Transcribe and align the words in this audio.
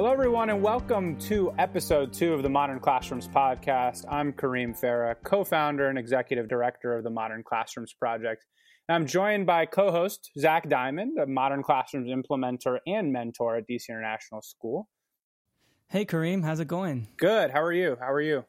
Hello, 0.00 0.10
everyone, 0.10 0.48
and 0.48 0.62
welcome 0.62 1.14
to 1.18 1.52
episode 1.58 2.10
two 2.10 2.32
of 2.32 2.42
the 2.42 2.48
Modern 2.48 2.80
Classrooms 2.80 3.28
podcast. 3.28 4.06
I'm 4.10 4.32
Kareem 4.32 4.70
Farah, 4.70 5.14
co 5.22 5.44
founder 5.44 5.90
and 5.90 5.98
executive 5.98 6.48
director 6.48 6.96
of 6.96 7.04
the 7.04 7.10
Modern 7.10 7.42
Classrooms 7.42 7.92
Project. 7.92 8.46
And 8.88 8.96
I'm 8.96 9.06
joined 9.06 9.44
by 9.44 9.66
co 9.66 9.90
host 9.90 10.30
Zach 10.38 10.70
Diamond, 10.70 11.18
a 11.18 11.26
Modern 11.26 11.62
Classrooms 11.62 12.08
implementer 12.08 12.78
and 12.86 13.12
mentor 13.12 13.58
at 13.58 13.68
DC 13.68 13.90
International 13.90 14.40
School. 14.40 14.88
Hey, 15.88 16.06
Kareem, 16.06 16.42
how's 16.42 16.60
it 16.60 16.66
going? 16.66 17.08
Good. 17.18 17.50
How 17.50 17.60
are 17.60 17.70
you? 17.70 17.98
How 18.00 18.10
are 18.10 18.22
you? 18.22 18.46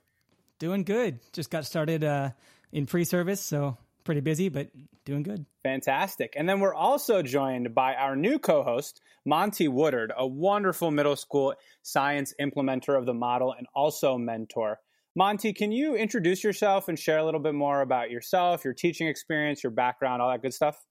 Doing 0.57 0.85
good. 0.85 1.19
Just 1.33 1.49
got 1.49 1.65
started 1.65 2.01
uh, 2.01 2.29
in 2.71 2.85
pre 2.85 3.03
service, 3.03 3.41
so 3.41 3.77
pretty 4.05 4.21
busy, 4.21 4.47
but 4.47 4.69
doing 5.03 5.23
good. 5.23 5.45
Fantastic. 5.63 6.33
And 6.35 6.49
then 6.49 6.59
we're 6.59 6.73
also 6.73 7.21
joined 7.21 7.75
by 7.75 7.93
our 7.93 8.15
new 8.15 8.39
co 8.39 8.63
host, 8.63 9.01
Monty 9.25 9.67
Woodard, 9.67 10.11
a 10.17 10.25
wonderful 10.25 10.89
middle 10.89 11.15
school 11.15 11.53
science 11.83 12.33
implementer 12.41 12.97
of 12.97 13.05
the 13.05 13.13
model 13.13 13.53
and 13.57 13.67
also 13.75 14.17
mentor. 14.17 14.79
Monty, 15.15 15.53
can 15.53 15.71
you 15.71 15.95
introduce 15.95 16.43
yourself 16.43 16.87
and 16.87 16.97
share 16.97 17.17
a 17.17 17.25
little 17.25 17.39
bit 17.39 17.53
more 17.53 17.81
about 17.81 18.09
yourself, 18.09 18.63
your 18.63 18.73
teaching 18.73 19.07
experience, 19.07 19.61
your 19.61 19.71
background, 19.71 20.21
all 20.21 20.31
that 20.31 20.41
good 20.41 20.53
stuff? 20.53 20.83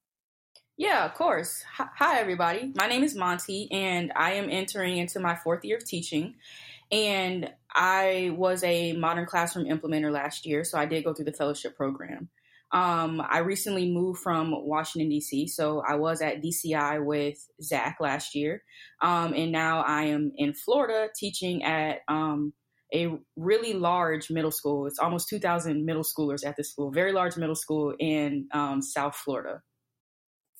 Yeah, 0.77 1.05
of 1.05 1.15
course. 1.15 1.65
Hi, 1.77 2.21
everybody. 2.21 2.73
My 2.75 2.87
name 2.87 3.03
is 3.03 3.15
Monty, 3.15 3.71
and 3.73 4.13
I 4.15 4.33
am 4.33 4.49
entering 4.49 4.99
into 4.99 5.21
my 5.21 5.35
fourth 5.35 5.65
year 5.65 5.79
of 5.79 5.85
teaching. 5.85 6.37
And 6.93 7.53
I 7.75 8.35
was 8.37 8.63
a 8.65 8.93
modern 8.93 9.27
classroom 9.27 9.67
implementer 9.67 10.11
last 10.13 10.47
year, 10.47 10.65
so 10.65 10.79
I 10.79 10.87
did 10.87 11.05
go 11.05 11.13
through 11.13 11.27
the 11.27 11.33
fellowship 11.33 11.77
program. 11.77 12.29
Um, 12.73 13.21
I 13.29 13.39
recently 13.39 13.91
moved 13.91 14.21
from 14.21 14.53
Washington, 14.53 15.11
D.C., 15.11 15.49
so 15.49 15.83
I 15.87 15.97
was 15.97 16.23
at 16.23 16.43
DCI 16.43 17.05
with 17.05 17.37
Zach 17.61 17.97
last 18.01 18.35
year. 18.35 18.63
Um, 19.03 19.35
and 19.35 19.51
now 19.51 19.83
I 19.83 20.05
am 20.05 20.33
in 20.37 20.55
Florida 20.55 21.09
teaching 21.17 21.65
at 21.65 22.01
um, 22.07 22.53
a 22.95 23.19
really 23.37 23.73
large 23.73 24.31
middle 24.31 24.53
school. 24.53 24.87
It's 24.87 24.99
almost 24.99 25.29
2,000 25.29 25.85
middle 25.85 26.05
schoolers 26.05 26.47
at 26.47 26.57
this 26.57 26.71
school, 26.71 26.93
very 26.93 27.13
large 27.13 27.37
middle 27.37 27.57
school 27.57 27.95
in 27.99 28.49
um, 28.53 28.83
South 28.83 29.17
Florida. 29.17 29.63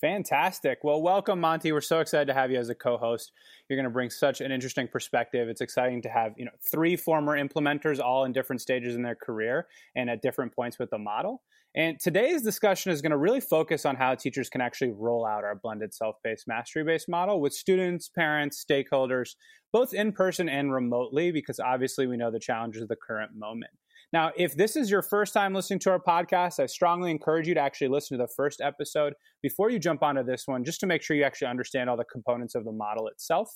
Fantastic. 0.01 0.79
Well, 0.83 0.99
welcome, 0.99 1.39
Monty. 1.39 1.71
We're 1.71 1.79
so 1.79 1.99
excited 1.99 2.25
to 2.25 2.33
have 2.33 2.49
you 2.49 2.57
as 2.57 2.69
a 2.69 2.75
co-host. 2.75 3.31
You're 3.69 3.77
going 3.77 3.83
to 3.83 3.91
bring 3.91 4.09
such 4.09 4.41
an 4.41 4.51
interesting 4.51 4.87
perspective. 4.87 5.47
It's 5.47 5.61
exciting 5.61 6.01
to 6.01 6.09
have 6.09 6.33
you 6.37 6.45
know 6.45 6.51
three 6.71 6.95
former 6.95 7.37
implementers, 7.37 7.99
all 7.99 8.25
in 8.25 8.31
different 8.31 8.61
stages 8.61 8.95
in 8.95 9.03
their 9.03 9.15
career 9.15 9.67
and 9.95 10.09
at 10.09 10.23
different 10.23 10.55
points 10.55 10.79
with 10.79 10.89
the 10.89 10.97
model. 10.97 11.43
And 11.73 11.99
today's 12.01 12.41
discussion 12.41 12.91
is 12.91 13.01
going 13.01 13.11
to 13.11 13.17
really 13.17 13.39
focus 13.39 13.85
on 13.85 13.95
how 13.95 14.13
teachers 14.15 14.49
can 14.49 14.59
actually 14.59 14.91
roll 14.91 15.25
out 15.25 15.45
our 15.45 15.55
blended 15.55 15.93
self-paced 15.93 16.45
mastery-based 16.47 17.07
model 17.07 17.39
with 17.39 17.53
students, 17.53 18.09
parents, 18.09 18.63
stakeholders, 18.69 19.35
both 19.71 19.93
in 19.93 20.11
person 20.11 20.49
and 20.49 20.73
remotely, 20.73 21.31
because 21.31 21.61
obviously 21.61 22.07
we 22.07 22.17
know 22.17 22.29
the 22.29 22.39
challenges 22.39 22.81
of 22.81 22.89
the 22.89 22.97
current 22.97 23.31
moment. 23.33 23.71
Now, 24.11 24.31
if 24.35 24.57
this 24.57 24.75
is 24.75 24.91
your 24.91 25.01
first 25.01 25.33
time 25.33 25.53
listening 25.53 25.79
to 25.79 25.91
our 25.91 26.01
podcast, 26.01 26.59
I 26.61 26.65
strongly 26.65 27.09
encourage 27.09 27.47
you 27.47 27.53
to 27.53 27.61
actually 27.61 27.87
listen 27.87 28.17
to 28.17 28.23
the 28.23 28.33
first 28.35 28.59
episode 28.59 29.13
before 29.41 29.69
you 29.69 29.79
jump 29.79 30.03
onto 30.03 30.23
this 30.23 30.43
one, 30.47 30.65
just 30.65 30.81
to 30.81 30.87
make 30.87 31.01
sure 31.01 31.15
you 31.15 31.23
actually 31.23 31.47
understand 31.47 31.89
all 31.89 31.95
the 31.95 32.03
components 32.03 32.53
of 32.53 32.65
the 32.65 32.73
model 32.73 33.07
itself. 33.07 33.49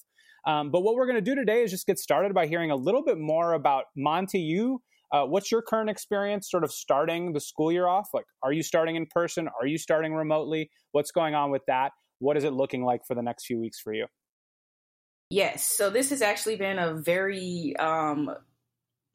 Um, 0.48 0.72
but 0.72 0.84
what 0.84 0.96
we're 0.96 1.08
going 1.08 1.16
to 1.16 1.22
do 1.22 1.36
today 1.36 1.64
is 1.64 1.72
just 1.72 1.88
get 1.88 2.00
started 2.00 2.34
by 2.34 2.48
hearing 2.48 2.72
a 2.72 2.76
little 2.78 3.04
bit 3.04 3.18
more 3.18 3.52
about 3.52 3.86
Monty. 3.98 4.40
You, 4.40 4.82
uh, 5.12 5.24
what's 5.26 5.52
your 5.52 5.62
current 5.62 5.90
experience 5.90 6.50
sort 6.50 6.64
of 6.64 6.72
starting 6.72 7.34
the 7.34 7.40
school 7.40 7.72
year 7.72 7.88
off? 7.88 8.10
Like, 8.14 8.26
are 8.44 8.52
you 8.52 8.64
starting 8.64 8.96
in 8.96 9.06
person? 9.06 9.48
Are 9.60 9.68
you 9.68 9.78
starting 9.78 10.14
remotely? 10.14 10.70
What's 10.92 11.12
going 11.12 11.36
on 11.36 11.52
with 11.52 11.64
that? 11.68 11.92
What 12.20 12.38
is 12.38 12.44
it 12.44 12.54
looking 12.54 12.84
like 12.84 13.02
for 13.08 13.16
the 13.16 13.22
next 13.22 13.46
few 13.46 13.60
weeks 13.60 13.80
for 13.80 13.94
you? 13.94 14.08
Yes. 15.30 15.66
So 15.66 15.90
this 15.90 16.12
has 16.12 16.22
actually 16.22 16.56
been 16.56 16.80
a 16.80 16.94
very 16.94 17.76
um, 17.78 18.32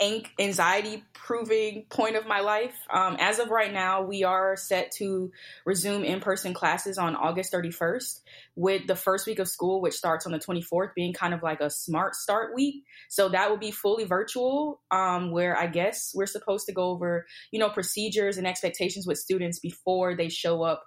anxiety 0.01 1.05
proving 1.13 1.85
point 1.91 2.17
of 2.17 2.27
my 2.27 2.41
life. 2.41 2.75
Um, 2.93 3.17
as 3.21 3.39
of 3.39 3.51
right 3.51 3.73
now, 3.73 4.03
we 4.03 4.25
are 4.25 4.57
set 4.57 4.93
to 4.93 5.31
resume 5.67 6.05
in 6.05 6.21
person 6.21 6.55
classes 6.55 6.97
on 6.97 7.15
August 7.15 7.53
31st, 7.53 8.21
with 8.57 8.87
the 8.87 8.97
first 8.97 9.27
week 9.27 9.39
of 9.39 9.49
school, 9.49 9.81
which 9.81 9.95
starts 9.95 10.25
on 10.25 10.33
the 10.33 10.39
24th, 10.39 10.95
being 10.95 11.13
kind 11.13 11.35
of 11.35 11.43
like 11.43 11.61
a 11.61 11.71
smart 11.71 12.15
start 12.15 12.55
week. 12.55 12.85
So 13.11 13.29
that 13.29 13.51
will 13.51 13.59
be 13.59 13.71
fully 13.71 14.05
virtual, 14.05 14.81
um, 14.91 15.33
where 15.33 15.57
I 15.57 15.67
guess 15.67 16.13
we're 16.15 16.27
supposed 16.27 16.67
to 16.67 16.73
go 16.73 16.85
over, 16.85 17.27
you 17.53 17.61
know, 17.61 17.69
procedures 17.69 18.39
and 18.39 18.47
expectations 18.47 19.07
with 19.07 19.19
students 19.19 19.59
before 19.59 20.17
they 20.17 20.29
show 20.31 20.63
up 20.63 20.83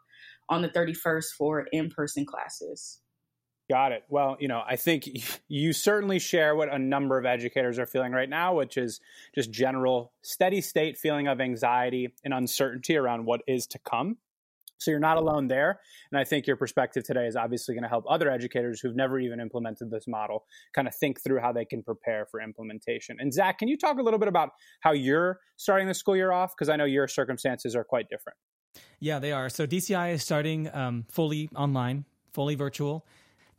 on 0.49 0.61
the 0.61 0.69
31st 0.69 1.25
for 1.37 1.67
in 1.71 1.89
person 1.89 2.25
classes. 2.25 2.99
Got 3.69 3.93
it. 3.93 4.03
Well, 4.09 4.35
you 4.39 4.47
know, 4.47 4.61
I 4.67 4.75
think 4.75 5.07
you 5.47 5.73
certainly 5.73 6.19
share 6.19 6.55
what 6.55 6.73
a 6.73 6.79
number 6.79 7.17
of 7.17 7.25
educators 7.25 7.79
are 7.79 7.85
feeling 7.85 8.11
right 8.11 8.29
now, 8.29 8.55
which 8.55 8.77
is 8.77 8.99
just 9.33 9.51
general 9.51 10.13
steady 10.21 10.61
state 10.61 10.97
feeling 10.97 11.27
of 11.27 11.39
anxiety 11.39 12.13
and 12.23 12.33
uncertainty 12.33 12.97
around 12.97 13.25
what 13.25 13.41
is 13.47 13.67
to 13.67 13.79
come. 13.79 14.17
So 14.79 14.91
you're 14.91 14.99
not 14.99 15.15
alone 15.15 15.47
there. 15.47 15.79
And 16.11 16.19
I 16.19 16.25
think 16.25 16.45
your 16.45 16.57
perspective 16.57 17.05
today 17.05 17.25
is 17.25 17.37
obviously 17.37 17.73
going 17.73 17.83
to 17.83 17.89
help 17.89 18.03
other 18.09 18.29
educators 18.29 18.81
who've 18.81 18.95
never 18.95 19.17
even 19.17 19.39
implemented 19.39 19.89
this 19.89 20.07
model 20.07 20.43
kind 20.75 20.89
of 20.89 20.95
think 20.95 21.23
through 21.23 21.39
how 21.39 21.53
they 21.53 21.63
can 21.63 21.81
prepare 21.81 22.25
for 22.29 22.41
implementation. 22.41 23.15
And 23.19 23.33
Zach, 23.33 23.59
can 23.59 23.69
you 23.69 23.77
talk 23.77 23.97
a 23.97 24.01
little 24.01 24.19
bit 24.19 24.27
about 24.27 24.49
how 24.81 24.91
you're 24.91 25.39
starting 25.55 25.87
the 25.87 25.93
school 25.93 26.17
year 26.17 26.33
off? 26.33 26.53
Because 26.53 26.67
I 26.67 26.75
know 26.75 26.83
your 26.83 27.07
circumstances 27.07 27.77
are 27.77 27.85
quite 27.85 28.09
different. 28.09 28.37
Yeah, 28.99 29.19
they 29.19 29.31
are. 29.31 29.47
So 29.47 29.65
DCI 29.65 30.13
is 30.13 30.23
starting 30.23 30.69
um, 30.73 31.05
fully 31.09 31.49
online, 31.55 32.03
fully 32.33 32.55
virtual 32.55 33.05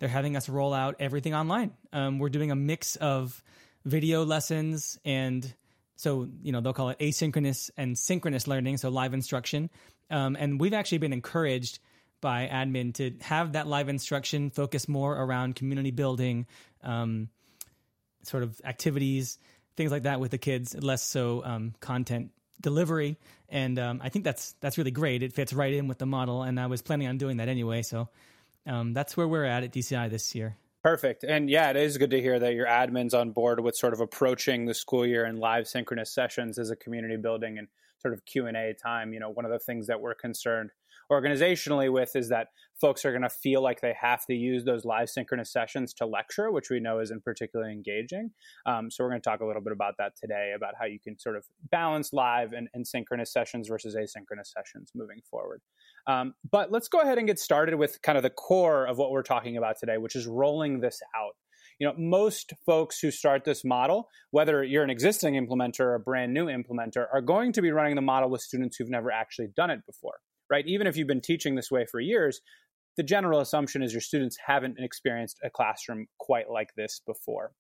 they're 0.05 0.11
having 0.11 0.37
us 0.37 0.51
roll 0.51 0.75
out 0.75 0.97
everything 1.01 1.35
online. 1.35 1.73
Um, 1.91 2.19
we're 2.19 2.29
doing 2.29 2.51
a 2.51 2.55
mix 2.55 2.97
of 2.97 3.43
video 3.87 4.23
lessons 4.23 4.99
and 5.03 5.51
so 5.97 6.29
you 6.43 6.53
know 6.53 6.61
they'll 6.61 6.75
call 6.75 6.91
it 6.91 6.99
asynchronous 6.99 7.71
and 7.79 7.99
synchronous 7.99 8.47
learning, 8.47 8.77
so 8.77 8.91
live 8.91 9.15
instruction. 9.15 9.71
Um, 10.11 10.37
and 10.39 10.61
we've 10.61 10.75
actually 10.75 10.99
been 10.99 11.15
encouraged 11.15 11.79
by 12.21 12.47
admin 12.53 12.93
to 12.97 13.13
have 13.23 13.55
that 13.55 13.67
live 13.67 13.89
instruction 13.89 14.51
focus 14.51 14.89
more 14.89 15.17
around 15.17 15.57
community 15.57 15.91
building, 15.91 16.49
um, 16.83 17.31
sort 18.25 18.43
of 18.43 18.61
activities, 18.63 19.39
things 19.75 19.91
like 19.91 20.03
that 20.03 20.21
with 20.21 20.33
the 20.33 20.39
kids, 20.39 20.77
less 20.77 21.03
so 21.03 21.43
um, 21.47 21.73
content 21.81 22.31
delivery. 22.61 23.17
And 23.49 23.79
um, 23.79 24.01
I 24.05 24.11
think 24.11 24.27
that's 24.27 24.55
that's 24.61 24.77
really 24.77 24.91
great. 24.91 25.23
It 25.23 25.33
fits 25.33 25.55
right 25.55 25.73
in 25.73 25.89
with 25.89 25.97
the 25.97 26.05
model, 26.05 26.43
and 26.43 26.61
I 26.61 26.67
was 26.67 26.83
planning 26.83 27.09
on 27.09 27.17
doing 27.17 27.39
that 27.39 27.49
anyway. 27.49 27.81
So 27.81 28.11
um, 28.67 28.93
that's 28.93 29.17
where 29.17 29.29
we're 29.29 29.45
at 29.45 29.63
at 29.63 29.73
DCI 29.73 30.11
this 30.11 30.35
year. 30.35 30.57
Perfect. 30.83 31.25
And 31.25 31.49
yeah, 31.49 31.71
it 31.71 31.77
is 31.77 31.97
good 31.97 32.11
to 32.11 32.21
hear 32.21 32.39
that 32.39 32.53
your 32.53 32.67
admin's 32.67 33.15
on 33.15 33.31
board 33.31 33.61
with 33.61 33.75
sort 33.75 33.95
of 33.95 34.01
approaching 34.01 34.67
the 34.67 34.75
school 34.75 35.07
year 35.07 35.25
and 35.25 35.39
live 35.39 35.67
synchronous 35.67 36.13
sessions 36.13 36.59
as 36.59 36.71
a 36.71 36.77
community 36.77 37.17
building 37.17 37.57
and 37.57 37.69
sort 38.01 38.13
of 38.13 38.25
Q&A 38.27 38.75
time. 38.75 39.15
You 39.15 39.21
know, 39.21 39.31
one 39.31 39.47
of 39.47 39.51
the 39.51 39.59
things 39.59 39.87
that 39.87 40.03
we're 40.03 40.15
concerned 40.15 40.71
organizationally 41.11 41.93
with 41.93 42.15
is 42.17 42.29
that 42.29 42.49
folks 42.81 43.05
are 43.05 43.13
going 43.13 43.23
to 43.23 43.31
feel 43.31 43.63
like 43.63 43.81
they 43.81 43.95
have 43.99 44.27
to 44.27 44.35
use 44.35 44.65
those 44.65 44.85
live 44.85 45.09
synchronous 45.09 45.53
sessions 45.53 45.95
to 45.95 46.07
lecture, 46.07 46.51
which 46.51 46.71
we 46.71 46.81
know 46.81 47.01
isn't 47.01 47.25
particularly 47.25 47.73
engaging. 47.73 48.31
Um, 48.67 48.91
so 48.91 49.05
we're 49.05 49.11
going 49.11 49.23
to 49.23 49.29
talk 49.29 49.41
a 49.41 49.47
little 49.47 49.63
bit 49.63 49.73
about 49.73 49.95
that 49.99 50.13
today, 50.17 50.53
about 50.57 50.75
how 50.79 50.87
you 50.87 50.99
can 51.01 51.19
sort 51.19 51.37
of 51.37 51.45
balance 51.71 52.13
live 52.13 52.53
and, 52.53 52.69
and 52.75 52.87
synchronous 52.87 53.33
sessions 53.33 53.69
versus 53.69 53.95
asynchronous 53.95 54.53
sessions 54.55 54.93
moving 54.95 55.21
forward. 55.31 55.61
Um, 56.07 56.35
but 56.51 56.71
let's 56.71 56.89
go 56.89 57.01
ahead 57.01 57.19
and 57.19 57.27
get 57.27 57.39
started 57.39 57.77
with 57.77 58.01
kind 58.03 58.19
of 58.19 58.23
the 58.23 58.31
core 58.31 58.87
of 58.87 58.99
what 58.99 59.11
we're 59.11 59.23
talking 59.23 59.57
about 59.57 59.77
today, 59.79 59.97
which 59.97 60.17
is 60.17 60.27
rolling 60.27 60.81
this 60.81 61.01
out 61.17 61.33
you 61.81 61.89
know 61.89 61.95
most 61.99 62.53
folks 62.65 63.01
who 63.01 63.11
start 63.11 63.45
this 63.45 63.65
model 63.65 64.09
whether 64.31 64.63
you're 64.63 64.85
an 64.85 64.91
existing 64.91 65.35
implementer 65.35 65.81
or 65.81 65.95
a 65.97 65.99
brand 65.99 66.33
new 66.33 66.47
implementer 66.47 67.07
are 67.13 67.21
going 67.21 67.53
to 67.53 67.61
be 67.61 67.73
running 67.73 67.97
the 67.97 68.01
model 68.01 68.31
with 68.31 68.41
students 68.41 68.77
who've 68.77 68.89
never 68.89 69.11
actually 69.11 69.49
done 69.57 69.71
it 69.71 69.81
before 69.85 70.15
right? 70.51 70.67
Even 70.67 70.87
if 70.87 70.97
you've 70.97 71.09
been 71.09 71.21
teaching 71.21 71.55
this 71.55 71.71
way 71.71 71.87
for 71.91 72.01
years, 72.01 72.41
the 72.97 73.03
general 73.03 73.41
assumption 73.41 73.83
is 73.83 73.93
your 73.93 74.01
students 74.01 74.37
haven't 74.47 74.77
experienced 74.79 75.39
a 75.43 75.51
classroom 75.51 76.07
quite 76.19 76.49
like 76.49 76.71
this 76.77 77.01
before. 77.05 77.53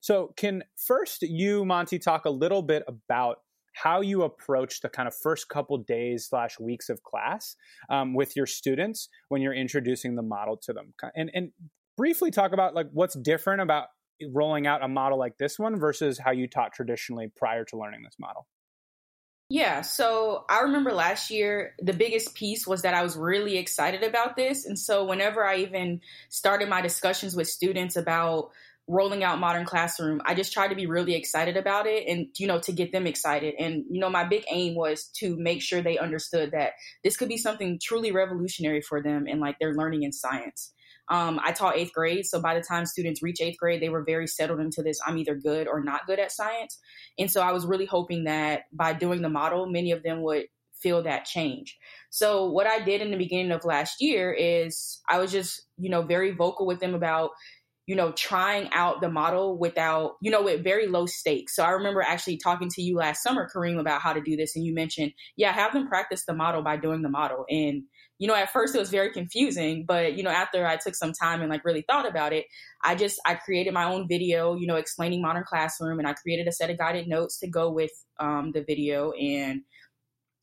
So, 0.00 0.34
can 0.36 0.64
first 0.86 1.22
you, 1.22 1.64
Monty, 1.64 1.98
talk 1.98 2.24
a 2.26 2.30
little 2.30 2.62
bit 2.62 2.82
about 2.86 3.38
how 3.72 4.00
you 4.00 4.22
approach 4.22 4.80
the 4.80 4.88
kind 4.88 5.08
of 5.08 5.14
first 5.14 5.48
couple 5.48 5.78
days 5.78 6.26
slash 6.28 6.58
weeks 6.60 6.88
of 6.88 7.02
class 7.02 7.56
um, 7.88 8.14
with 8.14 8.36
your 8.36 8.46
students 8.46 9.08
when 9.28 9.42
you're 9.42 9.54
introducing 9.54 10.14
the 10.14 10.22
model 10.22 10.56
to 10.56 10.72
them, 10.72 10.94
and 11.14 11.30
and 11.34 11.50
briefly 11.96 12.30
talk 12.30 12.52
about 12.52 12.74
like 12.74 12.88
what's 12.92 13.14
different 13.14 13.60
about 13.60 13.86
rolling 14.32 14.66
out 14.66 14.84
a 14.84 14.88
model 14.88 15.18
like 15.18 15.36
this 15.38 15.58
one 15.58 15.78
versus 15.78 16.18
how 16.18 16.30
you 16.30 16.46
taught 16.46 16.72
traditionally 16.72 17.30
prior 17.36 17.64
to 17.64 17.76
learning 17.76 18.02
this 18.02 18.16
model. 18.18 18.46
Yeah, 19.48 19.82
so 19.82 20.46
I 20.48 20.60
remember 20.60 20.92
last 20.92 21.30
year, 21.30 21.74
the 21.78 21.92
biggest 21.92 22.34
piece 22.34 22.66
was 22.66 22.82
that 22.82 22.94
I 22.94 23.02
was 23.02 23.18
really 23.18 23.58
excited 23.58 24.02
about 24.02 24.34
this. 24.34 24.64
And 24.64 24.78
so, 24.78 25.04
whenever 25.04 25.44
I 25.44 25.58
even 25.58 26.00
started 26.30 26.70
my 26.70 26.80
discussions 26.80 27.36
with 27.36 27.48
students 27.48 27.96
about 27.96 28.52
rolling 28.88 29.22
out 29.22 29.38
modern 29.38 29.64
classroom 29.64 30.20
i 30.24 30.34
just 30.34 30.52
tried 30.52 30.68
to 30.68 30.74
be 30.74 30.86
really 30.86 31.14
excited 31.14 31.56
about 31.56 31.86
it 31.86 32.04
and 32.08 32.26
you 32.38 32.46
know 32.46 32.58
to 32.58 32.72
get 32.72 32.90
them 32.90 33.06
excited 33.06 33.54
and 33.58 33.84
you 33.88 34.00
know 34.00 34.10
my 34.10 34.24
big 34.24 34.44
aim 34.50 34.74
was 34.74 35.08
to 35.14 35.36
make 35.38 35.62
sure 35.62 35.80
they 35.80 35.98
understood 35.98 36.50
that 36.50 36.72
this 37.04 37.16
could 37.16 37.28
be 37.28 37.36
something 37.36 37.78
truly 37.80 38.10
revolutionary 38.10 38.82
for 38.82 39.00
them 39.00 39.26
in 39.26 39.38
like 39.38 39.56
their 39.60 39.74
learning 39.74 40.02
in 40.02 40.12
science 40.12 40.72
Um, 41.08 41.40
I 41.44 41.52
taught 41.52 41.76
eighth 41.76 41.92
grade, 41.92 42.26
so 42.26 42.40
by 42.40 42.54
the 42.54 42.62
time 42.62 42.86
students 42.86 43.22
reach 43.22 43.40
eighth 43.40 43.58
grade, 43.58 43.82
they 43.82 43.88
were 43.88 44.04
very 44.04 44.26
settled 44.26 44.60
into 44.60 44.82
this 44.82 45.00
I'm 45.06 45.18
either 45.18 45.34
good 45.34 45.66
or 45.68 45.82
not 45.82 46.06
good 46.06 46.18
at 46.18 46.32
science. 46.32 46.78
And 47.18 47.30
so 47.30 47.40
I 47.40 47.52
was 47.52 47.66
really 47.66 47.86
hoping 47.86 48.24
that 48.24 48.62
by 48.72 48.92
doing 48.92 49.20
the 49.20 49.28
model, 49.28 49.66
many 49.66 49.90
of 49.92 50.02
them 50.02 50.22
would 50.22 50.46
feel 50.80 51.02
that 51.02 51.24
change. 51.24 51.76
So 52.10 52.50
what 52.50 52.66
I 52.66 52.80
did 52.84 53.00
in 53.00 53.10
the 53.10 53.16
beginning 53.16 53.52
of 53.52 53.64
last 53.64 54.00
year 54.00 54.32
is 54.32 55.00
I 55.08 55.18
was 55.18 55.30
just, 55.30 55.62
you 55.78 55.90
know, 55.90 56.02
very 56.02 56.32
vocal 56.32 56.66
with 56.66 56.80
them 56.80 56.94
about 56.94 57.30
you 57.86 57.96
know, 57.96 58.12
trying 58.12 58.68
out 58.72 59.00
the 59.00 59.10
model 59.10 59.58
without, 59.58 60.12
you 60.20 60.30
know, 60.30 60.42
with 60.42 60.62
very 60.62 60.86
low 60.86 61.06
stakes. 61.06 61.56
So 61.56 61.64
I 61.64 61.70
remember 61.70 62.00
actually 62.00 62.36
talking 62.36 62.68
to 62.70 62.82
you 62.82 62.96
last 62.96 63.22
summer, 63.22 63.48
Kareem, 63.52 63.80
about 63.80 64.00
how 64.00 64.12
to 64.12 64.20
do 64.20 64.36
this. 64.36 64.54
And 64.54 64.64
you 64.64 64.72
mentioned, 64.72 65.12
yeah, 65.36 65.52
have 65.52 65.72
them 65.72 65.88
practice 65.88 66.24
the 66.24 66.34
model 66.34 66.62
by 66.62 66.76
doing 66.76 67.02
the 67.02 67.08
model. 67.08 67.44
And, 67.50 67.82
you 68.18 68.28
know, 68.28 68.36
at 68.36 68.52
first 68.52 68.76
it 68.76 68.78
was 68.78 68.90
very 68.90 69.10
confusing, 69.10 69.84
but, 69.84 70.14
you 70.14 70.22
know, 70.22 70.30
after 70.30 70.64
I 70.64 70.76
took 70.76 70.94
some 70.94 71.12
time 71.12 71.40
and 71.40 71.50
like 71.50 71.64
really 71.64 71.84
thought 71.88 72.08
about 72.08 72.32
it, 72.32 72.44
I 72.84 72.94
just, 72.94 73.18
I 73.26 73.34
created 73.34 73.74
my 73.74 73.84
own 73.84 74.06
video, 74.06 74.54
you 74.54 74.68
know, 74.68 74.76
explaining 74.76 75.20
modern 75.20 75.42
classroom 75.44 75.98
and 75.98 76.06
I 76.06 76.12
created 76.12 76.46
a 76.46 76.52
set 76.52 76.70
of 76.70 76.78
guided 76.78 77.08
notes 77.08 77.40
to 77.40 77.48
go 77.48 77.68
with 77.68 77.90
um, 78.20 78.52
the 78.54 78.62
video. 78.62 79.10
And 79.10 79.62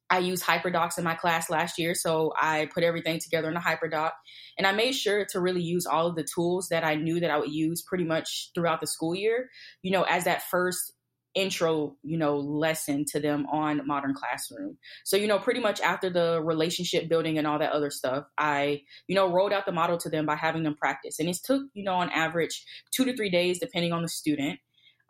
I 0.10 0.20
used 0.20 0.44
HyperDocs 0.44 0.98
in 0.98 1.04
my 1.04 1.16
class 1.16 1.50
last 1.50 1.78
year, 1.78 1.94
so 1.94 2.34
I 2.40 2.70
put 2.74 2.84
everything 2.84 3.20
together 3.20 3.50
in 3.50 3.56
a 3.56 3.62
HyperDoc, 3.62 4.12
and 4.58 4.66
I 4.66 4.72
made 4.72 4.94
sure 4.94 5.26
to 5.26 5.40
really 5.40 5.62
use 5.62 5.86
all 5.86 6.08
of 6.08 6.16
the 6.16 6.24
tools 6.24 6.70
that 6.70 6.84
I 6.84 6.96
knew 6.96 7.20
that 7.20 7.32
I 7.32 7.38
would 7.38 7.52
use 7.52 7.82
pretty 7.82 8.06
much 8.06 8.52
throughout 8.56 8.82
the 8.82 8.88
school 8.88 9.16
year. 9.16 9.50
You 9.82 9.92
know, 9.92 10.04
as 10.04 10.24
that 10.24 10.44
first 10.44 10.94
intro, 11.36 11.96
you 12.04 12.18
know, 12.18 12.38
lesson 12.38 13.06
to 13.06 13.20
them 13.20 13.46
on 13.52 13.86
Modern 13.86 14.16
Classroom. 14.16 14.78
So, 15.04 15.16
you 15.16 15.28
know, 15.28 15.38
pretty 15.38 15.60
much 15.60 15.80
after 15.80 16.10
the 16.10 16.42
relationship 16.44 17.08
building 17.08 17.38
and 17.38 17.46
all 17.46 17.60
that 17.60 17.72
other 17.72 17.92
stuff, 17.92 18.26
I, 18.38 18.82
you 19.08 19.16
know, 19.16 19.32
rolled 19.32 19.54
out 19.54 19.68
the 19.68 19.72
model 19.72 19.98
to 20.00 20.10
them 20.10 20.26
by 20.26 20.36
having 20.36 20.64
them 20.64 20.76
practice, 20.76 21.20
and 21.20 21.30
it 21.30 21.38
took, 21.44 21.64
you 21.74 21.84
know, 21.84 21.96
on 21.96 22.10
average 22.10 22.66
two 22.92 23.06
to 23.06 23.16
three 23.16 23.30
days, 23.30 23.60
depending 23.60 23.94
on 23.94 24.02
the 24.02 24.10
student. 24.10 24.60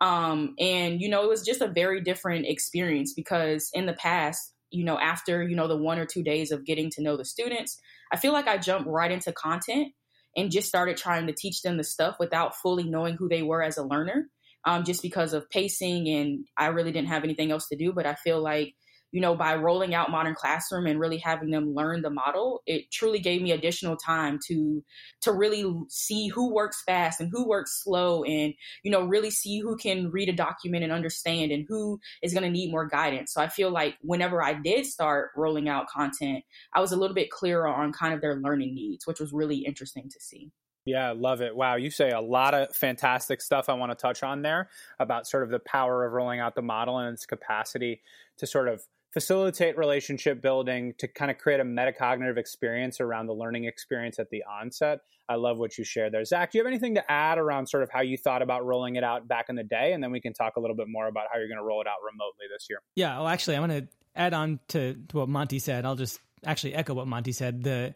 Um, 0.02 0.54
and 0.58 1.00
you 1.00 1.08
know, 1.08 1.24
it 1.24 1.28
was 1.28 1.44
just 1.44 1.60
a 1.60 1.68
very 1.68 2.00
different 2.00 2.46
experience 2.46 3.12
because 3.12 3.70
in 3.74 3.86
the 3.86 3.92
past 3.92 4.54
you 4.70 4.84
know, 4.84 4.98
after, 4.98 5.42
you 5.42 5.56
know, 5.56 5.68
the 5.68 5.76
one 5.76 5.98
or 5.98 6.06
two 6.06 6.22
days 6.22 6.50
of 6.50 6.64
getting 6.64 6.90
to 6.90 7.02
know 7.02 7.16
the 7.16 7.24
students, 7.24 7.78
I 8.12 8.16
feel 8.16 8.32
like 8.32 8.48
I 8.48 8.58
jumped 8.58 8.88
right 8.88 9.10
into 9.10 9.32
content 9.32 9.88
and 10.36 10.50
just 10.50 10.68
started 10.68 10.96
trying 10.96 11.26
to 11.26 11.32
teach 11.32 11.62
them 11.62 11.76
the 11.76 11.84
stuff 11.84 12.16
without 12.18 12.56
fully 12.56 12.84
knowing 12.84 13.16
who 13.16 13.28
they 13.28 13.42
were 13.42 13.62
as 13.62 13.78
a 13.78 13.84
learner, 13.84 14.28
um, 14.64 14.84
just 14.84 15.02
because 15.02 15.32
of 15.32 15.50
pacing 15.50 16.08
and 16.08 16.44
I 16.56 16.66
really 16.66 16.92
didn't 16.92 17.08
have 17.08 17.24
anything 17.24 17.50
else 17.50 17.66
to 17.68 17.76
do. 17.76 17.92
But 17.92 18.06
I 18.06 18.14
feel 18.14 18.40
like 18.40 18.74
you 19.12 19.20
know, 19.20 19.34
by 19.34 19.56
rolling 19.56 19.94
out 19.94 20.10
Modern 20.10 20.34
Classroom 20.34 20.86
and 20.86 21.00
really 21.00 21.18
having 21.18 21.50
them 21.50 21.74
learn 21.74 22.02
the 22.02 22.10
model, 22.10 22.62
it 22.66 22.90
truly 22.90 23.18
gave 23.18 23.42
me 23.42 23.52
additional 23.52 23.96
time 23.96 24.38
to 24.46 24.84
to 25.22 25.32
really 25.32 25.64
see 25.88 26.28
who 26.28 26.52
works 26.52 26.82
fast 26.84 27.20
and 27.20 27.30
who 27.30 27.48
works 27.48 27.82
slow, 27.82 28.24
and 28.24 28.54
you 28.82 28.90
know, 28.90 29.02
really 29.02 29.30
see 29.30 29.60
who 29.60 29.76
can 29.76 30.10
read 30.10 30.28
a 30.28 30.32
document 30.32 30.84
and 30.84 30.92
understand, 30.92 31.52
and 31.52 31.66
who 31.68 31.98
is 32.22 32.32
going 32.32 32.44
to 32.44 32.50
need 32.50 32.70
more 32.70 32.86
guidance. 32.86 33.32
So 33.32 33.40
I 33.40 33.48
feel 33.48 33.70
like 33.70 33.96
whenever 34.02 34.42
I 34.42 34.54
did 34.54 34.86
start 34.86 35.30
rolling 35.36 35.68
out 35.68 35.88
content, 35.88 36.44
I 36.74 36.80
was 36.80 36.92
a 36.92 36.96
little 36.96 37.14
bit 37.14 37.30
clearer 37.30 37.68
on 37.68 37.92
kind 37.92 38.14
of 38.14 38.20
their 38.20 38.36
learning 38.36 38.74
needs, 38.74 39.06
which 39.06 39.20
was 39.20 39.32
really 39.32 39.58
interesting 39.58 40.08
to 40.10 40.20
see. 40.20 40.50
Yeah, 40.86 41.12
love 41.16 41.42
it. 41.42 41.54
Wow, 41.54 41.76
you 41.76 41.90
say 41.90 42.10
a 42.10 42.20
lot 42.20 42.54
of 42.54 42.74
fantastic 42.74 43.42
stuff 43.42 43.68
I 43.68 43.74
want 43.74 43.92
to 43.92 43.96
touch 43.96 44.22
on 44.22 44.42
there 44.42 44.70
about 44.98 45.26
sort 45.26 45.42
of 45.42 45.50
the 45.50 45.58
power 45.58 46.06
of 46.06 46.12
rolling 46.12 46.40
out 46.40 46.54
the 46.54 46.62
model 46.62 46.98
and 46.98 47.12
its 47.12 47.26
capacity 47.26 48.00
to 48.38 48.46
sort 48.46 48.66
of 48.66 48.82
facilitate 49.12 49.76
relationship 49.76 50.40
building 50.40 50.94
to 50.98 51.08
kind 51.08 51.30
of 51.30 51.38
create 51.38 51.60
a 51.60 51.64
metacognitive 51.64 52.36
experience 52.36 53.00
around 53.00 53.26
the 53.26 53.32
learning 53.32 53.64
experience 53.64 54.18
at 54.18 54.30
the 54.30 54.44
onset. 54.44 55.00
I 55.28 55.34
love 55.34 55.58
what 55.58 55.76
you 55.78 55.84
shared 55.84 56.12
there. 56.12 56.24
Zach, 56.24 56.52
do 56.52 56.58
you 56.58 56.64
have 56.64 56.70
anything 56.70 56.94
to 56.94 57.10
add 57.10 57.38
around 57.38 57.68
sort 57.68 57.82
of 57.82 57.90
how 57.90 58.00
you 58.00 58.16
thought 58.16 58.42
about 58.42 58.64
rolling 58.64 58.96
it 58.96 59.04
out 59.04 59.26
back 59.26 59.46
in 59.48 59.56
the 59.56 59.64
day? 59.64 59.92
And 59.92 60.02
then 60.02 60.12
we 60.12 60.20
can 60.20 60.32
talk 60.32 60.56
a 60.56 60.60
little 60.60 60.76
bit 60.76 60.88
more 60.88 61.06
about 61.06 61.26
how 61.32 61.38
you're 61.38 61.48
going 61.48 61.58
to 61.58 61.64
roll 61.64 61.80
it 61.80 61.86
out 61.86 61.98
remotely 62.04 62.46
this 62.52 62.66
year. 62.70 62.80
Yeah, 62.94 63.16
well, 63.18 63.28
actually, 63.28 63.56
I'm 63.56 63.66
going 63.68 63.82
to 63.82 63.88
add 64.14 64.34
on 64.34 64.60
to, 64.68 64.94
to 65.08 65.16
what 65.16 65.28
Monty 65.28 65.58
said. 65.58 65.84
I'll 65.84 65.96
just 65.96 66.20
actually 66.44 66.74
echo 66.74 66.94
what 66.94 67.06
Monty 67.06 67.32
said. 67.32 67.62
The, 67.62 67.94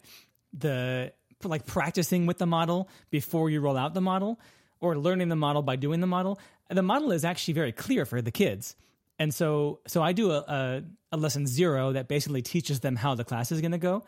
the, 0.53 1.13
like 1.43 1.65
practicing 1.65 2.25
with 2.25 2.37
the 2.37 2.45
model 2.45 2.89
before 3.09 3.49
you 3.49 3.61
roll 3.61 3.77
out 3.77 3.93
the 3.93 4.01
model 4.01 4.39
or 4.79 4.97
learning 4.97 5.29
the 5.29 5.35
model 5.35 5.61
by 5.61 5.75
doing 5.75 5.99
the 5.99 6.07
model. 6.07 6.39
The 6.69 6.81
model 6.81 7.11
is 7.11 7.23
actually 7.23 7.53
very 7.53 7.71
clear 7.71 8.05
for 8.05 8.21
the 8.21 8.31
kids 8.31 8.75
and 9.19 9.33
so 9.33 9.79
so 9.87 10.01
I 10.01 10.11
do 10.11 10.31
a, 10.31 10.39
a, 10.39 10.83
a 11.13 11.17
lesson 11.17 11.47
zero 11.47 11.93
that 11.93 12.07
basically 12.07 12.41
teaches 12.41 12.81
them 12.81 12.95
how 12.95 13.15
the 13.15 13.23
class 13.23 13.51
is 13.51 13.61
going 13.61 13.71
to 13.71 13.77
go, 13.77 14.03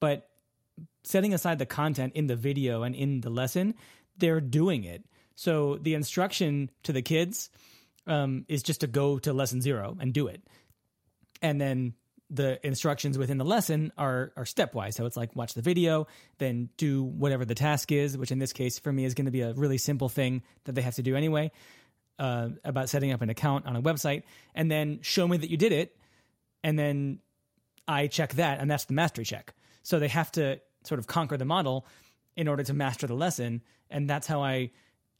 but 0.00 0.28
setting 1.04 1.34
aside 1.34 1.58
the 1.58 1.66
content 1.66 2.12
in 2.14 2.26
the 2.26 2.36
video 2.36 2.82
and 2.82 2.94
in 2.94 3.20
the 3.20 3.30
lesson, 3.30 3.74
they're 4.16 4.40
doing 4.40 4.84
it. 4.84 5.04
So 5.34 5.78
the 5.80 5.94
instruction 5.94 6.70
to 6.84 6.92
the 6.92 7.02
kids 7.02 7.50
um, 8.06 8.44
is 8.48 8.62
just 8.62 8.80
to 8.80 8.86
go 8.86 9.18
to 9.20 9.32
lesson 9.32 9.60
zero 9.60 9.96
and 10.00 10.12
do 10.12 10.28
it, 10.28 10.42
and 11.40 11.60
then 11.60 11.94
the 12.30 12.64
instructions 12.66 13.18
within 13.18 13.36
the 13.38 13.44
lesson 13.44 13.92
are 13.98 14.32
are 14.36 14.44
stepwise. 14.44 14.94
So 14.94 15.06
it's 15.06 15.16
like 15.16 15.34
watch 15.34 15.54
the 15.54 15.62
video, 15.62 16.06
then 16.38 16.68
do 16.76 17.02
whatever 17.02 17.44
the 17.44 17.54
task 17.54 17.90
is, 17.90 18.16
which 18.16 18.30
in 18.30 18.38
this 18.38 18.52
case 18.52 18.78
for 18.78 18.92
me 18.92 19.04
is 19.04 19.14
going 19.14 19.26
to 19.26 19.32
be 19.32 19.42
a 19.42 19.52
really 19.52 19.78
simple 19.78 20.08
thing 20.08 20.42
that 20.64 20.74
they 20.74 20.82
have 20.82 20.94
to 20.94 21.02
do 21.02 21.16
anyway 21.16 21.50
uh, 22.18 22.48
about 22.64 22.88
setting 22.88 23.12
up 23.12 23.22
an 23.22 23.30
account 23.30 23.66
on 23.66 23.76
a 23.76 23.82
website, 23.82 24.22
and 24.54 24.70
then 24.70 25.00
show 25.02 25.26
me 25.26 25.36
that 25.36 25.50
you 25.50 25.56
did 25.56 25.72
it, 25.72 25.96
and 26.62 26.78
then 26.78 27.18
I 27.88 28.06
check 28.06 28.34
that, 28.34 28.60
and 28.60 28.70
that's 28.70 28.84
the 28.84 28.94
mastery 28.94 29.24
check. 29.24 29.54
So 29.82 29.98
they 29.98 30.08
have 30.08 30.30
to 30.32 30.60
sort 30.84 30.98
of 30.98 31.06
conquer 31.06 31.36
the 31.36 31.44
model 31.44 31.86
in 32.36 32.48
order 32.48 32.62
to 32.64 32.72
master 32.72 33.06
the 33.06 33.14
lesson, 33.14 33.62
and 33.90 34.08
that's 34.08 34.26
how 34.26 34.42
I. 34.42 34.70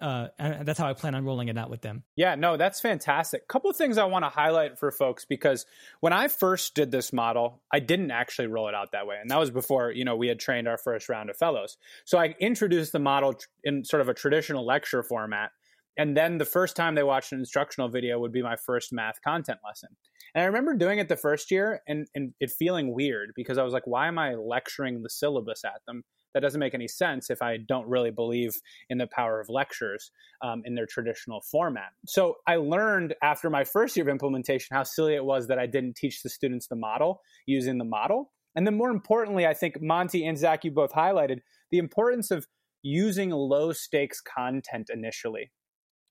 Uh, 0.00 0.26
that's 0.64 0.80
how 0.80 0.88
I 0.88 0.94
plan 0.94 1.14
on 1.14 1.24
rolling 1.24 1.46
it 1.46 1.56
out 1.56 1.70
with 1.70 1.80
them. 1.80 2.02
Yeah, 2.16 2.34
no, 2.34 2.56
that's 2.56 2.80
fantastic. 2.80 3.46
Couple 3.46 3.70
of 3.70 3.76
things 3.76 3.98
I 3.98 4.04
want 4.06 4.24
to 4.24 4.30
highlight 4.30 4.76
for 4.76 4.90
folks 4.90 5.24
because 5.24 5.64
when 6.00 6.12
I 6.12 6.26
first 6.26 6.74
did 6.74 6.90
this 6.90 7.12
model, 7.12 7.62
I 7.72 7.78
didn't 7.78 8.10
actually 8.10 8.48
roll 8.48 8.66
it 8.66 8.74
out 8.74 8.90
that 8.92 9.06
way, 9.06 9.18
and 9.20 9.30
that 9.30 9.38
was 9.38 9.52
before 9.52 9.92
you 9.92 10.04
know 10.04 10.16
we 10.16 10.26
had 10.26 10.40
trained 10.40 10.66
our 10.66 10.76
first 10.76 11.08
round 11.08 11.30
of 11.30 11.36
fellows. 11.36 11.76
So 12.04 12.18
I 12.18 12.34
introduced 12.40 12.90
the 12.90 12.98
model 12.98 13.36
in 13.62 13.84
sort 13.84 14.00
of 14.00 14.08
a 14.08 14.14
traditional 14.14 14.66
lecture 14.66 15.04
format, 15.04 15.52
and 15.96 16.16
then 16.16 16.38
the 16.38 16.44
first 16.44 16.76
time 16.76 16.94
they 16.94 17.02
watched 17.02 17.32
an 17.32 17.38
instructional 17.38 17.88
video 17.88 18.18
would 18.18 18.32
be 18.32 18.42
my 18.42 18.56
first 18.56 18.92
math 18.92 19.20
content 19.22 19.58
lesson. 19.64 19.90
And 20.34 20.42
I 20.42 20.46
remember 20.46 20.74
doing 20.74 20.98
it 20.98 21.08
the 21.08 21.16
first 21.16 21.50
year 21.50 21.82
and, 21.86 22.06
and 22.14 22.32
it 22.40 22.50
feeling 22.50 22.94
weird 22.94 23.32
because 23.36 23.58
I 23.58 23.62
was 23.62 23.74
like, 23.74 23.86
why 23.86 24.08
am 24.08 24.18
I 24.18 24.34
lecturing 24.34 25.02
the 25.02 25.10
syllabus 25.10 25.64
at 25.64 25.82
them? 25.86 26.04
That 26.32 26.40
doesn't 26.40 26.60
make 26.60 26.72
any 26.72 26.88
sense 26.88 27.28
if 27.28 27.42
I 27.42 27.58
don't 27.58 27.86
really 27.86 28.10
believe 28.10 28.52
in 28.88 28.96
the 28.96 29.06
power 29.06 29.38
of 29.38 29.50
lectures 29.50 30.10
um, 30.40 30.62
in 30.64 30.74
their 30.74 30.86
traditional 30.86 31.42
format. 31.42 31.90
So 32.06 32.36
I 32.46 32.56
learned 32.56 33.14
after 33.22 33.50
my 33.50 33.64
first 33.64 33.94
year 33.94 34.04
of 34.04 34.08
implementation 34.08 34.74
how 34.74 34.84
silly 34.84 35.14
it 35.14 35.24
was 35.26 35.48
that 35.48 35.58
I 35.58 35.66
didn't 35.66 35.96
teach 35.96 36.22
the 36.22 36.30
students 36.30 36.68
the 36.68 36.76
model 36.76 37.20
using 37.44 37.76
the 37.76 37.84
model. 37.84 38.32
And 38.56 38.66
then 38.66 38.78
more 38.78 38.90
importantly, 38.90 39.46
I 39.46 39.52
think 39.52 39.82
Monty 39.82 40.24
and 40.24 40.38
Zach, 40.38 40.64
you 40.64 40.70
both 40.70 40.92
highlighted 40.92 41.40
the 41.70 41.78
importance 41.78 42.30
of 42.30 42.46
using 42.82 43.28
low 43.28 43.72
stakes 43.72 44.22
content 44.22 44.88
initially 44.92 45.50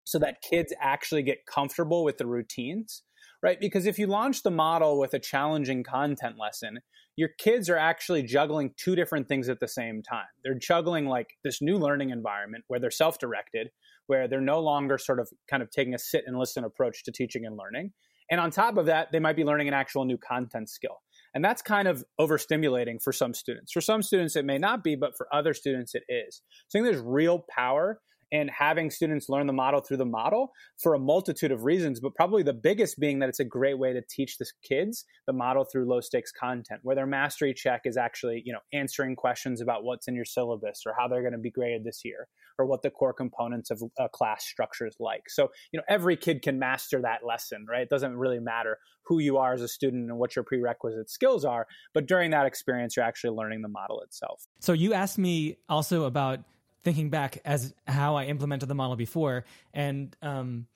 so 0.03 0.19
that 0.19 0.41
kids 0.41 0.73
actually 0.79 1.23
get 1.23 1.45
comfortable 1.45 2.03
with 2.03 2.17
the 2.17 2.25
routines, 2.25 3.03
right? 3.43 3.59
Because 3.59 3.85
if 3.85 3.99
you 3.99 4.07
launch 4.07 4.43
the 4.43 4.51
model 4.51 4.99
with 4.99 5.13
a 5.13 5.19
challenging 5.19 5.83
content 5.83 6.35
lesson, 6.39 6.79
your 7.15 7.29
kids 7.37 7.69
are 7.69 7.77
actually 7.77 8.23
juggling 8.23 8.73
two 8.77 8.95
different 8.95 9.27
things 9.27 9.49
at 9.49 9.59
the 9.59 9.67
same 9.67 10.01
time. 10.01 10.25
They're 10.43 10.57
juggling 10.57 11.07
like 11.07 11.27
this 11.43 11.61
new 11.61 11.77
learning 11.77 12.09
environment 12.09 12.63
where 12.67 12.79
they're 12.79 12.91
self 12.91 13.19
directed, 13.19 13.69
where 14.07 14.27
they're 14.27 14.41
no 14.41 14.59
longer 14.59 14.97
sort 14.97 15.19
of 15.19 15.29
kind 15.49 15.61
of 15.61 15.69
taking 15.69 15.93
a 15.93 15.99
sit 15.99 16.23
and 16.25 16.37
listen 16.37 16.63
approach 16.63 17.03
to 17.03 17.11
teaching 17.11 17.45
and 17.45 17.57
learning. 17.57 17.91
And 18.29 18.39
on 18.39 18.49
top 18.49 18.77
of 18.77 18.85
that, 18.85 19.11
they 19.11 19.19
might 19.19 19.35
be 19.35 19.43
learning 19.43 19.67
an 19.67 19.73
actual 19.73 20.05
new 20.05 20.17
content 20.17 20.69
skill. 20.69 21.01
And 21.33 21.43
that's 21.43 21.61
kind 21.61 21.87
of 21.87 22.03
overstimulating 22.19 23.03
for 23.03 23.11
some 23.11 23.33
students. 23.33 23.73
For 23.73 23.81
some 23.81 24.01
students, 24.01 24.37
it 24.37 24.45
may 24.45 24.57
not 24.57 24.83
be, 24.83 24.95
but 24.95 25.17
for 25.17 25.27
other 25.33 25.53
students, 25.53 25.93
it 25.95 26.03
is. 26.07 26.41
So 26.69 26.79
I 26.79 26.81
think 26.81 26.93
there's 26.93 27.05
real 27.05 27.45
power 27.49 27.99
and 28.31 28.49
having 28.49 28.89
students 28.89 29.29
learn 29.29 29.47
the 29.47 29.53
model 29.53 29.81
through 29.81 29.97
the 29.97 30.05
model 30.05 30.51
for 30.81 30.93
a 30.93 30.99
multitude 30.99 31.51
of 31.51 31.63
reasons, 31.63 31.99
but 31.99 32.15
probably 32.15 32.43
the 32.43 32.53
biggest 32.53 32.99
being 32.99 33.19
that 33.19 33.29
it's 33.29 33.39
a 33.39 33.45
great 33.45 33.77
way 33.77 33.93
to 33.93 34.01
teach 34.09 34.37
the 34.37 34.45
kids 34.63 35.05
the 35.27 35.33
model 35.33 35.65
through 35.65 35.87
low 35.87 36.01
stakes 36.01 36.31
content, 36.31 36.79
where 36.83 36.95
their 36.95 37.05
mastery 37.05 37.53
check 37.53 37.81
is 37.85 37.97
actually, 37.97 38.41
you 38.45 38.53
know, 38.53 38.59
answering 38.73 39.15
questions 39.15 39.61
about 39.61 39.83
what's 39.83 40.07
in 40.07 40.15
your 40.15 40.25
syllabus 40.25 40.83
or 40.85 40.93
how 40.97 41.07
they're 41.07 41.21
going 41.21 41.33
to 41.33 41.39
be 41.39 41.51
graded 41.51 41.83
this 41.83 42.01
year 42.03 42.27
or 42.57 42.65
what 42.65 42.81
the 42.81 42.89
core 42.89 43.13
components 43.13 43.71
of 43.71 43.81
a 43.99 44.09
class 44.09 44.45
structure 44.45 44.85
is 44.85 44.95
like. 44.99 45.23
So, 45.29 45.49
you 45.71 45.77
know, 45.77 45.83
every 45.89 46.15
kid 46.15 46.41
can 46.41 46.59
master 46.59 47.01
that 47.01 47.25
lesson, 47.25 47.65
right? 47.69 47.81
It 47.81 47.89
doesn't 47.89 48.15
really 48.15 48.39
matter 48.39 48.77
who 49.05 49.19
you 49.19 49.37
are 49.37 49.53
as 49.53 49.61
a 49.61 49.67
student 49.67 50.09
and 50.09 50.19
what 50.19 50.35
your 50.35 50.43
prerequisite 50.43 51.09
skills 51.09 51.43
are, 51.43 51.67
but 51.93 52.07
during 52.07 52.31
that 52.31 52.45
experience, 52.45 52.95
you're 52.95 53.05
actually 53.05 53.35
learning 53.35 53.61
the 53.61 53.67
model 53.67 54.01
itself. 54.01 54.43
So, 54.59 54.73
you 54.73 54.93
asked 54.93 55.17
me 55.17 55.57
also 55.67 56.03
about 56.03 56.39
thinking 56.83 57.09
back 57.09 57.39
as 57.45 57.73
how 57.87 58.15
I 58.15 58.25
implemented 58.25 58.69
the 58.69 58.75
model 58.75 58.95
before, 58.95 59.45
and 59.73 60.15
um, 60.21 60.67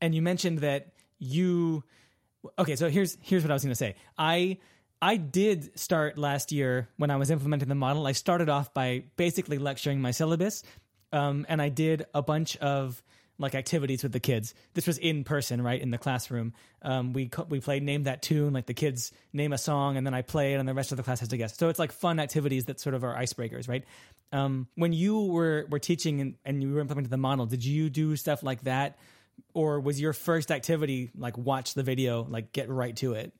and 0.00 0.14
you 0.14 0.22
mentioned 0.22 0.58
that 0.58 0.92
you. 1.18 1.84
Okay, 2.58 2.76
so 2.76 2.88
here's 2.88 3.16
here's 3.22 3.42
what 3.42 3.50
I 3.50 3.54
was 3.54 3.62
going 3.62 3.72
to 3.72 3.76
say. 3.76 3.94
I 4.18 4.58
I 5.00 5.16
did 5.16 5.78
start 5.78 6.18
last 6.18 6.52
year 6.52 6.88
when 6.96 7.10
I 7.10 7.16
was 7.16 7.30
implementing 7.30 7.68
the 7.68 7.74
model. 7.74 8.06
I 8.06 8.12
started 8.12 8.48
off 8.48 8.72
by 8.74 9.04
basically 9.16 9.58
lecturing 9.58 10.00
my 10.00 10.10
syllabus, 10.10 10.62
um, 11.12 11.46
and 11.48 11.62
I 11.62 11.68
did 11.68 12.06
a 12.14 12.22
bunch 12.22 12.56
of 12.58 13.02
like 13.38 13.54
activities 13.54 14.02
with 14.02 14.12
the 14.12 14.20
kids. 14.20 14.54
This 14.74 14.86
was 14.86 14.98
in 14.98 15.24
person, 15.24 15.62
right 15.62 15.80
in 15.80 15.90
the 15.90 15.98
classroom. 15.98 16.52
Um, 16.82 17.12
we 17.12 17.30
we 17.48 17.60
played 17.60 17.82
name 17.82 18.04
that 18.04 18.22
tune, 18.22 18.52
like 18.52 18.66
the 18.66 18.74
kids 18.74 19.12
name 19.32 19.52
a 19.52 19.58
song, 19.58 19.96
and 19.96 20.06
then 20.06 20.14
I 20.14 20.22
play 20.22 20.54
it, 20.54 20.56
and 20.58 20.68
the 20.68 20.74
rest 20.74 20.92
of 20.92 20.96
the 20.96 21.02
class 21.02 21.20
has 21.20 21.28
to 21.30 21.36
guess. 21.36 21.56
So 21.56 21.68
it's 21.68 21.78
like 21.78 21.92
fun 21.92 22.20
activities 22.20 22.66
that 22.66 22.80
sort 22.80 22.94
of 22.94 23.04
are 23.04 23.16
icebreakers, 23.16 23.68
right? 23.68 23.84
Um, 24.32 24.68
when 24.74 24.92
you 24.92 25.26
were 25.26 25.66
were 25.70 25.78
teaching 25.78 26.20
and, 26.20 26.34
and 26.44 26.62
you 26.62 26.74
were 26.74 26.80
implementing 26.80 27.10
the 27.10 27.16
model, 27.16 27.46
did 27.46 27.64
you 27.64 27.90
do 27.90 28.16
stuff 28.16 28.42
like 28.42 28.62
that, 28.62 28.98
or 29.54 29.80
was 29.80 30.00
your 30.00 30.12
first 30.12 30.50
activity 30.50 31.10
like 31.16 31.36
watch 31.36 31.74
the 31.74 31.82
video, 31.82 32.24
like 32.24 32.52
get 32.52 32.68
right 32.68 32.96
to 32.96 33.14
it? 33.14 33.32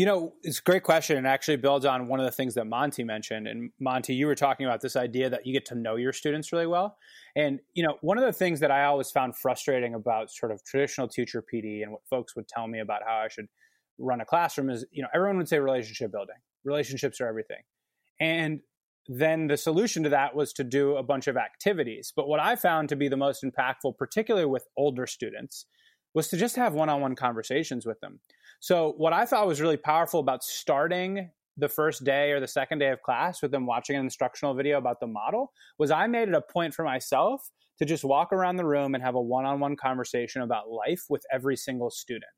You 0.00 0.06
know, 0.06 0.32
it's 0.42 0.60
a 0.60 0.62
great 0.62 0.82
question 0.82 1.18
and 1.18 1.26
actually 1.26 1.58
builds 1.58 1.84
on 1.84 2.08
one 2.08 2.20
of 2.20 2.24
the 2.24 2.32
things 2.32 2.54
that 2.54 2.66
Monty 2.66 3.04
mentioned. 3.04 3.46
And 3.46 3.70
Monty, 3.78 4.14
you 4.14 4.26
were 4.26 4.34
talking 4.34 4.64
about 4.64 4.80
this 4.80 4.96
idea 4.96 5.28
that 5.28 5.44
you 5.44 5.52
get 5.52 5.66
to 5.66 5.74
know 5.74 5.96
your 5.96 6.14
students 6.14 6.54
really 6.54 6.66
well. 6.66 6.96
And, 7.36 7.60
you 7.74 7.86
know, 7.86 7.98
one 8.00 8.16
of 8.16 8.24
the 8.24 8.32
things 8.32 8.60
that 8.60 8.70
I 8.70 8.84
always 8.84 9.10
found 9.10 9.36
frustrating 9.36 9.92
about 9.92 10.30
sort 10.30 10.52
of 10.52 10.64
traditional 10.64 11.06
teacher 11.06 11.44
PD 11.44 11.82
and 11.82 11.92
what 11.92 12.00
folks 12.08 12.34
would 12.34 12.48
tell 12.48 12.66
me 12.66 12.80
about 12.80 13.02
how 13.06 13.16
I 13.16 13.28
should 13.28 13.48
run 13.98 14.22
a 14.22 14.24
classroom 14.24 14.70
is, 14.70 14.86
you 14.90 15.02
know, 15.02 15.08
everyone 15.14 15.36
would 15.36 15.50
say 15.50 15.58
relationship 15.58 16.10
building. 16.12 16.36
Relationships 16.64 17.20
are 17.20 17.26
everything. 17.26 17.60
And 18.18 18.60
then 19.06 19.48
the 19.48 19.58
solution 19.58 20.02
to 20.04 20.08
that 20.08 20.34
was 20.34 20.54
to 20.54 20.64
do 20.64 20.96
a 20.96 21.02
bunch 21.02 21.26
of 21.26 21.36
activities. 21.36 22.10
But 22.16 22.26
what 22.26 22.40
I 22.40 22.56
found 22.56 22.88
to 22.88 22.96
be 22.96 23.08
the 23.08 23.18
most 23.18 23.44
impactful, 23.44 23.98
particularly 23.98 24.46
with 24.46 24.66
older 24.78 25.06
students, 25.06 25.66
was 26.14 26.28
to 26.28 26.38
just 26.38 26.56
have 26.56 26.72
one 26.72 26.88
on 26.88 27.02
one 27.02 27.14
conversations 27.14 27.84
with 27.84 28.00
them. 28.00 28.20
So, 28.60 28.92
what 28.98 29.14
I 29.14 29.24
thought 29.24 29.46
was 29.46 29.60
really 29.60 29.78
powerful 29.78 30.20
about 30.20 30.44
starting 30.44 31.30
the 31.56 31.68
first 31.68 32.04
day 32.04 32.30
or 32.32 32.40
the 32.40 32.46
second 32.46 32.78
day 32.78 32.90
of 32.90 33.02
class 33.02 33.42
with 33.42 33.50
them 33.50 33.66
watching 33.66 33.96
an 33.96 34.04
instructional 34.04 34.54
video 34.54 34.78
about 34.78 35.00
the 35.00 35.06
model 35.06 35.52
was 35.78 35.90
I 35.90 36.06
made 36.06 36.28
it 36.28 36.34
a 36.34 36.42
point 36.42 36.74
for 36.74 36.84
myself 36.84 37.50
to 37.78 37.86
just 37.86 38.04
walk 38.04 38.32
around 38.32 38.56
the 38.56 38.66
room 38.66 38.94
and 38.94 39.02
have 39.02 39.14
a 39.14 39.20
one 39.20 39.46
on 39.46 39.60
one 39.60 39.76
conversation 39.76 40.42
about 40.42 40.70
life 40.70 41.04
with 41.08 41.22
every 41.32 41.56
single 41.56 41.90
student. 41.90 42.30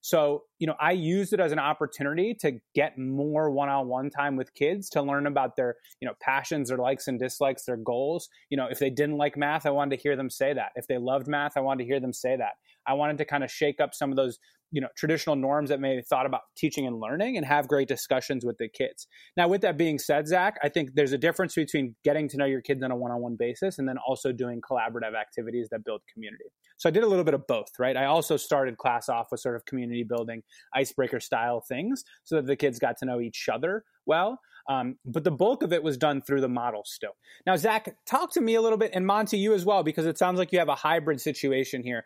So, 0.00 0.44
you 0.58 0.66
know, 0.66 0.76
I 0.80 0.92
used 0.92 1.32
it 1.32 1.40
as 1.40 1.52
an 1.52 1.58
opportunity 1.58 2.32
to 2.40 2.60
get 2.74 2.96
more 2.96 3.50
one-on-one 3.50 4.10
time 4.10 4.36
with 4.36 4.54
kids 4.54 4.88
to 4.90 5.02
learn 5.02 5.26
about 5.26 5.56
their, 5.56 5.74
you 6.00 6.06
know, 6.06 6.14
passions, 6.20 6.68
their 6.68 6.78
likes 6.78 7.08
and 7.08 7.18
dislikes, 7.18 7.64
their 7.64 7.76
goals. 7.76 8.28
You 8.48 8.56
know, 8.56 8.68
if 8.70 8.78
they 8.78 8.88
didn't 8.88 9.16
like 9.16 9.36
math, 9.36 9.66
I 9.66 9.70
wanted 9.70 9.96
to 9.96 10.02
hear 10.02 10.14
them 10.14 10.30
say 10.30 10.52
that. 10.54 10.70
If 10.76 10.86
they 10.86 10.96
loved 10.96 11.26
math, 11.26 11.56
I 11.56 11.60
wanted 11.60 11.84
to 11.84 11.88
hear 11.88 11.98
them 11.98 12.12
say 12.12 12.36
that. 12.36 12.52
I 12.86 12.92
wanted 12.92 13.18
to 13.18 13.24
kind 13.24 13.42
of 13.42 13.50
shake 13.50 13.80
up 13.80 13.94
some 13.94 14.10
of 14.10 14.16
those 14.16 14.38
you 14.72 14.80
know 14.80 14.88
traditional 14.96 15.36
norms 15.36 15.68
that 15.68 15.80
may 15.80 15.96
have 15.96 16.06
thought 16.06 16.26
about 16.26 16.42
teaching 16.56 16.86
and 16.86 17.00
learning 17.00 17.36
and 17.36 17.46
have 17.46 17.68
great 17.68 17.88
discussions 17.88 18.44
with 18.44 18.58
the 18.58 18.68
kids. 18.68 19.06
Now 19.36 19.48
with 19.48 19.60
that 19.62 19.76
being 19.76 19.98
said 19.98 20.26
zach 20.26 20.56
i 20.62 20.68
think 20.68 20.94
there's 20.94 21.12
a 21.12 21.18
difference 21.18 21.54
between 21.54 21.94
getting 22.04 22.28
to 22.28 22.36
know 22.36 22.44
your 22.44 22.60
kids 22.60 22.82
on 22.82 22.90
a 22.90 22.96
one-on-one 22.96 23.36
basis 23.36 23.78
and 23.78 23.88
then 23.88 23.96
also 24.06 24.32
doing 24.32 24.60
collaborative 24.60 25.14
activities 25.18 25.68
that 25.70 25.84
build 25.84 26.00
community. 26.12 26.44
So 26.76 26.88
i 26.88 26.92
did 26.92 27.02
a 27.02 27.06
little 27.06 27.24
bit 27.24 27.34
of 27.34 27.46
both 27.46 27.70
right? 27.78 27.96
I 27.96 28.06
also 28.06 28.36
started 28.36 28.78
class 28.78 29.08
off 29.08 29.28
with 29.30 29.40
sort 29.40 29.56
of 29.56 29.64
community 29.64 30.04
building 30.04 30.42
icebreaker 30.74 31.20
style 31.20 31.60
things 31.60 32.04
so 32.24 32.36
that 32.36 32.46
the 32.46 32.56
kids 32.56 32.78
got 32.78 32.96
to 32.98 33.04
know 33.04 33.20
each 33.20 33.48
other 33.52 33.84
well. 34.06 34.40
Um, 34.68 34.96
but 35.04 35.24
the 35.24 35.30
bulk 35.30 35.62
of 35.62 35.72
it 35.72 35.82
was 35.82 35.96
done 35.96 36.22
through 36.22 36.40
the 36.40 36.48
model 36.48 36.82
still. 36.84 37.16
Now, 37.46 37.56
Zach, 37.56 37.96
talk 38.04 38.32
to 38.32 38.40
me 38.40 38.56
a 38.56 38.60
little 38.60 38.78
bit, 38.78 38.90
and 38.94 39.06
Monty, 39.06 39.38
you 39.38 39.54
as 39.54 39.64
well, 39.64 39.84
because 39.84 40.06
it 40.06 40.18
sounds 40.18 40.38
like 40.38 40.52
you 40.52 40.58
have 40.58 40.68
a 40.68 40.74
hybrid 40.74 41.20
situation 41.20 41.82
here 41.82 42.04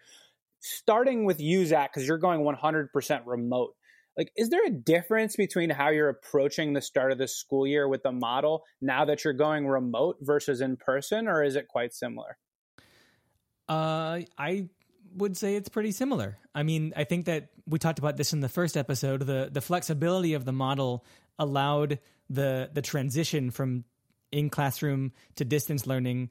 starting 0.61 1.25
with 1.25 1.41
you, 1.41 1.67
Zach, 1.67 1.93
because 1.93 2.07
you're 2.07 2.19
going 2.19 2.41
100% 2.41 3.23
remote. 3.27 3.75
Like, 4.17 4.33
is 4.37 4.51
there 4.51 4.67
a 4.67 4.71
difference 4.71 5.37
between 5.37 5.71
how 5.71 5.89
you're 5.91 6.09
approaching 6.09 6.73
the 6.73 6.83
start 6.83 7.13
of 7.13 7.19
the 7.19 7.29
school 7.29 7.67
year 7.67 7.89
with 7.89 8.03
the 8.03 8.13
model 8.13 8.65
now 8.81 9.05
that 9.05 9.25
you're 9.25 9.33
going 9.33 9.67
remote 9.67 10.17
versus 10.21 10.61
in 10.61 10.77
person, 10.77 11.29
or 11.29 11.43
is 11.43 11.57
it 11.57 11.69
quite 11.69 11.95
similar? 11.95 12.37
Uh, 13.69 14.21
I 14.37 14.69
would 15.15 15.37
say 15.37 15.55
it's 15.55 15.69
pretty 15.69 15.93
similar. 15.93 16.39
I 16.55 16.65
mean, 16.65 16.93
I 16.97 17.05
think 17.05 17.27
that 17.27 17.51
we 17.67 17.79
talked 17.79 17.99
about 17.99 18.17
this 18.17 18.33
in 18.33 18.41
the 18.41 18.49
first 18.49 18.77
episode. 18.77 19.27
The 19.27 19.49
the 19.51 19.61
flexibility 19.61 20.35
of 20.35 20.45
the 20.45 20.53
model 20.53 21.05
allowed 21.39 22.01
the 22.29 22.69
the 22.73 22.83
transition 22.83 23.51
from 23.51 23.85
in 24.33 24.51
classroom 24.51 25.13
to 25.37 25.45
distance 25.45 25.87
learning 25.87 26.31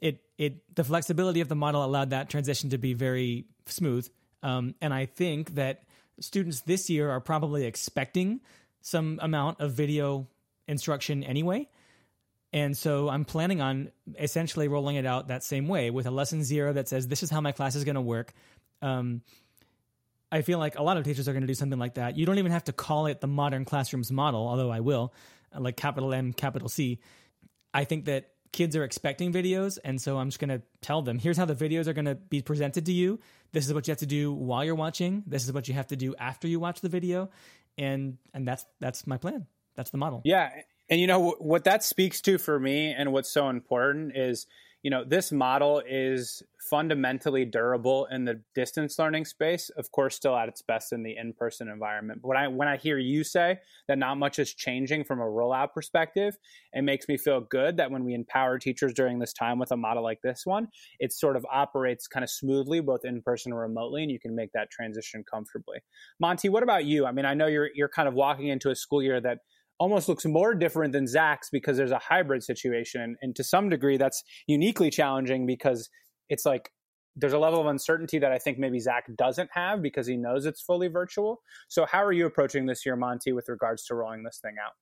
it 0.00 0.20
it 0.38 0.74
the 0.74 0.84
flexibility 0.84 1.40
of 1.40 1.48
the 1.48 1.54
model 1.54 1.84
allowed 1.84 2.10
that 2.10 2.28
transition 2.28 2.70
to 2.70 2.78
be 2.78 2.94
very 2.94 3.46
smooth. 3.66 4.08
Um, 4.42 4.74
and 4.80 4.92
I 4.92 5.06
think 5.06 5.54
that 5.54 5.82
students 6.20 6.60
this 6.60 6.88
year 6.88 7.10
are 7.10 7.20
probably 7.20 7.64
expecting 7.64 8.40
some 8.80 9.18
amount 9.22 9.60
of 9.60 9.72
video 9.72 10.28
instruction 10.68 11.24
anyway. 11.24 11.68
And 12.52 12.76
so 12.76 13.08
I'm 13.08 13.24
planning 13.24 13.60
on 13.60 13.90
essentially 14.18 14.68
rolling 14.68 14.96
it 14.96 15.04
out 15.04 15.28
that 15.28 15.42
same 15.42 15.68
way 15.68 15.90
with 15.90 16.06
a 16.06 16.10
lesson 16.10 16.44
zero 16.44 16.72
that 16.72 16.88
says, 16.88 17.08
this 17.08 17.22
is 17.22 17.30
how 17.30 17.40
my 17.40 17.52
class 17.52 17.74
is 17.74 17.84
going 17.84 17.96
to 17.96 18.00
work. 18.00 18.32
Um, 18.80 19.22
I 20.30 20.42
feel 20.42 20.58
like 20.58 20.78
a 20.78 20.82
lot 20.82 20.96
of 20.96 21.04
teachers 21.04 21.28
are 21.28 21.32
going 21.32 21.42
to 21.42 21.46
do 21.46 21.54
something 21.54 21.78
like 21.78 21.94
that. 21.94 22.16
You 22.16 22.26
don't 22.26 22.38
even 22.38 22.52
have 22.52 22.64
to 22.64 22.72
call 22.72 23.06
it 23.06 23.20
the 23.20 23.26
modern 23.26 23.64
classrooms 23.64 24.10
model, 24.10 24.46
although 24.46 24.70
I 24.70 24.80
will, 24.80 25.12
like 25.56 25.76
capital 25.76 26.12
M, 26.12 26.32
capital 26.32 26.68
C. 26.68 27.00
I 27.74 27.84
think 27.84 28.06
that 28.06 28.30
kids 28.52 28.74
are 28.74 28.84
expecting 28.84 29.34
videos 29.34 29.78
and 29.84 30.00
so 30.00 30.16
i'm 30.16 30.28
just 30.28 30.38
going 30.38 30.48
to 30.48 30.62
tell 30.80 31.02
them 31.02 31.18
here's 31.18 31.36
how 31.36 31.44
the 31.44 31.54
videos 31.54 31.86
are 31.86 31.92
going 31.92 32.06
to 32.06 32.14
be 32.14 32.40
presented 32.40 32.86
to 32.86 32.92
you 32.92 33.20
this 33.56 33.66
is 33.66 33.72
what 33.72 33.88
you 33.88 33.92
have 33.92 34.00
to 34.00 34.06
do 34.06 34.34
while 34.34 34.66
you're 34.66 34.74
watching. 34.74 35.22
This 35.26 35.44
is 35.44 35.50
what 35.50 35.66
you 35.66 35.72
have 35.72 35.86
to 35.86 35.96
do 35.96 36.14
after 36.16 36.46
you 36.46 36.60
watch 36.60 36.82
the 36.82 36.90
video. 36.90 37.30
And 37.78 38.18
and 38.34 38.46
that's 38.46 38.66
that's 38.80 39.06
my 39.06 39.16
plan. 39.16 39.46
That's 39.76 39.88
the 39.88 39.96
model. 39.96 40.20
Yeah. 40.26 40.50
And 40.90 41.00
you 41.00 41.06
know 41.06 41.34
what 41.38 41.64
that 41.64 41.82
speaks 41.82 42.20
to 42.22 42.36
for 42.36 42.60
me 42.60 42.92
and 42.92 43.14
what's 43.14 43.30
so 43.30 43.48
important 43.48 44.14
is 44.14 44.46
you 44.82 44.90
know, 44.90 45.04
this 45.04 45.32
model 45.32 45.82
is 45.88 46.42
fundamentally 46.70 47.44
durable 47.44 48.06
in 48.10 48.24
the 48.24 48.40
distance 48.54 48.98
learning 48.98 49.24
space. 49.24 49.70
Of 49.70 49.90
course, 49.92 50.16
still 50.16 50.36
at 50.36 50.48
its 50.48 50.62
best 50.62 50.92
in 50.92 51.02
the 51.02 51.16
in-person 51.16 51.68
environment. 51.68 52.20
But 52.22 52.28
when 52.28 52.36
I 52.36 52.48
when 52.48 52.68
I 52.68 52.76
hear 52.76 52.98
you 52.98 53.24
say 53.24 53.58
that 53.88 53.98
not 53.98 54.16
much 54.16 54.38
is 54.38 54.54
changing 54.54 55.04
from 55.04 55.20
a 55.20 55.24
rollout 55.24 55.72
perspective, 55.72 56.36
it 56.72 56.82
makes 56.82 57.08
me 57.08 57.16
feel 57.16 57.40
good 57.40 57.76
that 57.78 57.90
when 57.90 58.04
we 58.04 58.14
empower 58.14 58.58
teachers 58.58 58.92
during 58.94 59.18
this 59.18 59.32
time 59.32 59.58
with 59.58 59.72
a 59.72 59.76
model 59.76 60.02
like 60.02 60.20
this 60.22 60.42
one, 60.44 60.68
it 60.98 61.12
sort 61.12 61.36
of 61.36 61.46
operates 61.52 62.06
kind 62.06 62.24
of 62.24 62.30
smoothly, 62.30 62.80
both 62.80 63.04
in 63.04 63.22
person 63.22 63.52
and 63.52 63.60
remotely, 63.60 64.02
and 64.02 64.12
you 64.12 64.20
can 64.20 64.34
make 64.34 64.52
that 64.52 64.70
transition 64.70 65.24
comfortably. 65.30 65.78
Monty, 66.20 66.48
what 66.48 66.62
about 66.62 66.84
you? 66.84 67.06
I 67.06 67.12
mean, 67.12 67.24
I 67.24 67.34
know 67.34 67.46
you're 67.46 67.70
you're 67.74 67.88
kind 67.88 68.08
of 68.08 68.14
walking 68.14 68.48
into 68.48 68.70
a 68.70 68.76
school 68.76 69.02
year 69.02 69.20
that 69.20 69.38
almost 69.78 70.08
looks 70.08 70.24
more 70.24 70.54
different 70.54 70.92
than 70.92 71.06
Zach's 71.06 71.50
because 71.50 71.76
there's 71.76 71.90
a 71.92 71.98
hybrid 71.98 72.42
situation. 72.42 73.16
And 73.20 73.36
to 73.36 73.44
some 73.44 73.68
degree, 73.68 73.96
that's 73.96 74.22
uniquely 74.46 74.90
challenging 74.90 75.46
because 75.46 75.88
it's 76.28 76.46
like 76.46 76.70
there's 77.16 77.32
a 77.32 77.38
level 77.38 77.60
of 77.60 77.66
uncertainty 77.66 78.18
that 78.18 78.32
I 78.32 78.38
think 78.38 78.58
maybe 78.58 78.78
Zach 78.78 79.04
doesn't 79.16 79.50
have 79.52 79.82
because 79.82 80.06
he 80.06 80.16
knows 80.16 80.44
it's 80.44 80.60
fully 80.60 80.88
virtual. 80.88 81.40
So, 81.68 81.86
how 81.86 82.04
are 82.04 82.12
you 82.12 82.26
approaching 82.26 82.66
this 82.66 82.84
year, 82.84 82.96
Monty, 82.96 83.32
with 83.32 83.48
regards 83.48 83.84
to 83.86 83.94
rolling 83.94 84.22
this 84.22 84.38
thing 84.42 84.56
out? 84.64 84.72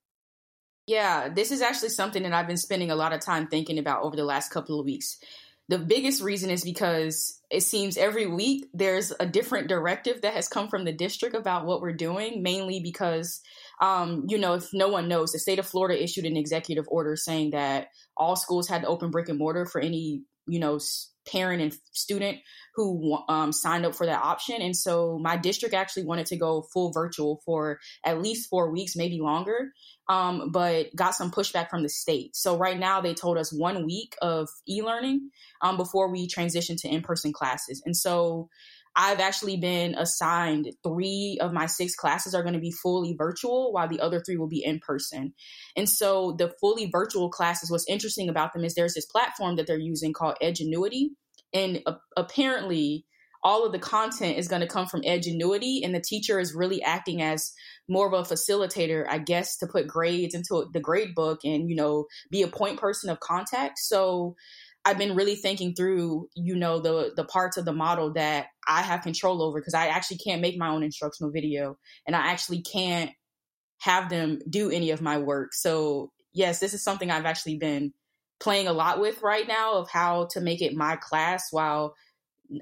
Yeah, 0.86 1.28
this 1.28 1.50
is 1.50 1.62
actually 1.62 1.90
something 1.90 2.22
that 2.24 2.34
I've 2.34 2.46
been 2.46 2.56
spending 2.56 2.90
a 2.90 2.96
lot 2.96 3.12
of 3.12 3.20
time 3.20 3.46
thinking 3.46 3.78
about 3.78 4.02
over 4.02 4.16
the 4.16 4.24
last 4.24 4.50
couple 4.50 4.78
of 4.78 4.84
weeks. 4.84 5.18
The 5.68 5.78
biggest 5.78 6.22
reason 6.22 6.50
is 6.50 6.62
because 6.62 7.40
it 7.50 7.62
seems 7.62 7.96
every 7.96 8.26
week 8.26 8.68
there's 8.74 9.12
a 9.18 9.24
different 9.24 9.68
directive 9.68 10.20
that 10.20 10.34
has 10.34 10.46
come 10.46 10.68
from 10.68 10.84
the 10.84 10.92
district 10.92 11.34
about 11.34 11.64
what 11.64 11.80
we're 11.80 11.94
doing, 11.94 12.42
mainly 12.42 12.80
because 12.80 13.40
um, 13.80 14.24
you 14.28 14.38
know, 14.38 14.54
if 14.54 14.72
no 14.72 14.88
one 14.88 15.08
knows, 15.08 15.32
the 15.32 15.38
state 15.38 15.58
of 15.58 15.66
Florida 15.66 16.02
issued 16.02 16.24
an 16.24 16.36
executive 16.36 16.86
order 16.88 17.16
saying 17.16 17.50
that 17.50 17.88
all 18.16 18.36
schools 18.36 18.68
had 18.68 18.82
to 18.82 18.88
open 18.88 19.10
brick 19.10 19.28
and 19.28 19.38
mortar 19.38 19.66
for 19.66 19.80
any, 19.80 20.22
you 20.46 20.58
know, 20.58 20.78
parent 21.26 21.62
and 21.62 21.76
student 21.92 22.38
who 22.74 23.18
um, 23.28 23.52
signed 23.52 23.86
up 23.86 23.94
for 23.94 24.06
that 24.06 24.22
option. 24.22 24.60
And 24.60 24.76
so 24.76 25.18
my 25.18 25.36
district 25.36 25.74
actually 25.74 26.04
wanted 26.04 26.26
to 26.26 26.36
go 26.36 26.66
full 26.72 26.92
virtual 26.92 27.40
for 27.44 27.78
at 28.04 28.20
least 28.20 28.50
four 28.50 28.70
weeks, 28.70 28.96
maybe 28.96 29.20
longer, 29.20 29.70
um, 30.08 30.50
but 30.50 30.94
got 30.94 31.14
some 31.14 31.30
pushback 31.30 31.70
from 31.70 31.82
the 31.82 31.88
state. 31.88 32.36
So 32.36 32.56
right 32.58 32.78
now 32.78 33.00
they 33.00 33.14
told 33.14 33.38
us 33.38 33.52
one 33.52 33.86
week 33.86 34.16
of 34.20 34.48
e 34.68 34.82
learning 34.82 35.30
um, 35.62 35.76
before 35.76 36.10
we 36.10 36.26
transition 36.26 36.76
to 36.78 36.88
in 36.88 37.02
person 37.02 37.32
classes. 37.32 37.82
And 37.86 37.96
so 37.96 38.48
I've 38.96 39.20
actually 39.20 39.56
been 39.56 39.94
assigned 39.94 40.70
three 40.84 41.38
of 41.40 41.52
my 41.52 41.66
six 41.66 41.96
classes 41.96 42.34
are 42.34 42.42
going 42.42 42.54
to 42.54 42.60
be 42.60 42.70
fully 42.70 43.14
virtual, 43.18 43.72
while 43.72 43.88
the 43.88 44.00
other 44.00 44.20
three 44.20 44.36
will 44.36 44.48
be 44.48 44.64
in 44.64 44.78
person. 44.78 45.34
And 45.76 45.88
so 45.88 46.34
the 46.38 46.52
fully 46.60 46.88
virtual 46.90 47.28
classes, 47.28 47.70
what's 47.70 47.88
interesting 47.88 48.28
about 48.28 48.52
them 48.52 48.64
is 48.64 48.74
there's 48.74 48.94
this 48.94 49.06
platform 49.06 49.56
that 49.56 49.66
they're 49.66 49.78
using 49.78 50.12
called 50.12 50.36
Edgenuity. 50.42 51.08
And 51.52 51.82
apparently, 52.16 53.04
all 53.42 53.66
of 53.66 53.72
the 53.72 53.78
content 53.78 54.38
is 54.38 54.48
going 54.48 54.62
to 54.62 54.66
come 54.66 54.86
from 54.86 55.02
Edgenuity, 55.02 55.84
and 55.84 55.94
the 55.94 56.00
teacher 56.00 56.40
is 56.40 56.54
really 56.54 56.82
acting 56.82 57.20
as 57.20 57.52
more 57.88 58.06
of 58.06 58.14
a 58.14 58.34
facilitator, 58.34 59.04
I 59.08 59.18
guess, 59.18 59.58
to 59.58 59.66
put 59.66 59.86
grades 59.86 60.34
into 60.34 60.66
the 60.72 60.80
grade 60.80 61.14
book 61.14 61.40
and, 61.44 61.68
you 61.68 61.76
know, 61.76 62.06
be 62.30 62.42
a 62.42 62.48
point 62.48 62.80
person 62.80 63.10
of 63.10 63.20
contact. 63.20 63.78
So 63.80 64.34
I've 64.84 64.98
been 64.98 65.16
really 65.16 65.34
thinking 65.34 65.74
through, 65.74 66.28
you 66.34 66.56
know, 66.56 66.78
the 66.78 67.12
the 67.16 67.24
parts 67.24 67.56
of 67.56 67.64
the 67.64 67.72
model 67.72 68.12
that 68.14 68.46
I 68.68 68.82
have 68.82 69.02
control 69.02 69.42
over 69.42 69.60
because 69.60 69.74
I 69.74 69.86
actually 69.86 70.18
can't 70.18 70.42
make 70.42 70.58
my 70.58 70.68
own 70.68 70.82
instructional 70.82 71.32
video 71.32 71.78
and 72.06 72.14
I 72.14 72.28
actually 72.28 72.62
can't 72.62 73.10
have 73.80 74.10
them 74.10 74.40
do 74.48 74.70
any 74.70 74.90
of 74.90 75.00
my 75.00 75.18
work. 75.18 75.54
So, 75.54 76.12
yes, 76.32 76.60
this 76.60 76.74
is 76.74 76.82
something 76.82 77.10
I've 77.10 77.26
actually 77.26 77.56
been 77.58 77.92
playing 78.40 78.66
a 78.66 78.72
lot 78.72 79.00
with 79.00 79.22
right 79.22 79.46
now 79.46 79.74
of 79.74 79.88
how 79.88 80.28
to 80.32 80.40
make 80.40 80.60
it 80.60 80.74
my 80.74 80.96
class 80.96 81.48
while 81.50 81.94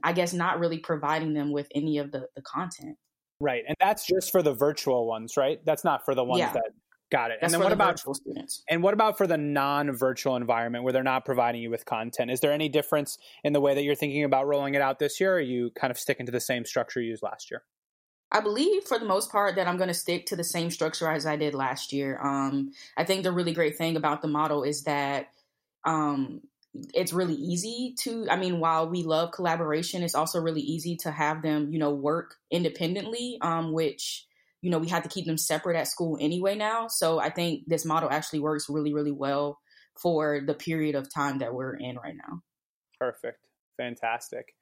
I 0.05 0.13
guess 0.13 0.33
not 0.33 0.61
really 0.61 0.79
providing 0.79 1.35
them 1.35 1.53
with 1.53 1.67
any 1.75 1.99
of 1.99 2.13
the, 2.13 2.29
the 2.37 2.43
content. 2.43 2.97
Right. 3.41 3.65
And 3.67 3.77
that's 3.81 4.07
just 4.07 4.31
for 4.31 4.43
the 4.43 4.55
virtual 4.55 5.07
ones, 5.07 5.37
right? 5.37 5.59
That's 5.65 5.83
not 5.83 6.05
for 6.05 6.15
the 6.15 6.23
ones 6.23 6.39
yeah. 6.39 6.53
that 6.53 6.71
got 7.13 7.31
it. 7.31 7.39
That's 7.41 7.53
and 7.53 7.63
then 7.63 7.65
what 7.65 7.69
the 7.69 7.75
about 7.75 8.17
students? 8.17 8.65
And 8.69 8.83
what 8.83 8.95
about 8.95 9.19
for 9.19 9.27
the 9.27 9.37
non-virtual 9.37 10.35
environment 10.35 10.83
where 10.83 10.93
they're 10.93 11.03
not 11.03 11.25
providing 11.25 11.63
you 11.63 11.71
with 11.71 11.85
content? 11.85 12.31
Is 12.31 12.41
there 12.41 12.53
any 12.53 12.69
difference 12.69 13.19
in 13.45 13.53
the 13.53 13.61
way 13.61 13.75
that 13.75 13.85
you're 13.85 13.95
thinking 13.95 14.25
about 14.25 14.47
rolling 14.47 14.75
it 14.75 14.81
out 14.81 14.99
this 14.99 15.21
year 15.21 15.35
or 15.35 15.37
are 15.37 15.41
you 15.41 15.71
kind 15.71 15.91
of 15.91 15.99
sticking 15.99 16.27
to 16.27 16.33
the 16.33 16.41
same 16.41 16.65
structure 16.65 17.01
you 17.01 17.11
used 17.11 17.23
last 17.23 17.51
year? 17.51 17.63
I 18.33 18.41
believe 18.41 18.85
for 18.85 18.99
the 18.99 19.05
most 19.05 19.31
part 19.31 19.57
that 19.57 19.69
I'm 19.69 19.77
going 19.77 19.89
to 19.89 19.95
stick 19.95 20.27
to 20.27 20.37
the 20.37 20.45
same 20.45 20.71
structure 20.71 21.11
as 21.11 21.27
I 21.27 21.37
did 21.37 21.55
last 21.55 21.93
year. 21.93 22.19
Um, 22.23 22.73
I 22.97 23.05
think 23.05 23.25
the 23.25 23.33
really 23.33 23.53
great 23.53 23.77
thing 23.77 23.97
about 23.97 24.23
the 24.23 24.29
model 24.29 24.63
is 24.63 24.85
that 24.85 25.29
um, 25.85 26.41
it's 26.95 27.13
really 27.13 27.35
easy 27.35 27.95
to 27.99 28.27
i 28.31 28.37
mean 28.37 28.59
while 28.59 28.89
we 28.89 29.03
love 29.03 29.31
collaboration 29.31 30.03
it's 30.03 30.15
also 30.15 30.41
really 30.41 30.63
easy 30.63 30.97
to 30.97 31.11
have 31.11 31.43
them 31.43 31.71
you 31.71 31.79
know 31.79 31.91
work 31.91 32.37
independently 32.51 33.37
um, 33.43 33.73
which 33.73 34.27
you 34.63 34.71
know 34.71 34.79
we 34.79 34.89
had 34.89 35.03
to 35.03 35.09
keep 35.09 35.27
them 35.27 35.39
separate 35.39 35.77
at 35.77 35.87
school 35.87 36.17
anyway 36.21 36.55
now 36.55 36.87
so 36.89 37.21
i 37.21 37.29
think 37.29 37.63
this 37.67 37.85
model 37.85 38.09
actually 38.11 38.41
works 38.41 38.69
really 38.69 38.95
really 38.95 39.13
well 39.13 39.59
for 40.01 40.41
the 40.47 40.55
period 40.55 40.95
of 40.95 41.13
time 41.13 41.39
that 41.39 41.53
we're 41.53 41.75
in 41.75 41.97
right 41.97 42.17
now 42.17 42.41
perfect 42.99 43.47
fantastic 43.77 44.55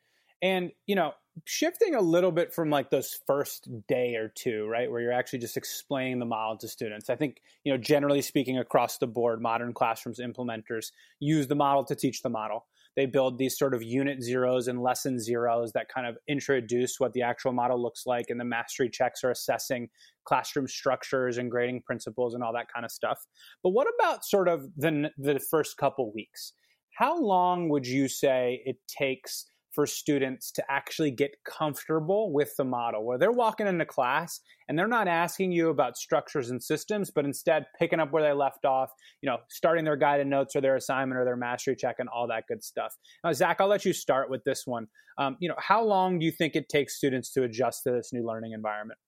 and, 0.42 0.72
you 0.86 0.94
know, 0.94 1.12
shifting 1.44 1.94
a 1.94 2.00
little 2.00 2.32
bit 2.32 2.52
from 2.52 2.70
like 2.70 2.90
those 2.90 3.20
first 3.26 3.68
day 3.86 4.14
or 4.14 4.32
two, 4.34 4.66
right, 4.66 4.90
where 4.90 5.00
you're 5.00 5.12
actually 5.12 5.40
just 5.40 5.56
explaining 5.56 6.18
the 6.18 6.24
model 6.24 6.56
to 6.58 6.68
students. 6.68 7.10
I 7.10 7.16
think, 7.16 7.40
you 7.64 7.72
know, 7.72 7.78
generally 7.78 8.22
speaking, 8.22 8.58
across 8.58 8.98
the 8.98 9.06
board, 9.06 9.40
modern 9.40 9.74
classrooms 9.74 10.18
implementers 10.18 10.92
use 11.18 11.46
the 11.46 11.54
model 11.54 11.84
to 11.84 11.94
teach 11.94 12.22
the 12.22 12.30
model. 12.30 12.66
They 12.96 13.06
build 13.06 13.38
these 13.38 13.56
sort 13.58 13.74
of 13.74 13.82
unit 13.82 14.22
zeros 14.22 14.68
and 14.68 14.82
lesson 14.82 15.20
zeros 15.20 15.72
that 15.72 15.88
kind 15.94 16.06
of 16.06 16.16
introduce 16.28 16.96
what 16.98 17.12
the 17.12 17.22
actual 17.22 17.52
model 17.52 17.80
looks 17.80 18.04
like, 18.06 18.26
and 18.28 18.40
the 18.40 18.44
mastery 18.44 18.90
checks 18.90 19.22
are 19.24 19.30
assessing 19.30 19.88
classroom 20.24 20.68
structures 20.68 21.38
and 21.38 21.50
grading 21.50 21.82
principles 21.82 22.34
and 22.34 22.42
all 22.42 22.52
that 22.52 22.66
kind 22.72 22.84
of 22.84 22.90
stuff. 22.90 23.18
But 23.62 23.70
what 23.70 23.86
about 23.98 24.24
sort 24.24 24.48
of 24.48 24.66
the 24.76 25.10
the 25.18 25.40
first 25.50 25.76
couple 25.76 26.12
weeks? 26.12 26.52
How 26.96 27.18
long 27.18 27.68
would 27.68 27.86
you 27.86 28.08
say 28.08 28.62
it 28.64 28.76
takes 28.86 29.46
for 29.72 29.86
students 29.86 30.50
to 30.50 30.64
actually 30.70 31.10
get 31.10 31.32
comfortable 31.44 32.32
with 32.32 32.54
the 32.56 32.64
model 32.64 33.04
where 33.04 33.18
they're 33.18 33.32
walking 33.32 33.66
into 33.66 33.84
class 33.84 34.40
and 34.68 34.78
they're 34.78 34.88
not 34.88 35.08
asking 35.08 35.52
you 35.52 35.70
about 35.70 35.96
structures 35.96 36.50
and 36.50 36.62
systems 36.62 37.10
but 37.10 37.24
instead 37.24 37.66
picking 37.78 38.00
up 38.00 38.12
where 38.12 38.22
they 38.22 38.32
left 38.32 38.64
off 38.64 38.90
you 39.22 39.28
know 39.28 39.38
starting 39.48 39.84
their 39.84 39.96
guided 39.96 40.26
notes 40.26 40.56
or 40.56 40.60
their 40.60 40.76
assignment 40.76 41.20
or 41.20 41.24
their 41.24 41.36
mastery 41.36 41.76
check 41.76 41.96
and 41.98 42.08
all 42.08 42.26
that 42.26 42.44
good 42.48 42.62
stuff. 42.62 42.96
Now 43.24 43.32
zach 43.32 43.60
i'll 43.60 43.68
let 43.68 43.84
you 43.84 43.92
start 43.92 44.30
with 44.30 44.44
this 44.44 44.66
one. 44.66 44.86
Um, 45.18 45.36
you 45.40 45.48
know 45.48 45.56
how 45.58 45.84
long 45.84 46.18
do 46.18 46.26
you 46.26 46.32
think 46.32 46.56
it 46.56 46.68
takes 46.68 46.96
students 46.96 47.32
to 47.32 47.42
adjust 47.44 47.84
to 47.84 47.92
this 47.92 48.12
new 48.12 48.26
learning 48.26 48.52
environment? 48.52 48.98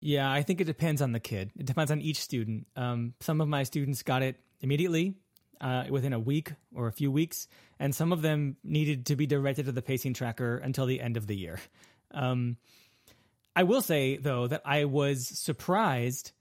Yeah 0.00 0.30
i 0.30 0.42
think 0.42 0.60
it 0.60 0.64
depends 0.64 1.02
on 1.02 1.12
the 1.12 1.20
kid. 1.20 1.50
It 1.58 1.66
depends 1.66 1.90
on 1.90 2.00
each 2.00 2.20
student. 2.20 2.66
Um, 2.76 3.14
some 3.20 3.40
of 3.40 3.48
my 3.48 3.62
students 3.64 4.02
got 4.02 4.22
it 4.22 4.36
immediately 4.60 5.16
uh, 5.62 5.84
within 5.88 6.12
a 6.12 6.18
week 6.18 6.52
or 6.74 6.88
a 6.88 6.92
few 6.92 7.10
weeks, 7.10 7.48
and 7.78 7.94
some 7.94 8.12
of 8.12 8.20
them 8.20 8.56
needed 8.62 9.06
to 9.06 9.16
be 9.16 9.26
directed 9.26 9.66
to 9.66 9.72
the 9.72 9.82
pacing 9.82 10.14
tracker 10.14 10.56
until 10.56 10.86
the 10.86 11.00
end 11.00 11.16
of 11.16 11.26
the 11.26 11.36
year. 11.36 11.58
Um, 12.10 12.56
I 13.56 13.62
will 13.62 13.80
say, 13.80 14.16
though, 14.16 14.46
that 14.46 14.62
I 14.64 14.84
was 14.84 15.26
surprised 15.26 16.32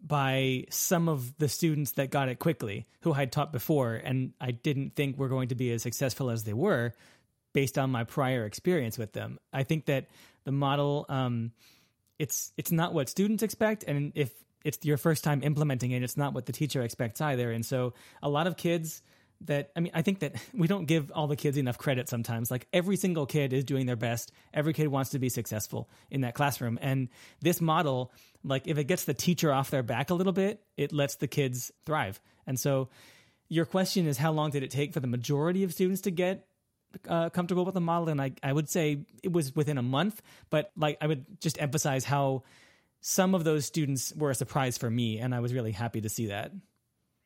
by 0.00 0.64
some 0.70 1.08
of 1.08 1.36
the 1.38 1.48
students 1.48 1.92
that 1.92 2.10
got 2.10 2.28
it 2.28 2.38
quickly 2.38 2.86
who 3.00 3.12
I'd 3.12 3.32
taught 3.32 3.52
before, 3.52 3.94
and 3.94 4.32
I 4.40 4.50
didn't 4.50 4.94
think 4.96 5.16
were 5.16 5.28
going 5.28 5.48
to 5.48 5.54
be 5.54 5.70
as 5.72 5.82
successful 5.82 6.30
as 6.30 6.44
they 6.44 6.52
were 6.52 6.94
based 7.52 7.78
on 7.78 7.90
my 7.90 8.04
prior 8.04 8.44
experience 8.44 8.98
with 8.98 9.12
them. 9.12 9.38
I 9.52 9.62
think 9.62 9.86
that 9.86 10.08
the 10.44 10.52
model. 10.52 11.06
Um, 11.08 11.52
it's 12.18 12.52
it's 12.56 12.72
not 12.72 12.92
what 12.92 13.08
students 13.08 13.42
expect 13.42 13.84
and 13.84 14.12
if 14.14 14.32
it's 14.64 14.84
your 14.84 14.96
first 14.96 15.24
time 15.24 15.42
implementing 15.42 15.90
it. 15.92 16.02
It's 16.02 16.16
not 16.16 16.34
what 16.34 16.46
the 16.46 16.52
teacher 16.52 16.82
expects 16.82 17.20
either. 17.20 17.50
And 17.50 17.64
so 17.64 17.94
a 18.22 18.28
lot 18.28 18.46
of 18.46 18.56
kids 18.56 19.02
that 19.42 19.70
I 19.76 19.80
mean, 19.80 19.92
I 19.94 20.02
think 20.02 20.20
that 20.20 20.34
we 20.54 20.66
don't 20.66 20.86
give 20.86 21.12
all 21.14 21.26
the 21.26 21.36
kids 21.36 21.56
enough 21.56 21.78
credit 21.78 22.08
sometimes. 22.08 22.50
Like 22.50 22.66
every 22.72 22.96
single 22.96 23.26
kid 23.26 23.52
is 23.52 23.64
doing 23.64 23.86
their 23.86 23.96
best. 23.96 24.32
Every 24.52 24.72
kid 24.72 24.88
wants 24.88 25.10
to 25.10 25.18
be 25.18 25.28
successful 25.28 25.88
in 26.10 26.22
that 26.22 26.34
classroom. 26.34 26.78
And 26.82 27.08
this 27.40 27.60
model, 27.60 28.12
like 28.42 28.66
if 28.66 28.78
it 28.78 28.84
gets 28.84 29.04
the 29.04 29.14
teacher 29.14 29.52
off 29.52 29.70
their 29.70 29.82
back 29.82 30.10
a 30.10 30.14
little 30.14 30.32
bit, 30.32 30.62
it 30.76 30.92
lets 30.92 31.16
the 31.16 31.28
kids 31.28 31.70
thrive. 31.86 32.20
And 32.46 32.58
so 32.58 32.88
your 33.48 33.64
question 33.64 34.06
is 34.06 34.18
how 34.18 34.32
long 34.32 34.50
did 34.50 34.62
it 34.62 34.70
take 34.70 34.92
for 34.92 35.00
the 35.00 35.06
majority 35.06 35.64
of 35.64 35.72
students 35.72 36.02
to 36.02 36.10
get 36.10 36.46
uh, 37.08 37.30
comfortable 37.30 37.64
with 37.64 37.74
the 37.74 37.80
model? 37.80 38.08
And 38.08 38.20
I, 38.20 38.32
I 38.42 38.52
would 38.52 38.68
say 38.68 39.06
it 39.22 39.32
was 39.32 39.54
within 39.54 39.78
a 39.78 39.82
month, 39.82 40.20
but 40.50 40.70
like 40.76 40.98
I 41.00 41.06
would 41.06 41.40
just 41.40 41.60
emphasize 41.60 42.04
how 42.04 42.42
some 43.00 43.34
of 43.34 43.44
those 43.44 43.64
students 43.64 44.12
were 44.16 44.30
a 44.30 44.34
surprise 44.34 44.78
for 44.78 44.90
me, 44.90 45.18
and 45.18 45.34
I 45.34 45.40
was 45.40 45.54
really 45.54 45.72
happy 45.72 46.00
to 46.00 46.08
see 46.08 46.26
that. 46.26 46.52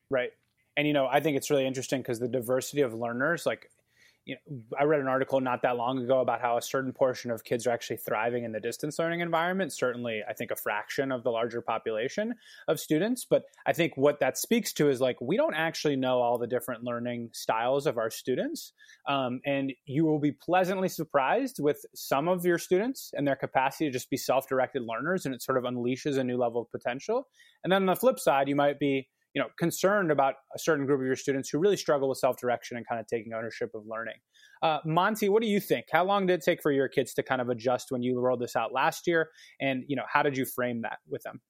Right. 0.09 0.31
And, 0.77 0.87
you 0.87 0.93
know, 0.93 1.07
I 1.07 1.19
think 1.19 1.37
it's 1.37 1.49
really 1.49 1.67
interesting 1.67 2.01
because 2.01 2.19
the 2.19 2.27
diversity 2.27 2.81
of 2.81 2.93
learners, 2.93 3.45
like, 3.45 3.69
you 4.25 4.35
know, 4.35 4.61
I 4.79 4.85
read 4.85 5.01
an 5.01 5.07
article 5.07 5.41
not 5.41 5.63
that 5.63 5.75
long 5.75 5.99
ago 5.99 6.21
about 6.21 6.39
how 6.39 6.57
a 6.57 6.61
certain 6.61 6.93
portion 6.93 7.29
of 7.29 7.43
kids 7.43 7.67
are 7.67 7.71
actually 7.71 7.97
thriving 7.97 8.45
in 8.45 8.53
the 8.53 8.59
distance 8.59 8.97
learning 8.97 9.19
environment. 9.19 9.73
Certainly, 9.73 10.21
I 10.27 10.33
think 10.33 10.51
a 10.51 10.55
fraction 10.55 11.11
of 11.11 11.23
the 11.23 11.29
larger 11.29 11.61
population 11.61 12.35
of 12.67 12.79
students. 12.79 13.25
But 13.29 13.43
I 13.65 13.73
think 13.73 13.97
what 13.97 14.21
that 14.21 14.37
speaks 14.37 14.71
to 14.73 14.89
is 14.89 15.01
like 15.01 15.19
we 15.19 15.35
don't 15.35 15.55
actually 15.55 15.97
know 15.97 16.19
all 16.19 16.37
the 16.37 16.47
different 16.47 16.83
learning 16.83 17.31
styles 17.33 17.85
of 17.85 17.97
our 17.97 18.09
students. 18.09 18.71
Um, 19.07 19.41
and 19.45 19.73
you 19.85 20.05
will 20.05 20.19
be 20.19 20.31
pleasantly 20.31 20.89
surprised 20.89 21.57
with 21.59 21.85
some 21.93 22.29
of 22.29 22.45
your 22.45 22.57
students 22.57 23.11
and 23.13 23.27
their 23.27 23.35
capacity 23.35 23.85
to 23.85 23.91
just 23.91 24.09
be 24.09 24.17
self 24.17 24.47
directed 24.47 24.83
learners. 24.83 25.25
And 25.25 25.35
it 25.35 25.41
sort 25.41 25.57
of 25.57 25.65
unleashes 25.65 26.17
a 26.17 26.23
new 26.23 26.37
level 26.37 26.61
of 26.61 26.71
potential. 26.71 27.27
And 27.63 27.71
then 27.71 27.83
on 27.83 27.87
the 27.87 27.95
flip 27.95 28.19
side, 28.19 28.47
you 28.47 28.55
might 28.55 28.79
be 28.79 29.09
you 29.33 29.41
know 29.41 29.47
concerned 29.57 30.11
about 30.11 30.35
a 30.55 30.59
certain 30.59 30.85
group 30.85 30.99
of 30.99 31.05
your 31.05 31.15
students 31.15 31.49
who 31.49 31.59
really 31.59 31.77
struggle 31.77 32.09
with 32.09 32.17
self-direction 32.17 32.77
and 32.77 32.87
kind 32.87 32.99
of 32.99 33.07
taking 33.07 33.33
ownership 33.33 33.71
of 33.73 33.83
learning 33.87 34.15
uh, 34.61 34.79
monty 34.85 35.29
what 35.29 35.41
do 35.41 35.47
you 35.47 35.59
think 35.59 35.85
how 35.91 36.03
long 36.03 36.25
did 36.25 36.35
it 36.35 36.43
take 36.43 36.61
for 36.61 36.71
your 36.71 36.87
kids 36.87 37.13
to 37.13 37.23
kind 37.23 37.41
of 37.41 37.49
adjust 37.49 37.87
when 37.89 38.01
you 38.01 38.19
rolled 38.19 38.39
this 38.39 38.55
out 38.55 38.73
last 38.73 39.07
year 39.07 39.29
and 39.59 39.83
you 39.87 39.95
know 39.95 40.05
how 40.11 40.23
did 40.23 40.37
you 40.37 40.45
frame 40.45 40.81
that 40.81 40.99
with 41.09 41.23
them 41.23 41.41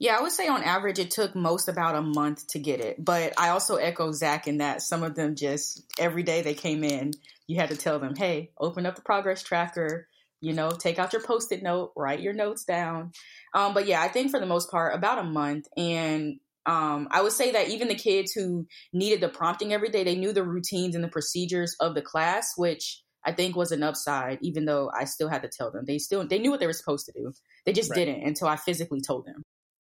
yeah, 0.00 0.16
I 0.16 0.22
would 0.22 0.32
say 0.32 0.46
on 0.46 0.62
average 0.62 1.00
it 1.00 1.10
took 1.10 1.34
most 1.34 1.68
about 1.68 1.96
a 1.96 2.02
month 2.02 2.46
to 2.48 2.60
get 2.60 2.80
it. 2.80 3.04
But 3.04 3.34
I 3.36 3.48
also 3.48 3.76
echo 3.76 4.12
Zach 4.12 4.46
in 4.46 4.58
that 4.58 4.80
some 4.80 5.02
of 5.02 5.16
them 5.16 5.34
just 5.34 5.84
every 5.98 6.22
day 6.22 6.40
they 6.40 6.54
came 6.54 6.84
in, 6.84 7.10
you 7.48 7.56
had 7.58 7.70
to 7.70 7.76
tell 7.76 7.98
them, 7.98 8.14
hey, 8.14 8.52
open 8.60 8.86
up 8.86 8.94
the 8.94 9.02
progress 9.02 9.42
tracker, 9.42 10.06
you 10.40 10.52
know, 10.52 10.70
take 10.70 11.00
out 11.00 11.12
your 11.12 11.22
post 11.22 11.50
it 11.50 11.64
note, 11.64 11.92
write 11.96 12.20
your 12.20 12.32
notes 12.32 12.62
down. 12.64 13.10
Um, 13.54 13.74
but 13.74 13.86
yeah, 13.86 14.00
I 14.00 14.06
think 14.06 14.30
for 14.30 14.38
the 14.38 14.46
most 14.46 14.70
part, 14.70 14.94
about 14.94 15.18
a 15.18 15.24
month. 15.24 15.66
And 15.76 16.38
um, 16.68 17.08
I 17.10 17.22
would 17.22 17.32
say 17.32 17.50
that 17.52 17.68
even 17.70 17.88
the 17.88 17.94
kids 17.94 18.32
who 18.32 18.66
needed 18.92 19.22
the 19.22 19.30
prompting 19.30 19.72
every 19.72 19.88
day, 19.88 20.04
they 20.04 20.16
knew 20.16 20.34
the 20.34 20.44
routines 20.44 20.94
and 20.94 21.02
the 21.02 21.08
procedures 21.08 21.74
of 21.80 21.94
the 21.94 22.02
class, 22.02 22.52
which 22.56 23.02
I 23.24 23.32
think 23.32 23.56
was 23.56 23.72
an 23.72 23.82
upside, 23.82 24.38
even 24.42 24.66
though 24.66 24.90
I 24.94 25.04
still 25.04 25.28
had 25.28 25.40
to 25.42 25.48
tell 25.48 25.70
them. 25.70 25.84
They 25.86 25.98
still 25.98 26.26
they 26.28 26.38
knew 26.38 26.50
what 26.50 26.60
they 26.60 26.66
were 26.66 26.74
supposed 26.74 27.06
to 27.06 27.12
do. 27.12 27.32
They 27.64 27.72
just 27.72 27.90
right. 27.90 27.96
didn't 27.96 28.22
until 28.22 28.48
I 28.48 28.56
physically 28.56 29.00
told 29.00 29.26
them. 29.26 29.42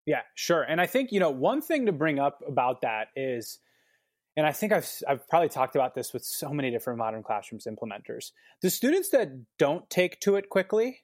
Yeah, 0.07 0.23
sure. 0.35 0.63
And 0.63 0.81
I 0.81 0.87
think, 0.87 1.13
you 1.13 1.21
know, 1.21 1.31
one 1.31 1.63
thing 1.63 1.87
to 1.87 1.93
bring 1.93 2.19
up 2.19 2.41
about 2.47 2.81
that 2.81 3.09
is 3.15 3.61
and 4.37 4.45
I 4.45 4.51
think 4.51 4.73
I've 4.73 4.91
I've 5.09 5.29
probably 5.29 5.51
talked 5.51 5.77
about 5.77 5.95
this 5.95 6.13
with 6.13 6.25
so 6.25 6.51
many 6.51 6.73
different 6.73 6.99
modern 6.99 7.23
classrooms 7.23 7.69
implementers. 7.69 8.33
The 8.61 8.71
students 8.71 9.11
that 9.11 9.29
don't 9.57 9.89
take 9.89 10.19
to 10.21 10.35
it 10.35 10.49
quickly, 10.49 11.03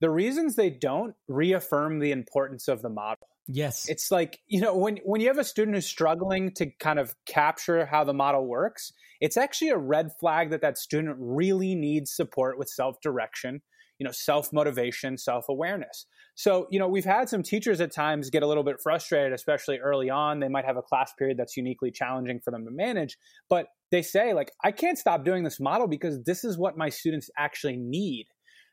the 0.00 0.10
reasons 0.10 0.56
they 0.56 0.70
don't 0.70 1.14
reaffirm 1.28 2.00
the 2.00 2.10
importance 2.10 2.66
of 2.66 2.82
the 2.82 2.88
model. 2.88 3.28
Yes. 3.48 3.88
It's 3.88 4.10
like, 4.10 4.38
you 4.46 4.60
know, 4.60 4.76
when 4.76 4.98
when 5.04 5.20
you 5.20 5.28
have 5.28 5.38
a 5.38 5.44
student 5.44 5.76
who's 5.76 5.86
struggling 5.86 6.52
to 6.52 6.70
kind 6.78 6.98
of 6.98 7.14
capture 7.26 7.84
how 7.84 8.04
the 8.04 8.14
model 8.14 8.46
works, 8.46 8.92
it's 9.20 9.36
actually 9.36 9.70
a 9.70 9.76
red 9.76 10.10
flag 10.20 10.50
that 10.50 10.62
that 10.62 10.78
student 10.78 11.16
really 11.18 11.74
needs 11.74 12.14
support 12.14 12.56
with 12.56 12.68
self-direction, 12.68 13.60
you 13.98 14.04
know, 14.04 14.12
self-motivation, 14.12 15.18
self-awareness. 15.18 16.06
So, 16.34 16.66
you 16.70 16.78
know, 16.78 16.88
we've 16.88 17.04
had 17.04 17.28
some 17.28 17.42
teachers 17.42 17.80
at 17.80 17.92
times 17.92 18.30
get 18.30 18.42
a 18.42 18.46
little 18.46 18.62
bit 18.62 18.80
frustrated, 18.80 19.32
especially 19.32 19.78
early 19.78 20.08
on. 20.08 20.40
They 20.40 20.48
might 20.48 20.64
have 20.64 20.76
a 20.76 20.82
class 20.82 21.12
period 21.18 21.36
that's 21.36 21.56
uniquely 21.56 21.90
challenging 21.90 22.40
for 22.40 22.52
them 22.52 22.64
to 22.64 22.70
manage, 22.70 23.18
but 23.50 23.66
they 23.90 24.02
say 24.02 24.32
like, 24.32 24.50
I 24.64 24.70
can't 24.70 24.98
stop 24.98 25.24
doing 25.24 25.44
this 25.44 25.60
model 25.60 25.88
because 25.88 26.22
this 26.22 26.44
is 26.44 26.56
what 26.56 26.78
my 26.78 26.88
students 26.88 27.28
actually 27.36 27.76
need 27.76 28.28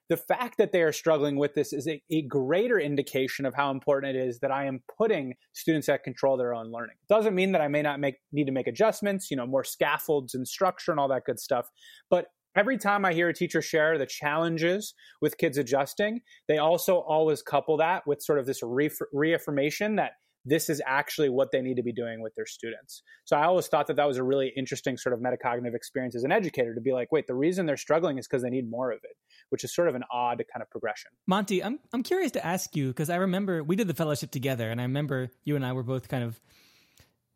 the 0.09 0.17
fact 0.17 0.57
that 0.57 0.71
they 0.71 0.81
are 0.81 0.91
struggling 0.91 1.37
with 1.37 1.53
this 1.53 1.71
is 1.71 1.87
a, 1.87 2.01
a, 2.09 2.23
greater 2.23 2.79
indication 2.79 3.45
of 3.45 3.53
how 3.53 3.69
important 3.69 4.15
it 4.15 4.19
is 4.19 4.39
that 4.39 4.51
I 4.51 4.65
am 4.65 4.81
putting 4.97 5.35
students 5.53 5.87
at 5.87 6.03
control 6.03 6.35
their 6.35 6.53
own 6.53 6.71
learning. 6.71 6.95
It 7.01 7.13
doesn't 7.13 7.35
mean 7.35 7.51
that 7.51 7.61
I 7.61 7.67
may 7.67 7.83
not 7.83 7.99
make 7.99 8.15
need 8.31 8.45
to 8.45 8.51
make 8.51 8.67
adjustments, 8.67 9.29
you 9.29 9.37
know, 9.37 9.45
more 9.45 9.63
scaffolds 9.63 10.33
and 10.33 10.47
structure 10.47 10.91
and 10.91 10.99
all 10.99 11.07
that 11.09 11.25
good 11.25 11.39
stuff. 11.39 11.69
But 12.09 12.25
every 12.55 12.77
time 12.77 13.05
I 13.05 13.13
hear 13.13 13.29
a 13.29 13.33
teacher 13.33 13.61
share 13.61 13.97
the 13.99 14.07
challenges 14.07 14.95
with 15.21 15.37
kids 15.37 15.59
adjusting, 15.59 16.21
they 16.47 16.57
also 16.57 16.97
always 16.97 17.43
couple 17.43 17.77
that 17.77 18.07
with 18.07 18.23
sort 18.23 18.39
of 18.39 18.47
this 18.47 18.63
re- 18.63 18.89
reaffirmation 19.13 19.95
that 19.97 20.13
this 20.45 20.69
is 20.69 20.81
actually 20.85 21.29
what 21.29 21.51
they 21.51 21.61
need 21.61 21.75
to 21.75 21.83
be 21.83 21.91
doing 21.91 22.21
with 22.21 22.33
their 22.35 22.45
students. 22.45 23.03
So 23.25 23.35
I 23.35 23.45
always 23.45 23.67
thought 23.67 23.87
that 23.87 23.97
that 23.97 24.07
was 24.07 24.17
a 24.17 24.23
really 24.23 24.51
interesting 24.55 24.97
sort 24.97 25.13
of 25.13 25.19
metacognitive 25.19 25.75
experience 25.75 26.15
as 26.15 26.23
an 26.23 26.31
educator 26.31 26.73
to 26.73 26.81
be 26.81 26.93
like, 26.93 27.11
wait, 27.11 27.27
the 27.27 27.35
reason 27.35 27.65
they're 27.65 27.77
struggling 27.77 28.17
is 28.17 28.27
because 28.27 28.43
they 28.43 28.49
need 28.49 28.69
more 28.69 28.91
of 28.91 28.99
it, 29.03 29.15
which 29.49 29.63
is 29.63 29.73
sort 29.73 29.87
of 29.87 29.95
an 29.95 30.03
odd 30.11 30.43
kind 30.51 30.61
of 30.61 30.69
progression. 30.69 31.11
Monty, 31.27 31.63
I'm 31.63 31.79
I'm 31.93 32.03
curious 32.03 32.31
to 32.31 32.45
ask 32.45 32.75
you 32.75 32.87
because 32.87 33.09
I 33.09 33.17
remember 33.17 33.63
we 33.63 33.75
did 33.75 33.87
the 33.87 33.93
fellowship 33.93 34.31
together, 34.31 34.69
and 34.69 34.79
I 34.79 34.85
remember 34.85 35.29
you 35.43 35.55
and 35.55 35.65
I 35.65 35.73
were 35.73 35.83
both 35.83 36.07
kind 36.07 36.23
of 36.23 36.39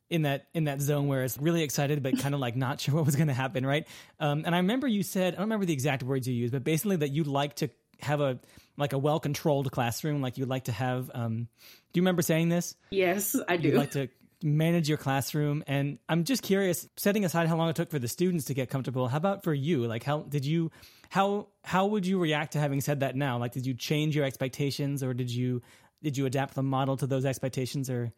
in 0.09 0.23
that 0.23 0.47
in 0.53 0.65
that 0.65 0.79
zone 0.79 1.07
where 1.07 1.23
it's 1.23 1.37
really 1.39 1.63
excited 1.63 2.03
but 2.03 2.19
kind 2.19 2.35
of 2.35 2.39
like 2.39 2.55
not 2.55 2.79
sure 2.81 2.95
what 2.95 3.05
was 3.05 3.15
going 3.15 3.27
to 3.27 3.33
happen, 3.33 3.65
right? 3.65 3.87
Um, 4.19 4.43
and 4.45 4.53
I 4.53 4.59
remember 4.59 4.87
you 4.87 5.03
said 5.03 5.33
I 5.33 5.37
don't 5.37 5.45
remember 5.45 5.65
the 5.65 5.73
exact 5.73 6.03
words 6.03 6.27
you 6.27 6.33
used, 6.33 6.53
but 6.53 6.63
basically 6.63 6.97
that 6.97 7.11
you 7.11 7.23
like 7.23 7.55
to 7.57 7.69
have 8.03 8.21
a 8.21 8.39
like 8.77 8.93
a 8.93 8.97
well 8.97 9.19
controlled 9.19 9.71
classroom, 9.71 10.21
like 10.21 10.37
you 10.37 10.45
like 10.45 10.65
to 10.65 10.71
have. 10.71 11.09
Um, 11.13 11.47
do 11.91 11.99
you 11.99 12.01
remember 12.01 12.21
saying 12.21 12.49
this? 12.49 12.75
Yes, 12.89 13.35
I 13.47 13.57
do. 13.57 13.69
You 13.69 13.77
like 13.77 13.91
to 13.91 14.09
manage 14.41 14.89
your 14.89 14.97
classroom, 14.97 15.63
and 15.67 15.99
I'm 16.09 16.23
just 16.23 16.43
curious. 16.43 16.87
Setting 16.97 17.25
aside 17.25 17.47
how 17.47 17.55
long 17.55 17.69
it 17.69 17.75
took 17.75 17.89
for 17.89 17.99
the 17.99 18.07
students 18.07 18.45
to 18.45 18.53
get 18.53 18.69
comfortable, 18.69 19.07
how 19.07 19.17
about 19.17 19.43
for 19.43 19.53
you? 19.53 19.85
Like, 19.85 20.03
how 20.03 20.19
did 20.21 20.45
you? 20.45 20.71
How 21.09 21.47
how 21.63 21.87
would 21.87 22.05
you 22.05 22.19
react 22.19 22.53
to 22.53 22.59
having 22.59 22.81
said 22.81 23.01
that 23.01 23.15
now? 23.15 23.37
Like, 23.37 23.53
did 23.53 23.65
you 23.65 23.73
change 23.73 24.15
your 24.15 24.25
expectations, 24.25 25.03
or 25.03 25.13
did 25.13 25.29
you 25.29 25.61
did 26.01 26.17
you 26.17 26.25
adapt 26.25 26.55
the 26.55 26.63
model 26.63 26.97
to 26.97 27.07
those 27.07 27.25
expectations, 27.25 27.89
or 27.89 28.11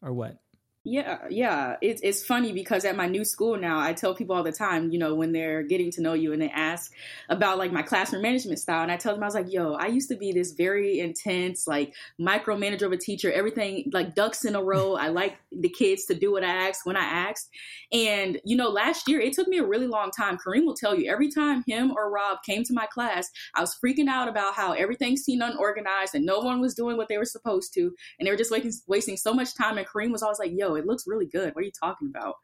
or 0.00 0.12
what? 0.12 0.38
Yeah, 0.84 1.18
yeah. 1.30 1.76
It's 1.80 2.00
it's 2.02 2.26
funny 2.26 2.52
because 2.52 2.84
at 2.84 2.96
my 2.96 3.06
new 3.06 3.24
school 3.24 3.56
now, 3.56 3.78
I 3.78 3.92
tell 3.92 4.16
people 4.16 4.34
all 4.34 4.42
the 4.42 4.50
time, 4.50 4.90
you 4.90 4.98
know, 4.98 5.14
when 5.14 5.30
they're 5.30 5.62
getting 5.62 5.92
to 5.92 6.02
know 6.02 6.14
you 6.14 6.32
and 6.32 6.42
they 6.42 6.48
ask 6.48 6.90
about 7.28 7.56
like 7.56 7.70
my 7.70 7.82
classroom 7.82 8.22
management 8.22 8.58
style, 8.58 8.82
and 8.82 8.90
I 8.90 8.96
tell 8.96 9.14
them 9.14 9.22
I 9.22 9.26
was 9.26 9.34
like, 9.36 9.52
yo, 9.52 9.74
I 9.74 9.86
used 9.86 10.08
to 10.08 10.16
be 10.16 10.32
this 10.32 10.50
very 10.50 10.98
intense, 10.98 11.68
like 11.68 11.94
micromanager 12.20 12.82
of 12.82 12.90
a 12.90 12.96
teacher, 12.96 13.30
everything 13.30 13.90
like 13.92 14.16
ducks 14.16 14.44
in 14.44 14.56
a 14.56 14.62
row. 14.62 14.96
I 14.96 15.06
like 15.10 15.36
the 15.52 15.68
kids 15.68 16.06
to 16.06 16.14
do 16.16 16.32
what 16.32 16.42
I 16.42 16.68
asked 16.68 16.80
when 16.84 16.96
I 16.96 17.04
asked. 17.04 17.48
And 17.92 18.40
you 18.44 18.56
know, 18.56 18.68
last 18.68 19.06
year 19.06 19.20
it 19.20 19.34
took 19.34 19.46
me 19.46 19.58
a 19.58 19.64
really 19.64 19.86
long 19.86 20.10
time. 20.10 20.36
Kareem 20.36 20.64
will 20.64 20.74
tell 20.74 20.98
you 20.98 21.08
every 21.08 21.30
time 21.30 21.62
him 21.64 21.92
or 21.96 22.10
Rob 22.10 22.38
came 22.44 22.64
to 22.64 22.72
my 22.72 22.86
class, 22.86 23.30
I 23.54 23.60
was 23.60 23.76
freaking 23.84 24.08
out 24.08 24.26
about 24.26 24.54
how 24.54 24.72
everything 24.72 25.16
seemed 25.16 25.42
unorganized 25.42 26.16
and 26.16 26.26
no 26.26 26.40
one 26.40 26.60
was 26.60 26.74
doing 26.74 26.96
what 26.96 27.06
they 27.08 27.18
were 27.18 27.24
supposed 27.24 27.72
to, 27.74 27.94
and 28.18 28.26
they 28.26 28.32
were 28.32 28.36
just 28.36 28.50
wasting 28.50 28.72
wasting 28.88 29.16
so 29.16 29.32
much 29.32 29.54
time. 29.54 29.78
And 29.78 29.86
Kareem 29.86 30.10
was 30.10 30.24
always 30.24 30.40
like, 30.40 30.50
yo 30.52 30.71
it 30.76 30.86
looks 30.86 31.04
really 31.06 31.26
good. 31.26 31.54
What 31.54 31.62
are 31.62 31.66
you 31.66 31.72
talking 31.78 32.10
about? 32.14 32.36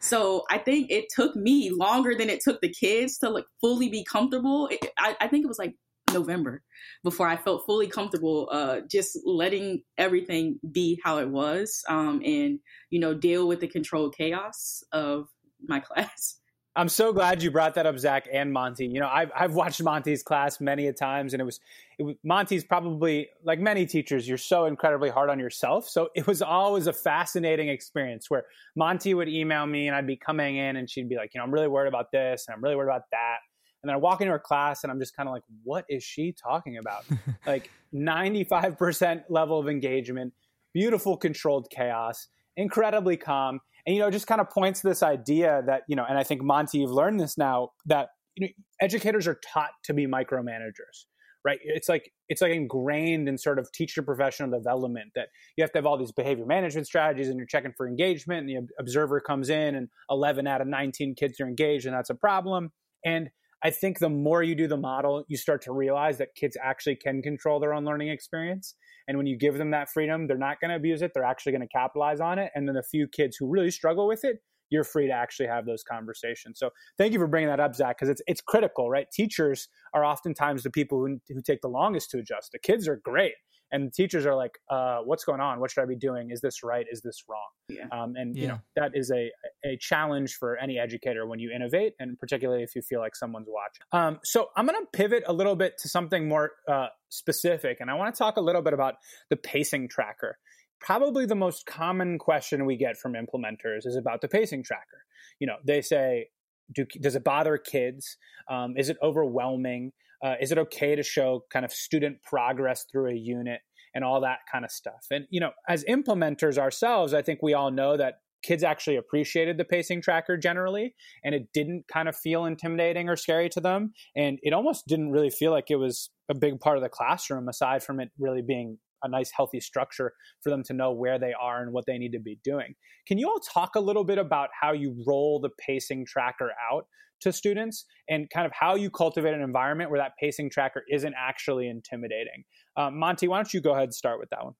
so 0.00 0.44
I 0.50 0.58
think 0.58 0.90
it 0.90 1.06
took 1.14 1.36
me 1.36 1.70
longer 1.70 2.14
than 2.14 2.30
it 2.30 2.40
took 2.40 2.60
the 2.60 2.72
kids 2.72 3.18
to 3.18 3.30
like 3.30 3.44
fully 3.60 3.88
be 3.88 4.04
comfortable. 4.04 4.68
It, 4.68 4.86
I, 4.98 5.16
I 5.20 5.28
think 5.28 5.44
it 5.44 5.48
was 5.48 5.58
like 5.58 5.74
November 6.12 6.62
before 7.02 7.26
I 7.26 7.36
felt 7.36 7.64
fully 7.66 7.86
comfortable 7.86 8.48
uh, 8.52 8.80
just 8.90 9.18
letting 9.24 9.82
everything 9.96 10.58
be 10.70 11.00
how 11.02 11.18
it 11.18 11.28
was 11.28 11.82
um, 11.88 12.20
and, 12.24 12.58
you 12.90 13.00
know, 13.00 13.14
deal 13.14 13.48
with 13.48 13.60
the 13.60 13.68
controlled 13.68 14.14
chaos 14.16 14.82
of 14.92 15.28
my 15.66 15.80
class. 15.80 16.38
I'm 16.74 16.88
so 16.88 17.12
glad 17.12 17.42
you 17.42 17.50
brought 17.50 17.74
that 17.74 17.84
up, 17.84 17.98
Zach 17.98 18.26
and 18.32 18.50
Monty. 18.50 18.86
You 18.86 19.00
know, 19.00 19.08
I've 19.08 19.30
I've 19.38 19.54
watched 19.54 19.82
Monty's 19.82 20.22
class 20.22 20.58
many 20.58 20.86
a 20.86 20.92
times, 20.92 21.34
and 21.34 21.40
it 21.42 21.44
was, 21.44 21.60
it 21.98 22.02
was 22.02 22.16
Monty's 22.24 22.64
probably 22.64 23.28
like 23.44 23.58
many 23.60 23.84
teachers. 23.84 24.26
You're 24.26 24.38
so 24.38 24.64
incredibly 24.64 25.10
hard 25.10 25.28
on 25.28 25.38
yourself, 25.38 25.86
so 25.86 26.08
it 26.14 26.26
was 26.26 26.40
always 26.40 26.86
a 26.86 26.92
fascinating 26.92 27.68
experience 27.68 28.30
where 28.30 28.44
Monty 28.74 29.12
would 29.12 29.28
email 29.28 29.66
me, 29.66 29.86
and 29.86 29.94
I'd 29.94 30.06
be 30.06 30.16
coming 30.16 30.56
in, 30.56 30.76
and 30.76 30.88
she'd 30.88 31.10
be 31.10 31.16
like, 31.16 31.32
you 31.34 31.40
know, 31.40 31.44
I'm 31.44 31.52
really 31.52 31.68
worried 31.68 31.88
about 31.88 32.10
this, 32.10 32.46
and 32.48 32.54
I'm 32.54 32.62
really 32.62 32.76
worried 32.76 32.88
about 32.88 33.10
that, 33.10 33.36
and 33.82 33.90
then 33.90 33.94
I 33.94 33.98
walk 33.98 34.22
into 34.22 34.32
her 34.32 34.38
class, 34.38 34.82
and 34.82 34.90
I'm 34.90 34.98
just 34.98 35.14
kind 35.14 35.28
of 35.28 35.34
like, 35.34 35.44
what 35.64 35.84
is 35.90 36.02
she 36.02 36.32
talking 36.32 36.78
about? 36.78 37.04
like 37.46 37.70
95% 37.94 39.24
level 39.28 39.58
of 39.58 39.68
engagement, 39.68 40.32
beautiful 40.72 41.18
controlled 41.18 41.68
chaos, 41.68 42.28
incredibly 42.56 43.18
calm 43.18 43.60
and 43.86 43.96
you 43.96 44.00
know, 44.02 44.10
just 44.10 44.26
kind 44.26 44.40
of 44.40 44.50
points 44.50 44.80
to 44.80 44.88
this 44.88 45.02
idea 45.02 45.62
that 45.66 45.82
you 45.88 45.96
know, 45.96 46.04
and 46.08 46.18
I 46.18 46.24
think 46.24 46.42
Monty, 46.42 46.78
you've 46.78 46.90
learned 46.90 47.20
this 47.20 47.36
now 47.36 47.70
that 47.86 48.08
you 48.36 48.46
know, 48.46 48.52
educators 48.80 49.26
are 49.26 49.38
taught 49.52 49.70
to 49.84 49.94
be 49.94 50.06
micromanagers 50.06 51.06
right? 51.44 51.58
It's 51.62 51.88
like 51.88 52.10
it's 52.28 52.40
like 52.40 52.52
ingrained 52.52 53.28
in 53.28 53.36
sort 53.36 53.58
of 53.58 53.70
teacher 53.72 54.02
professional 54.02 54.50
development 54.50 55.12
that 55.14 55.28
you 55.56 55.62
have 55.62 55.72
to 55.72 55.78
have 55.78 55.86
all 55.86 55.98
these 55.98 56.12
behavior 56.12 56.46
management 56.46 56.86
strategies 56.86 57.28
and 57.28 57.36
you're 57.36 57.46
checking 57.46 57.72
for 57.76 57.88
engagement 57.88 58.40
and 58.40 58.48
the 58.48 58.68
observer 58.78 59.20
comes 59.20 59.50
in 59.50 59.74
and 59.74 59.88
11 60.10 60.46
out 60.46 60.60
of 60.60 60.66
19 60.66 61.14
kids 61.14 61.40
are 61.40 61.46
engaged 61.46 61.86
and 61.86 61.94
that's 61.94 62.10
a 62.10 62.14
problem. 62.14 62.70
And 63.04 63.30
i 63.64 63.70
think 63.70 63.98
the 63.98 64.08
more 64.08 64.42
you 64.42 64.54
do 64.54 64.66
the 64.66 64.76
model 64.76 65.24
you 65.28 65.36
start 65.36 65.62
to 65.62 65.72
realize 65.72 66.18
that 66.18 66.34
kids 66.34 66.56
actually 66.62 66.96
can 66.96 67.22
control 67.22 67.60
their 67.60 67.74
own 67.74 67.84
learning 67.84 68.08
experience 68.08 68.74
and 69.08 69.16
when 69.16 69.26
you 69.26 69.36
give 69.36 69.58
them 69.58 69.70
that 69.70 69.90
freedom, 69.90 70.26
they're 70.26 70.38
not 70.38 70.60
going 70.60 70.70
to 70.70 70.76
abuse 70.76 71.02
it. 71.02 71.12
They're 71.14 71.24
actually 71.24 71.52
going 71.52 71.62
to 71.62 71.68
capitalize 71.68 72.20
on 72.20 72.38
it. 72.38 72.50
And 72.54 72.68
then 72.68 72.74
the 72.74 72.82
few 72.82 73.06
kids 73.08 73.36
who 73.38 73.48
really 73.48 73.70
struggle 73.70 74.06
with 74.06 74.24
it, 74.24 74.38
you're 74.70 74.84
free 74.84 75.06
to 75.06 75.12
actually 75.12 75.48
have 75.48 75.66
those 75.66 75.82
conversations. 75.82 76.58
So 76.58 76.70
thank 76.96 77.12
you 77.12 77.18
for 77.18 77.26
bringing 77.26 77.50
that 77.50 77.60
up, 77.60 77.74
Zach, 77.74 77.98
because 77.98 78.08
it's 78.08 78.22
it's 78.26 78.40
critical, 78.40 78.88
right? 78.88 79.06
Teachers 79.12 79.68
are 79.92 80.04
oftentimes 80.04 80.62
the 80.62 80.70
people 80.70 80.98
who, 80.98 81.18
who 81.28 81.42
take 81.42 81.60
the 81.60 81.68
longest 81.68 82.10
to 82.10 82.18
adjust. 82.18 82.52
The 82.52 82.58
kids 82.58 82.88
are 82.88 83.00
great 83.04 83.34
and 83.72 83.92
teachers 83.92 84.26
are 84.26 84.36
like 84.36 84.58
uh, 84.70 84.98
what's 85.04 85.24
going 85.24 85.40
on? 85.40 85.58
What 85.58 85.70
should 85.70 85.82
i 85.82 85.86
be 85.86 85.96
doing? 85.96 86.30
Is 86.30 86.40
this 86.40 86.62
right? 86.62 86.86
Is 86.90 87.00
this 87.00 87.24
wrong? 87.28 87.40
Yeah. 87.68 87.86
Um, 87.90 88.14
and 88.16 88.36
yeah. 88.36 88.42
you 88.42 88.48
know 88.48 88.58
that 88.76 88.92
is 88.94 89.10
a, 89.10 89.30
a 89.64 89.76
challenge 89.80 90.34
for 90.34 90.56
any 90.58 90.78
educator 90.78 91.26
when 91.26 91.38
you 91.38 91.50
innovate 91.50 91.94
and 91.98 92.18
particularly 92.18 92.62
if 92.62 92.76
you 92.76 92.82
feel 92.82 93.00
like 93.00 93.16
someone's 93.16 93.48
watching. 93.48 93.86
Um, 93.92 94.20
so 94.24 94.48
i'm 94.56 94.66
going 94.66 94.78
to 94.78 94.86
pivot 94.92 95.24
a 95.26 95.32
little 95.32 95.56
bit 95.56 95.74
to 95.78 95.88
something 95.88 96.28
more 96.28 96.52
uh, 96.68 96.88
specific 97.08 97.78
and 97.80 97.90
i 97.90 97.94
want 97.94 98.14
to 98.14 98.18
talk 98.18 98.36
a 98.36 98.40
little 98.40 98.62
bit 98.62 98.72
about 98.74 98.94
the 99.30 99.36
pacing 99.36 99.88
tracker. 99.88 100.38
Probably 100.80 101.26
the 101.26 101.36
most 101.36 101.64
common 101.64 102.18
question 102.18 102.66
we 102.66 102.76
get 102.76 102.96
from 102.96 103.12
implementers 103.14 103.86
is 103.86 103.96
about 103.96 104.20
the 104.20 104.28
pacing 104.28 104.64
tracker. 104.64 105.04
You 105.38 105.46
know 105.46 105.56
they 105.64 105.80
say 105.80 106.28
do, 106.72 106.86
does 107.00 107.16
it 107.16 107.24
bother 107.24 107.58
kids? 107.58 108.16
Um, 108.50 108.74
is 108.76 108.88
it 108.88 108.96
overwhelming 109.02 109.92
uh, 110.22 110.34
is 110.40 110.52
it 110.52 110.58
okay 110.58 110.94
to 110.94 111.02
show 111.02 111.44
kind 111.52 111.64
of 111.64 111.72
student 111.72 112.22
progress 112.22 112.84
through 112.90 113.10
a 113.10 113.14
unit 113.14 113.60
and 113.94 114.04
all 114.04 114.20
that 114.20 114.38
kind 114.50 114.64
of 114.64 114.70
stuff? 114.70 115.06
And 115.10 115.26
you 115.30 115.40
know 115.40 115.50
as 115.68 115.84
implementers 115.84 116.58
ourselves 116.58 117.14
i 117.14 117.22
think 117.22 117.40
we 117.42 117.54
all 117.54 117.70
know 117.70 117.96
that 117.96 118.14
kids 118.42 118.62
actually 118.62 118.96
appreciated 118.96 119.56
the 119.56 119.64
pacing 119.64 120.02
tracker 120.02 120.36
generally 120.36 120.94
and 121.24 121.34
it 121.34 121.48
didn't 121.54 121.86
kind 121.88 122.08
of 122.08 122.16
feel 122.16 122.44
intimidating 122.44 123.08
or 123.08 123.16
scary 123.16 123.48
to 123.48 123.60
them. 123.60 123.92
And 124.16 124.38
it 124.42 124.52
almost 124.52 124.86
didn't 124.86 125.12
really 125.12 125.30
feel 125.30 125.52
like 125.52 125.70
it 125.70 125.76
was 125.76 126.10
a 126.28 126.34
big 126.34 126.60
part 126.60 126.76
of 126.76 126.82
the 126.82 126.88
classroom 126.88 127.48
aside 127.48 127.82
from 127.82 128.00
it 128.00 128.10
really 128.18 128.42
being 128.42 128.78
a 129.02 129.08
nice 129.08 129.30
healthy 129.34 129.60
structure 129.60 130.12
for 130.42 130.50
them 130.50 130.62
to 130.62 130.72
know 130.72 130.92
where 130.92 131.18
they 131.18 131.32
are 131.40 131.62
and 131.62 131.72
what 131.72 131.86
they 131.86 131.98
need 131.98 132.12
to 132.12 132.20
be 132.20 132.38
doing 132.44 132.74
can 133.06 133.18
you 133.18 133.28
all 133.28 133.40
talk 133.40 133.74
a 133.74 133.80
little 133.80 134.04
bit 134.04 134.18
about 134.18 134.48
how 134.60 134.72
you 134.72 135.02
roll 135.06 135.40
the 135.40 135.50
pacing 135.66 136.06
tracker 136.06 136.50
out 136.70 136.86
to 137.22 137.32
students 137.32 137.86
and 138.08 138.28
kind 138.30 138.46
of 138.46 138.52
how 138.52 138.74
you 138.74 138.90
cultivate 138.90 139.32
an 139.32 139.40
environment 139.40 139.90
where 139.90 140.00
that 140.00 140.12
pacing 140.20 140.50
tracker 140.50 140.82
isn't 140.90 141.14
actually 141.16 141.68
intimidating. 141.68 142.44
Um, 142.76 142.98
Monty, 142.98 143.28
why 143.28 143.38
don't 143.38 143.54
you 143.54 143.60
go 143.60 143.72
ahead 143.72 143.84
and 143.84 143.94
start 143.94 144.18
with 144.18 144.30
that 144.30 144.44
one? 144.44 144.54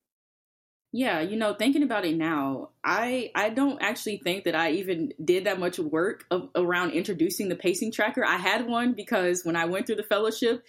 Yeah, 0.95 1.21
you 1.23 1.37
know, 1.37 1.55
thinking 1.55 1.83
about 1.83 2.05
it 2.05 2.19
now, 2.19 2.69
I 2.85 3.31
I 3.35 3.49
don't 3.49 3.81
actually 3.81 4.21
think 4.23 4.45
that 4.45 4.55
I 4.55 4.73
even 4.73 5.15
did 5.25 5.45
that 5.45 5.59
much 5.59 5.79
work 5.79 6.25
of, 6.31 6.51
around 6.55 6.91
introducing 6.91 7.49
the 7.49 7.57
pacing 7.57 7.93
tracker. 7.93 8.23
I 8.23 8.37
had 8.37 8.67
one 8.67 8.93
because 8.93 9.43
when 9.43 9.57
I 9.57 9.65
went 9.65 9.87
through 9.87 9.97
the 9.97 10.03
fellowship, 10.03 10.63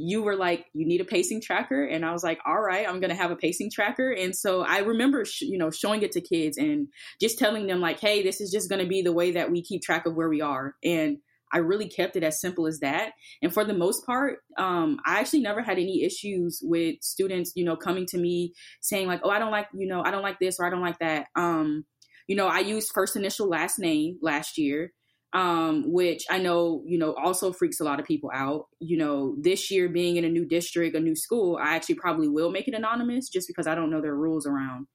you 0.00 0.22
were 0.22 0.36
like, 0.36 0.66
you 0.72 0.86
need 0.86 1.00
a 1.00 1.04
pacing 1.04 1.42
tracker, 1.42 1.84
and 1.84 2.04
I 2.04 2.12
was 2.12 2.24
like, 2.24 2.40
all 2.46 2.60
right, 2.60 2.88
I'm 2.88 3.00
gonna 3.00 3.14
have 3.14 3.30
a 3.30 3.36
pacing 3.36 3.70
tracker. 3.70 4.10
And 4.10 4.34
so 4.34 4.62
I 4.62 4.78
remember, 4.78 5.24
sh- 5.24 5.42
you 5.42 5.58
know, 5.58 5.70
showing 5.70 6.02
it 6.02 6.12
to 6.12 6.20
kids 6.20 6.56
and 6.56 6.88
just 7.20 7.38
telling 7.38 7.66
them 7.66 7.80
like, 7.80 8.00
hey, 8.00 8.22
this 8.22 8.40
is 8.40 8.50
just 8.50 8.70
gonna 8.70 8.86
be 8.86 9.02
the 9.02 9.12
way 9.12 9.32
that 9.32 9.50
we 9.50 9.62
keep 9.62 9.82
track 9.82 10.06
of 10.06 10.14
where 10.14 10.28
we 10.28 10.40
are. 10.40 10.74
And 10.82 11.18
I 11.52 11.58
really 11.58 11.88
kept 11.88 12.16
it 12.16 12.22
as 12.22 12.40
simple 12.40 12.66
as 12.66 12.80
that. 12.80 13.12
And 13.42 13.52
for 13.52 13.64
the 13.64 13.74
most 13.74 14.06
part, 14.06 14.38
um, 14.56 14.98
I 15.04 15.18
actually 15.18 15.40
never 15.40 15.62
had 15.62 15.78
any 15.78 16.04
issues 16.04 16.60
with 16.62 16.96
students, 17.02 17.52
you 17.56 17.64
know, 17.64 17.76
coming 17.76 18.06
to 18.06 18.18
me 18.18 18.54
saying 18.80 19.06
like, 19.06 19.20
"Oh, 19.24 19.30
I 19.30 19.38
don't 19.38 19.50
like, 19.50 19.66
you 19.74 19.86
know, 19.86 20.02
I 20.02 20.10
don't 20.10 20.22
like 20.22 20.38
this 20.38 20.58
or 20.58 20.66
I 20.66 20.70
don't 20.70 20.82
like 20.82 20.98
that." 21.00 21.26
Um, 21.36 21.84
you 22.26 22.36
know, 22.36 22.46
I 22.46 22.60
used 22.60 22.92
first 22.94 23.16
initial 23.16 23.48
last 23.48 23.78
name 23.78 24.18
last 24.22 24.56
year, 24.56 24.92
um, 25.32 25.92
which 25.92 26.24
I 26.30 26.38
know, 26.38 26.82
you 26.86 26.98
know, 26.98 27.14
also 27.14 27.52
freaks 27.52 27.80
a 27.80 27.84
lot 27.84 28.00
of 28.00 28.06
people 28.06 28.30
out. 28.34 28.66
You 28.80 28.96
know, 28.96 29.36
this 29.40 29.70
year 29.70 29.88
being 29.88 30.16
in 30.16 30.24
a 30.24 30.28
new 30.28 30.46
district, 30.46 30.96
a 30.96 31.00
new 31.00 31.14
school, 31.14 31.58
I 31.62 31.76
actually 31.76 31.96
probably 31.96 32.28
will 32.28 32.50
make 32.50 32.68
it 32.68 32.74
anonymous 32.74 33.28
just 33.28 33.46
because 33.46 33.66
I 33.66 33.74
don't 33.74 33.90
know 33.90 34.00
their 34.00 34.16
rules 34.16 34.46
around 34.46 34.86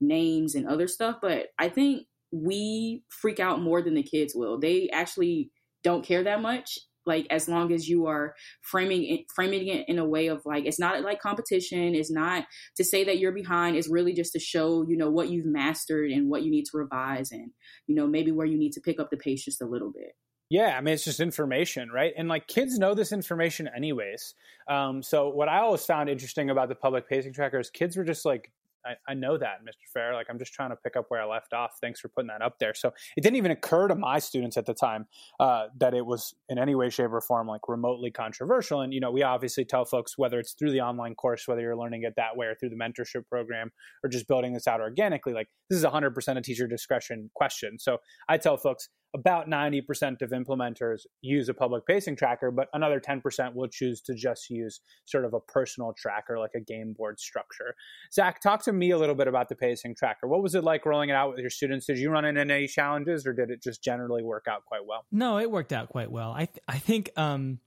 names 0.00 0.54
and 0.54 0.68
other 0.68 0.86
stuff. 0.86 1.16
But 1.20 1.46
I 1.58 1.68
think 1.68 2.06
we 2.32 3.02
freak 3.08 3.40
out 3.40 3.60
more 3.60 3.82
than 3.82 3.94
the 3.94 4.02
kids 4.02 4.34
will. 4.34 4.58
They 4.60 4.88
actually 4.92 5.50
don't 5.82 6.04
care 6.04 6.22
that 6.22 6.42
much 6.42 6.78
like 7.06 7.26
as 7.30 7.48
long 7.48 7.72
as 7.72 7.88
you 7.88 8.06
are 8.06 8.34
framing 8.62 9.04
it 9.04 9.20
framing 9.34 9.68
it 9.68 9.88
in 9.88 9.98
a 9.98 10.04
way 10.04 10.26
of 10.28 10.42
like 10.44 10.64
it's 10.66 10.78
not 10.78 11.02
like 11.02 11.20
competition 11.20 11.94
it's 11.94 12.10
not 12.10 12.44
to 12.76 12.84
say 12.84 13.04
that 13.04 13.18
you're 13.18 13.32
behind 13.32 13.76
it's 13.76 13.88
really 13.88 14.12
just 14.12 14.32
to 14.32 14.38
show 14.38 14.84
you 14.86 14.96
know 14.96 15.10
what 15.10 15.30
you've 15.30 15.46
mastered 15.46 16.10
and 16.10 16.28
what 16.28 16.42
you 16.42 16.50
need 16.50 16.64
to 16.64 16.76
revise 16.76 17.32
and 17.32 17.50
you 17.86 17.94
know 17.94 18.06
maybe 18.06 18.30
where 18.32 18.46
you 18.46 18.58
need 18.58 18.72
to 18.72 18.80
pick 18.80 19.00
up 19.00 19.10
the 19.10 19.16
pace 19.16 19.44
just 19.44 19.62
a 19.62 19.66
little 19.66 19.90
bit 19.92 20.12
Yeah, 20.52 20.76
I 20.76 20.80
mean 20.80 20.94
it's 20.94 21.04
just 21.04 21.20
information, 21.20 21.90
right? 21.90 22.12
And 22.16 22.28
like 22.28 22.48
kids 22.48 22.76
know 22.76 22.92
this 22.92 23.12
information 23.12 23.68
anyways. 23.74 24.34
Um, 24.68 25.00
so 25.00 25.28
what 25.28 25.48
I 25.48 25.60
always 25.60 25.84
found 25.84 26.08
interesting 26.08 26.50
about 26.50 26.68
the 26.68 26.74
public 26.74 27.08
pacing 27.08 27.34
tracker 27.34 27.60
is 27.60 27.70
kids 27.70 27.96
were 27.96 28.02
just 28.02 28.24
like 28.24 28.50
I, 28.84 28.94
I, 29.08 29.14
know 29.14 29.38
that, 29.38 29.62
Mr. 29.62 29.90
Fair. 29.92 30.14
Like, 30.14 30.26
I'm 30.30 30.38
just 30.38 30.52
trying 30.52 30.70
to 30.70 30.76
pick 30.76 30.96
up 30.96 31.06
where 31.08 31.20
I 31.20 31.26
left 31.26 31.52
off. 31.52 31.72
Thanks 31.80 32.00
for 32.00 32.08
putting 32.08 32.28
that 32.28 32.42
up 32.42 32.58
there. 32.58 32.74
So 32.74 32.92
it 33.16 33.22
didn't 33.22 33.36
even 33.36 33.50
occur 33.50 33.88
to 33.88 33.94
my 33.94 34.18
students 34.18 34.56
at 34.56 34.66
the 34.66 34.74
time 34.74 35.06
uh, 35.38 35.66
that 35.78 35.94
it 35.94 36.06
was 36.06 36.34
in 36.48 36.58
any 36.58 36.74
way, 36.74 36.90
shape, 36.90 37.10
or 37.12 37.20
form 37.20 37.46
like 37.46 37.68
remotely 37.68 38.10
controversial. 38.10 38.80
And 38.80 38.92
you 38.92 39.00
know, 39.00 39.10
we 39.10 39.22
obviously 39.22 39.64
tell 39.64 39.84
folks 39.84 40.16
whether 40.16 40.38
it's 40.38 40.52
through 40.52 40.72
the 40.72 40.80
online 40.80 41.14
course, 41.14 41.46
whether 41.46 41.60
you're 41.60 41.76
learning 41.76 42.04
it 42.04 42.14
that 42.16 42.36
way, 42.36 42.46
or 42.46 42.54
through 42.54 42.70
the 42.70 42.76
mentorship 42.76 43.26
program, 43.28 43.70
or 44.02 44.10
just 44.10 44.28
building 44.28 44.52
this 44.52 44.66
out 44.66 44.80
organically. 44.80 45.32
Like, 45.32 45.48
this 45.68 45.78
is 45.78 45.84
100% 45.84 46.36
a 46.36 46.40
teacher 46.40 46.66
discretion 46.66 47.30
question. 47.34 47.78
So 47.78 47.98
I 48.28 48.38
tell 48.38 48.56
folks 48.56 48.88
about 49.14 49.48
90% 49.48 50.22
of 50.22 50.30
implementers 50.30 51.00
use 51.20 51.48
a 51.48 51.54
public 51.54 51.86
pacing 51.86 52.16
tracker, 52.16 52.50
but 52.50 52.68
another 52.72 53.00
10% 53.00 53.54
will 53.54 53.68
choose 53.68 54.00
to 54.02 54.14
just 54.14 54.50
use 54.50 54.80
sort 55.04 55.24
of 55.24 55.34
a 55.34 55.40
personal 55.40 55.92
tracker 55.98 56.38
like 56.38 56.52
a 56.54 56.60
game 56.60 56.94
board 56.96 57.18
structure. 57.18 57.74
Zach, 58.12 58.40
talk 58.40 58.62
to 58.64 58.72
me 58.72 58.90
a 58.90 58.98
little 58.98 59.14
bit 59.14 59.26
about 59.26 59.48
the 59.48 59.56
pacing 59.56 59.94
tracker. 59.96 60.28
What 60.28 60.42
was 60.42 60.54
it 60.54 60.64
like 60.64 60.86
rolling 60.86 61.10
it 61.10 61.14
out 61.14 61.30
with 61.30 61.40
your 61.40 61.50
students? 61.50 61.86
Did 61.86 61.98
you 61.98 62.10
run 62.10 62.24
into 62.24 62.40
any 62.40 62.66
challenges 62.66 63.26
or 63.26 63.32
did 63.32 63.50
it 63.50 63.62
just 63.62 63.82
generally 63.82 64.22
work 64.22 64.46
out 64.48 64.64
quite 64.64 64.86
well? 64.86 65.04
No, 65.10 65.38
it 65.38 65.50
worked 65.50 65.72
out 65.72 65.88
quite 65.88 66.10
well. 66.10 66.32
I, 66.32 66.46
th- 66.46 66.62
I 66.68 66.78
think 66.78 67.10
um, 67.16 67.58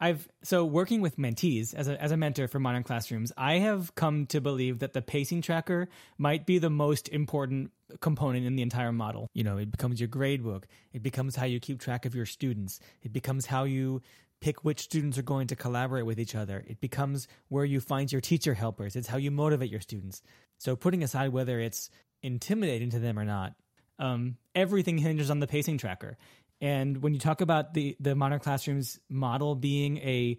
I've 0.00 0.28
so 0.42 0.64
working 0.64 1.00
with 1.00 1.16
mentees 1.16 1.74
as 1.74 1.88
a 1.88 2.00
as 2.00 2.12
a 2.12 2.16
mentor 2.16 2.46
for 2.46 2.60
modern 2.60 2.84
classrooms, 2.84 3.32
I 3.36 3.54
have 3.58 3.94
come 3.94 4.26
to 4.26 4.40
believe 4.40 4.78
that 4.78 4.92
the 4.92 5.02
pacing 5.02 5.42
tracker 5.42 5.88
might 6.18 6.46
be 6.46 6.58
the 6.58 6.70
most 6.70 7.08
important 7.08 7.72
component 8.00 8.46
in 8.46 8.54
the 8.54 8.62
entire 8.62 8.92
model. 8.92 9.28
You 9.34 9.44
know, 9.44 9.58
it 9.58 9.70
becomes 9.70 10.00
your 10.00 10.08
grade 10.08 10.44
book. 10.44 10.66
It 10.92 11.02
becomes 11.02 11.34
how 11.34 11.46
you 11.46 11.58
keep 11.58 11.80
track 11.80 12.06
of 12.06 12.14
your 12.14 12.26
students. 12.26 12.80
It 13.02 13.12
becomes 13.12 13.46
how 13.46 13.64
you 13.64 14.02
pick 14.40 14.64
which 14.64 14.80
students 14.80 15.18
are 15.18 15.22
going 15.22 15.48
to 15.48 15.56
collaborate 15.56 16.06
with 16.06 16.20
each 16.20 16.36
other. 16.36 16.64
It 16.68 16.80
becomes 16.80 17.26
where 17.48 17.64
you 17.64 17.80
find 17.80 18.10
your 18.10 18.20
teacher 18.20 18.54
helpers. 18.54 18.94
It's 18.94 19.08
how 19.08 19.16
you 19.16 19.32
motivate 19.32 19.70
your 19.70 19.80
students. 19.80 20.22
So 20.58 20.76
putting 20.76 21.02
aside 21.02 21.32
whether 21.32 21.58
it's 21.58 21.90
intimidating 22.22 22.90
to 22.90 23.00
them 23.00 23.18
or 23.18 23.24
not, 23.24 23.54
um, 23.98 24.36
everything 24.54 24.98
hinges 24.98 25.30
on 25.30 25.40
the 25.40 25.46
pacing 25.46 25.78
tracker. 25.78 26.16
And 26.60 27.02
when 27.02 27.14
you 27.14 27.20
talk 27.20 27.40
about 27.40 27.74
the 27.74 27.96
the 28.00 28.14
modern 28.14 28.40
classrooms 28.40 28.98
model 29.08 29.54
being 29.54 29.98
a 29.98 30.38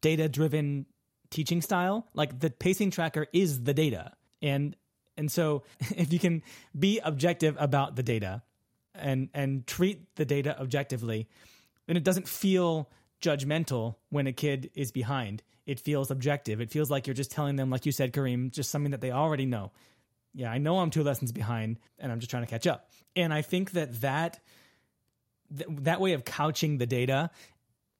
data 0.00 0.28
driven 0.28 0.86
teaching 1.30 1.62
style, 1.62 2.08
like 2.14 2.38
the 2.40 2.50
pacing 2.50 2.90
tracker 2.90 3.26
is 3.32 3.62
the 3.62 3.74
data. 3.74 4.12
And 4.42 4.76
and 5.16 5.30
so 5.30 5.62
if 5.96 6.12
you 6.12 6.18
can 6.18 6.42
be 6.76 7.00
objective 7.00 7.56
about 7.58 7.96
the 7.96 8.02
data 8.02 8.42
and 8.94 9.28
and 9.32 9.66
treat 9.66 10.14
the 10.16 10.24
data 10.24 10.60
objectively, 10.60 11.28
then 11.86 11.96
it 11.96 12.04
doesn't 12.04 12.28
feel 12.28 12.90
judgmental 13.22 13.96
when 14.08 14.26
a 14.26 14.32
kid 14.32 14.70
is 14.74 14.90
behind. 14.90 15.42
It 15.66 15.78
feels 15.78 16.10
objective. 16.10 16.60
It 16.60 16.70
feels 16.70 16.90
like 16.90 17.06
you're 17.06 17.14
just 17.14 17.30
telling 17.30 17.56
them, 17.56 17.70
like 17.70 17.86
you 17.86 17.92
said, 17.92 18.12
Kareem, 18.12 18.50
just 18.50 18.70
something 18.70 18.90
that 18.90 19.00
they 19.00 19.12
already 19.12 19.46
know. 19.46 19.70
Yeah, 20.34 20.50
I 20.50 20.58
know 20.58 20.78
I'm 20.78 20.90
two 20.90 21.04
lessons 21.04 21.32
behind 21.32 21.78
and 21.98 22.10
I'm 22.10 22.18
just 22.18 22.30
trying 22.30 22.44
to 22.44 22.50
catch 22.50 22.66
up. 22.66 22.90
And 23.14 23.32
I 23.32 23.42
think 23.42 23.72
that 23.72 24.00
that 24.00 24.40
th- 25.56 25.68
that 25.82 26.00
way 26.00 26.12
of 26.12 26.24
couching 26.24 26.78
the 26.78 26.86
data 26.86 27.30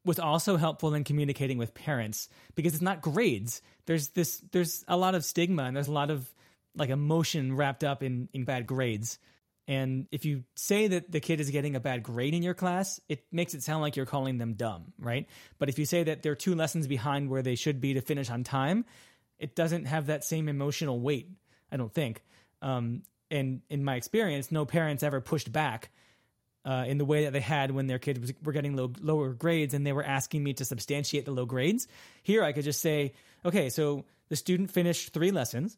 was 0.05 0.19
also 0.19 0.57
helpful 0.57 0.95
in 0.95 1.05
communicating 1.05 1.59
with 1.59 1.75
parents 1.75 2.29
because 2.55 2.73
it's 2.75 2.83
not 2.83 3.03
grades. 3.03 3.63
There's 3.87 4.09
this 4.09 4.43
there's 4.53 4.85
a 4.89 4.97
lot 4.97 5.15
of 5.15 5.25
stigma 5.25 5.65
and 5.65 5.77
there's 5.77 5.89
a 5.89 5.93
lot 5.93 6.11
of 6.11 6.33
like 6.75 6.91
emotion 6.91 7.57
wrapped 7.57 7.85
up 7.85 8.03
in 8.03 8.29
in 8.33 8.45
bad 8.45 8.67
grades. 8.67 9.19
And 9.69 10.09
if 10.11 10.25
you 10.25 10.43
say 10.57 10.89
that 10.89 11.13
the 11.13 11.21
kid 11.21 11.39
is 11.39 11.51
getting 11.51 11.77
a 11.77 11.81
bad 11.81 12.03
grade 12.03 12.35
in 12.35 12.43
your 12.43 12.55
class, 12.55 12.99
it 13.09 13.25
makes 13.31 13.55
it 13.55 13.63
sound 13.63 13.83
like 13.83 13.95
you're 13.95 14.07
calling 14.07 14.37
them 14.39 14.55
dumb, 14.55 14.93
right? 14.99 15.29
But 15.59 15.69
if 15.69 15.79
you 15.79 15.85
say 15.85 16.03
that 16.05 16.23
they're 16.23 16.35
two 16.35 16.57
lessons 16.57 16.89
behind 16.89 17.31
where 17.31 17.43
they 17.43 17.55
should 17.55 17.81
be 17.81 17.95
to 17.95 18.01
finish 18.01 18.31
on 18.31 18.43
time, 18.43 18.85
it 19.39 19.55
doesn't 19.55 19.85
have 19.85 20.07
that 20.07 20.25
same 20.25 20.49
emotional 20.49 20.99
weight, 20.99 21.29
I 21.71 21.77
don't 21.77 21.93
think. 21.93 22.25
Um, 22.63 23.03
and 23.31 23.61
in 23.71 23.85
my 23.85 23.95
experience, 23.95 24.51
no 24.51 24.65
parents 24.65 25.05
ever 25.05 25.21
pushed 25.21 25.53
back 25.53 25.91
uh, 26.65 26.85
in 26.87 26.99
the 26.99 27.05
way 27.05 27.25
that 27.25 27.33
they 27.33 27.41
had 27.41 27.71
when 27.71 27.87
their 27.87 27.99
kids 27.99 28.21
was, 28.21 28.33
were 28.43 28.53
getting 28.53 28.77
low, 28.77 28.93
lower 29.01 29.31
grades 29.31 29.75
and 29.75 29.87
they 29.87 29.93
were 29.93 30.05
asking 30.05 30.43
me 30.43 30.53
to 30.55 30.65
substantiate 30.65 31.25
the 31.25 31.31
low 31.31 31.47
grades. 31.47 31.89
Here, 32.23 32.43
I 32.43 32.53
could 32.53 32.65
just 32.65 32.81
say, 32.81 33.15
okay, 33.45 33.71
so 33.71 34.05
the 34.29 34.37
student 34.37 34.71
finished 34.71 35.13
three 35.13 35.31
lessons, 35.31 35.77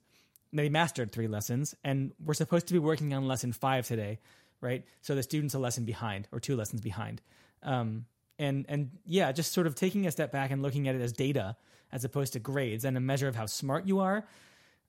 they 0.52 0.68
mastered 0.68 1.12
three 1.12 1.28
lessons, 1.28 1.74
and 1.84 2.12
we're 2.22 2.34
supposed 2.34 2.66
to 2.68 2.72
be 2.72 2.78
working 2.78 3.14
on 3.14 3.28
lesson 3.28 3.52
five 3.52 3.86
today, 3.86 4.18
right? 4.60 4.84
So 5.00 5.14
the 5.14 5.22
student's 5.22 5.54
a 5.54 5.58
lesson 5.58 5.84
behind 5.84 6.28
or 6.32 6.40
two 6.40 6.56
lessons 6.56 6.80
behind. 6.80 7.22
Um, 7.62 8.06
and 8.38 8.66
and 8.68 8.90
yeah, 9.06 9.30
just 9.32 9.52
sort 9.52 9.66
of 9.66 9.74
taking 9.74 10.06
a 10.06 10.10
step 10.10 10.32
back 10.32 10.50
and 10.50 10.62
looking 10.62 10.88
at 10.88 10.94
it 10.94 11.00
as 11.00 11.12
data 11.12 11.56
as 11.92 12.04
opposed 12.04 12.32
to 12.32 12.40
grades 12.40 12.84
and 12.84 12.96
a 12.96 13.00
measure 13.00 13.28
of 13.28 13.36
how 13.36 13.46
smart 13.46 13.86
you 13.86 14.00
are. 14.00 14.26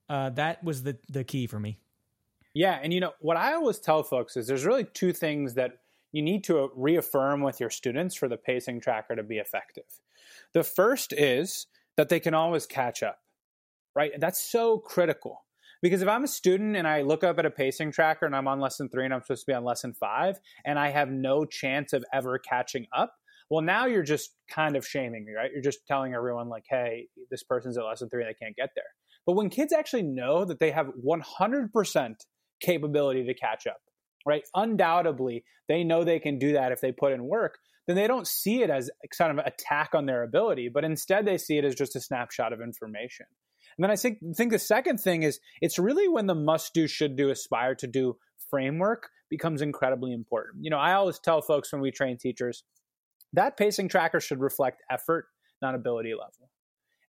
Uh, 0.09 0.29
that 0.31 0.63
was 0.63 0.83
the 0.83 0.97
the 1.09 1.23
key 1.23 1.47
for 1.47 1.59
me. 1.59 1.77
Yeah, 2.53 2.79
and 2.81 2.93
you 2.93 2.99
know 2.99 3.13
what 3.19 3.37
I 3.37 3.53
always 3.53 3.79
tell 3.79 4.03
folks 4.03 4.37
is 4.37 4.47
there's 4.47 4.65
really 4.65 4.85
two 4.85 5.13
things 5.13 5.55
that 5.55 5.79
you 6.13 6.21
need 6.21 6.45
to 6.45 6.59
uh, 6.59 6.67
reaffirm 6.75 7.41
with 7.41 7.59
your 7.59 7.69
students 7.69 8.15
for 8.15 8.29
the 8.29 8.37
pacing 8.37 8.79
tracker 8.79 9.15
to 9.15 9.23
be 9.23 9.39
effective. 9.39 9.83
The 10.53 10.63
first 10.63 11.11
is 11.11 11.67
that 11.97 12.07
they 12.07 12.21
can 12.21 12.33
always 12.33 12.65
catch 12.65 13.03
up, 13.03 13.19
right? 13.95 14.11
That's 14.17 14.41
so 14.41 14.77
critical. 14.77 15.43
Because 15.81 16.01
if 16.01 16.07
I'm 16.07 16.23
a 16.23 16.29
student 16.29 16.77
and 16.77 16.87
I 16.87 17.01
look 17.01 17.25
up 17.25 17.39
at 17.39 17.45
a 17.45 17.51
pacing 17.51 17.91
tracker 17.91 18.25
and 18.25 18.33
I'm 18.33 18.47
on 18.47 18.61
lesson 18.61 18.87
three 18.87 19.03
and 19.03 19.13
I'm 19.13 19.21
supposed 19.21 19.41
to 19.41 19.51
be 19.51 19.53
on 19.53 19.65
lesson 19.65 19.93
five 19.93 20.39
and 20.63 20.79
I 20.79 20.89
have 20.91 21.09
no 21.09 21.43
chance 21.43 21.91
of 21.91 22.05
ever 22.13 22.39
catching 22.39 22.87
up, 22.95 23.13
well, 23.49 23.61
now 23.61 23.85
you're 23.85 24.03
just 24.03 24.31
kind 24.49 24.77
of 24.77 24.87
shaming 24.87 25.25
me, 25.25 25.33
right? 25.33 25.51
You're 25.51 25.61
just 25.61 25.85
telling 25.85 26.13
everyone, 26.13 26.47
like, 26.47 26.63
hey, 26.69 27.09
this 27.29 27.43
person's 27.43 27.77
at 27.77 27.83
lesson 27.83 28.09
three 28.09 28.23
and 28.23 28.29
they 28.29 28.45
can't 28.45 28.55
get 28.55 28.69
there. 28.75 28.85
But 29.25 29.33
when 29.33 29.49
kids 29.49 29.73
actually 29.73 30.03
know 30.03 30.45
that 30.45 30.59
they 30.59 30.71
have 30.71 30.87
100% 31.05 32.15
capability 32.61 33.25
to 33.25 33.33
catch 33.33 33.67
up, 33.67 33.81
right? 34.25 34.43
Undoubtedly, 34.55 35.43
they 35.67 35.83
know 35.83 36.03
they 36.03 36.19
can 36.19 36.39
do 36.39 36.53
that 36.53 36.71
if 36.71 36.81
they 36.81 36.91
put 36.91 37.13
in 37.13 37.25
work. 37.25 37.57
Then 37.87 37.95
they 37.95 38.07
don't 38.07 38.27
see 38.27 38.63
it 38.63 38.69
as 38.69 38.89
kind 39.17 39.37
of 39.37 39.45
attack 39.45 39.89
on 39.93 40.05
their 40.05 40.23
ability, 40.23 40.69
but 40.69 40.85
instead 40.85 41.25
they 41.25 41.37
see 41.37 41.57
it 41.57 41.65
as 41.65 41.75
just 41.75 41.95
a 41.95 42.01
snapshot 42.01 42.53
of 42.53 42.61
information. 42.61 43.25
And 43.77 43.83
then 43.83 43.91
I 43.91 43.95
think 43.95 44.19
think 44.35 44.51
the 44.51 44.59
second 44.59 44.99
thing 44.99 45.23
is 45.23 45.39
it's 45.61 45.79
really 45.79 46.07
when 46.07 46.27
the 46.27 46.35
must 46.35 46.73
do, 46.73 46.87
should 46.87 47.15
do, 47.15 47.29
aspire 47.29 47.75
to 47.75 47.87
do 47.87 48.17
framework 48.49 49.09
becomes 49.29 49.61
incredibly 49.61 50.13
important. 50.13 50.63
You 50.63 50.69
know, 50.69 50.77
I 50.77 50.93
always 50.93 51.19
tell 51.19 51.41
folks 51.41 51.71
when 51.71 51.81
we 51.81 51.91
train 51.91 52.17
teachers 52.17 52.63
that 53.33 53.57
pacing 53.57 53.89
tracker 53.89 54.19
should 54.19 54.39
reflect 54.39 54.83
effort, 54.89 55.25
not 55.61 55.75
ability 55.75 56.13
level. 56.13 56.49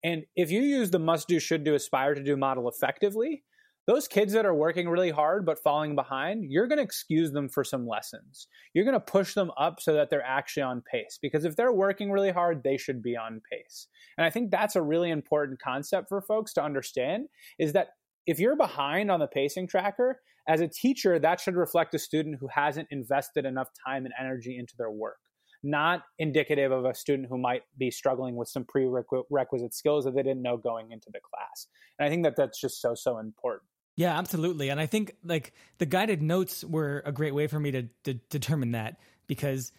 And 0.03 0.23
if 0.35 0.51
you 0.51 0.61
use 0.61 0.89
the 0.89 0.99
must 0.99 1.27
do, 1.27 1.39
should 1.39 1.63
do, 1.63 1.75
aspire 1.75 2.15
to 2.15 2.23
do 2.23 2.35
model 2.35 2.67
effectively, 2.67 3.43
those 3.85 4.07
kids 4.07 4.33
that 4.33 4.45
are 4.45 4.55
working 4.55 4.87
really 4.87 5.11
hard 5.11 5.45
but 5.45 5.61
falling 5.61 5.95
behind, 5.95 6.49
you're 6.49 6.67
going 6.67 6.77
to 6.77 6.83
excuse 6.83 7.31
them 7.31 7.49
for 7.49 7.63
some 7.63 7.85
lessons. 7.85 8.47
You're 8.73 8.85
going 8.85 8.93
to 8.93 8.99
push 8.99 9.33
them 9.33 9.51
up 9.57 9.81
so 9.81 9.93
that 9.93 10.09
they're 10.09 10.25
actually 10.25 10.63
on 10.63 10.83
pace 10.89 11.19
because 11.21 11.43
if 11.43 11.55
they're 11.55 11.73
working 11.73 12.11
really 12.11 12.31
hard, 12.31 12.63
they 12.63 12.77
should 12.77 13.03
be 13.03 13.17
on 13.17 13.41
pace. 13.51 13.87
And 14.17 14.25
I 14.25 14.29
think 14.29 14.51
that's 14.51 14.75
a 14.75 14.81
really 14.81 15.09
important 15.09 15.59
concept 15.59 16.09
for 16.09 16.21
folks 16.21 16.53
to 16.53 16.63
understand 16.63 17.27
is 17.59 17.73
that 17.73 17.89
if 18.25 18.39
you're 18.39 18.55
behind 18.55 19.11
on 19.11 19.19
the 19.19 19.27
pacing 19.27 19.67
tracker, 19.67 20.21
as 20.47 20.61
a 20.61 20.67
teacher, 20.67 21.19
that 21.19 21.39
should 21.39 21.55
reflect 21.55 21.93
a 21.93 21.99
student 21.99 22.37
who 22.39 22.47
hasn't 22.47 22.87
invested 22.91 23.45
enough 23.45 23.69
time 23.85 24.05
and 24.05 24.13
energy 24.19 24.57
into 24.57 24.75
their 24.77 24.91
work 24.91 25.17
not 25.63 26.03
indicative 26.19 26.71
of 26.71 26.83
a 26.83 26.93
student 26.93 27.29
who 27.29 27.37
might 27.37 27.63
be 27.77 27.89
struggling 27.89 28.35
with 28.35 28.49
some 28.49 28.65
prerequisite 28.65 29.73
skills 29.73 30.03
that 30.03 30.13
they 30.13 30.21
didn't 30.21 30.41
know 30.41 30.57
going 30.57 30.91
into 30.91 31.09
the 31.11 31.19
class. 31.21 31.67
And 31.97 32.05
I 32.05 32.09
think 32.09 32.23
that 32.25 32.35
that's 32.35 32.59
just 32.59 32.81
so, 32.81 32.93
so 32.95 33.17
important. 33.17 33.63
Yeah, 33.95 34.17
absolutely. 34.17 34.69
And 34.69 34.79
I 34.79 34.85
think 34.85 35.15
like 35.23 35.53
the 35.77 35.85
guided 35.85 36.21
notes 36.21 36.63
were 36.63 37.03
a 37.05 37.11
great 37.11 37.35
way 37.35 37.47
for 37.47 37.59
me 37.59 37.71
to, 37.71 37.83
to 38.05 38.13
determine 38.15 38.71
that 38.71 38.99
because 39.27 39.71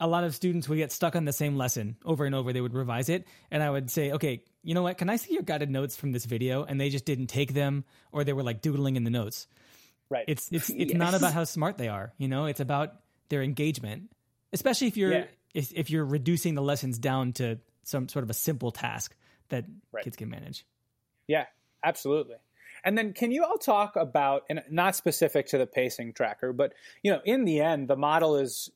a 0.00 0.06
lot 0.06 0.24
of 0.24 0.34
students 0.34 0.68
would 0.68 0.76
get 0.76 0.92
stuck 0.92 1.16
on 1.16 1.24
the 1.24 1.32
same 1.32 1.56
lesson 1.56 1.96
over 2.04 2.24
and 2.24 2.34
over. 2.34 2.52
They 2.52 2.60
would 2.60 2.74
revise 2.74 3.08
it, 3.08 3.26
and 3.50 3.62
I 3.62 3.70
would 3.70 3.90
say, 3.90 4.12
"Okay, 4.12 4.42
you 4.62 4.74
know 4.74 4.82
what? 4.82 4.98
Can 4.98 5.08
I 5.08 5.16
see 5.16 5.32
your 5.32 5.42
guided 5.42 5.70
notes 5.70 5.96
from 5.96 6.12
this 6.12 6.24
video?" 6.24 6.64
And 6.64 6.80
they 6.80 6.90
just 6.90 7.04
didn't 7.04 7.28
take 7.28 7.54
them, 7.54 7.84
or 8.12 8.24
they 8.24 8.32
were 8.32 8.42
like 8.42 8.60
doodling 8.60 8.96
in 8.96 9.04
the 9.04 9.10
notes. 9.10 9.46
Right. 10.10 10.24
It's 10.26 10.48
it's 10.50 10.68
it's 10.76 10.92
yes. 10.92 10.98
not 10.98 11.14
about 11.14 11.32
how 11.32 11.44
smart 11.44 11.78
they 11.78 11.88
are. 11.88 12.12
You 12.18 12.28
know, 12.28 12.46
it's 12.46 12.60
about 12.60 12.94
their 13.28 13.42
engagement, 13.42 14.10
especially 14.52 14.88
if 14.88 14.96
you're 14.96 15.12
yeah. 15.12 15.24
if, 15.54 15.72
if 15.72 15.90
you're 15.90 16.04
reducing 16.04 16.54
the 16.54 16.62
lessons 16.62 16.98
down 16.98 17.32
to 17.34 17.58
some 17.84 18.08
sort 18.08 18.24
of 18.24 18.30
a 18.30 18.34
simple 18.34 18.72
task 18.72 19.14
that 19.48 19.64
right. 19.92 20.04
kids 20.04 20.16
can 20.16 20.28
manage. 20.28 20.66
Yeah, 21.28 21.46
absolutely. 21.82 22.36
And 22.84 22.96
then 22.98 23.12
can 23.12 23.30
you 23.30 23.44
all 23.44 23.58
talk 23.58 23.96
about, 23.96 24.42
and 24.50 24.62
not 24.70 24.94
specific 24.96 25.46
to 25.48 25.58
the 25.58 25.66
pacing 25.66 26.12
tracker, 26.14 26.52
but 26.52 26.74
you 27.02 27.10
know, 27.10 27.20
in 27.24 27.44
the 27.44 27.60
end, 27.60 27.88
the 27.88 27.96
model 27.96 28.36
is 28.36 28.70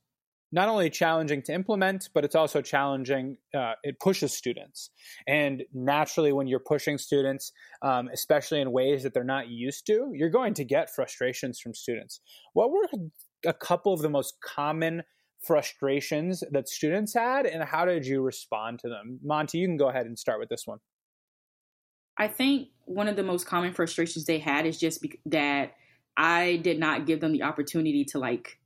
not 0.50 0.68
only 0.68 0.88
challenging 0.88 1.42
to 1.42 1.52
implement, 1.52 2.08
but 2.14 2.24
it's 2.24 2.34
also 2.34 2.62
challenging. 2.62 3.36
Uh, 3.54 3.74
it 3.82 4.00
pushes 4.00 4.32
students, 4.32 4.90
and 5.26 5.62
naturally, 5.74 6.32
when 6.32 6.46
you're 6.46 6.58
pushing 6.58 6.96
students, 6.96 7.52
um, 7.82 8.08
especially 8.12 8.60
in 8.60 8.72
ways 8.72 9.02
that 9.02 9.12
they're 9.12 9.24
not 9.24 9.48
used 9.48 9.84
to, 9.86 10.10
you're 10.14 10.30
going 10.30 10.54
to 10.54 10.64
get 10.64 10.88
frustrations 10.88 11.60
from 11.60 11.74
students. 11.74 12.20
What 12.54 12.70
were 12.70 12.88
a 13.44 13.52
couple 13.52 13.92
of 13.92 14.00
the 14.00 14.08
most 14.08 14.38
common 14.40 15.02
frustrations 15.40 16.42
that 16.50 16.68
students 16.68 17.14
had 17.14 17.46
and 17.46 17.62
how 17.62 17.84
did 17.84 18.06
you 18.06 18.20
respond 18.20 18.78
to 18.80 18.88
them? 18.88 19.20
Monty, 19.22 19.58
you 19.58 19.68
can 19.68 19.76
go 19.76 19.88
ahead 19.88 20.06
and 20.06 20.18
start 20.18 20.40
with 20.40 20.48
this 20.48 20.66
one. 20.66 20.78
I 22.18 22.28
think 22.28 22.68
one 22.84 23.08
of 23.08 23.16
the 23.16 23.22
most 23.22 23.46
common 23.46 23.72
frustrations 23.72 24.24
they 24.24 24.38
had 24.38 24.66
is 24.66 24.78
just 24.78 25.00
be- 25.00 25.20
that 25.26 25.74
I 26.16 26.56
did 26.56 26.78
not 26.78 27.06
give 27.06 27.20
them 27.20 27.32
the 27.32 27.44
opportunity 27.44 28.04
to 28.06 28.18
like 28.18 28.58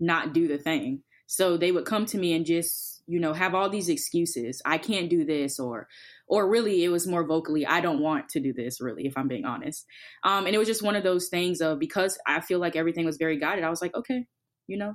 not 0.00 0.32
do 0.32 0.48
the 0.48 0.58
thing. 0.58 1.02
So 1.26 1.56
they 1.56 1.72
would 1.72 1.84
come 1.84 2.06
to 2.06 2.18
me 2.18 2.34
and 2.34 2.46
just, 2.46 3.02
you 3.06 3.20
know, 3.20 3.32
have 3.32 3.54
all 3.54 3.68
these 3.68 3.88
excuses. 3.88 4.62
I 4.64 4.78
can't 4.78 5.10
do 5.10 5.24
this 5.24 5.58
or 5.58 5.88
or 6.26 6.48
really 6.48 6.82
it 6.82 6.88
was 6.88 7.06
more 7.06 7.26
vocally, 7.26 7.66
I 7.66 7.82
don't 7.82 8.00
want 8.00 8.30
to 8.30 8.40
do 8.40 8.54
this 8.54 8.80
really, 8.80 9.06
if 9.06 9.16
I'm 9.18 9.28
being 9.28 9.44
honest. 9.44 9.84
Um, 10.22 10.46
and 10.46 10.54
it 10.54 10.58
was 10.58 10.68
just 10.68 10.82
one 10.82 10.96
of 10.96 11.02
those 11.02 11.28
things 11.28 11.60
of 11.60 11.78
because 11.78 12.18
I 12.26 12.40
feel 12.40 12.58
like 12.58 12.76
everything 12.76 13.04
was 13.04 13.18
very 13.18 13.38
guided, 13.38 13.62
I 13.62 13.68
was 13.68 13.82
like, 13.82 13.94
okay, 13.94 14.24
you 14.66 14.78
know, 14.78 14.94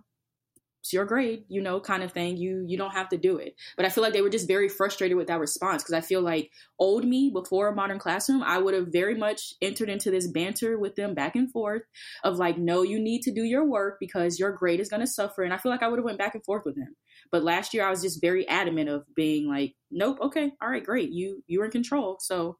it's 0.81 0.93
your 0.93 1.05
grade, 1.05 1.43
you 1.49 1.61
know, 1.61 1.79
kind 1.79 2.03
of 2.03 2.13
thing. 2.13 2.37
You 2.37 2.63
you 2.65 2.77
don't 2.77 2.93
have 2.93 3.09
to 3.09 3.17
do 3.17 3.37
it. 3.37 3.55
But 3.75 3.85
I 3.85 3.89
feel 3.89 4.03
like 4.03 4.13
they 4.13 4.21
were 4.21 4.29
just 4.29 4.47
very 4.47 4.69
frustrated 4.69 5.17
with 5.17 5.27
that 5.27 5.39
response 5.39 5.83
because 5.83 5.93
I 5.93 6.01
feel 6.01 6.21
like 6.21 6.51
old 6.77 7.05
me 7.05 7.29
before 7.33 7.67
a 7.67 7.75
modern 7.75 7.99
classroom, 7.99 8.41
I 8.43 8.59
would 8.59 8.73
have 8.73 8.87
very 8.87 9.15
much 9.15 9.53
entered 9.61 9.89
into 9.89 10.09
this 10.09 10.27
banter 10.27 10.79
with 10.79 10.95
them 10.95 11.13
back 11.13 11.35
and 11.35 11.51
forth 11.51 11.81
of 12.23 12.37
like, 12.37 12.57
no, 12.57 12.83
you 12.83 12.99
need 12.99 13.21
to 13.23 13.33
do 13.33 13.43
your 13.43 13.65
work 13.65 13.97
because 13.99 14.39
your 14.39 14.53
grade 14.53 14.79
is 14.79 14.89
going 14.89 15.01
to 15.01 15.07
suffer. 15.07 15.43
And 15.43 15.53
I 15.53 15.57
feel 15.57 15.71
like 15.71 15.83
I 15.83 15.89
would 15.89 15.99
have 15.99 16.05
went 16.05 16.17
back 16.17 16.33
and 16.33 16.45
forth 16.45 16.63
with 16.65 16.75
them. 16.75 16.95
But 17.31 17.43
last 17.43 17.73
year, 17.73 17.85
I 17.85 17.89
was 17.89 18.01
just 18.01 18.21
very 18.21 18.47
adamant 18.47 18.89
of 18.89 19.03
being 19.15 19.49
like, 19.49 19.75
nope, 19.91 20.17
okay, 20.21 20.53
all 20.61 20.69
right, 20.69 20.83
great, 20.83 21.11
you 21.11 21.43
you're 21.47 21.65
in 21.65 21.71
control, 21.71 22.17
so 22.21 22.57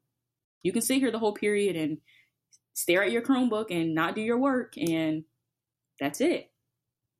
you 0.62 0.74
can 0.74 0.82
sit 0.82 0.98
here 0.98 1.12
the 1.12 1.20
whole 1.20 1.34
period 1.34 1.78
and 1.78 2.00
stare 2.74 3.04
at 3.04 3.12
your 3.12 3.22
Chromebook 3.22 3.68
and 3.72 3.96
not 3.96 4.16
do 4.16 4.22
your 4.22 4.38
work, 4.38 4.74
and 4.78 5.24
that's 6.00 6.20
it. 6.20 6.52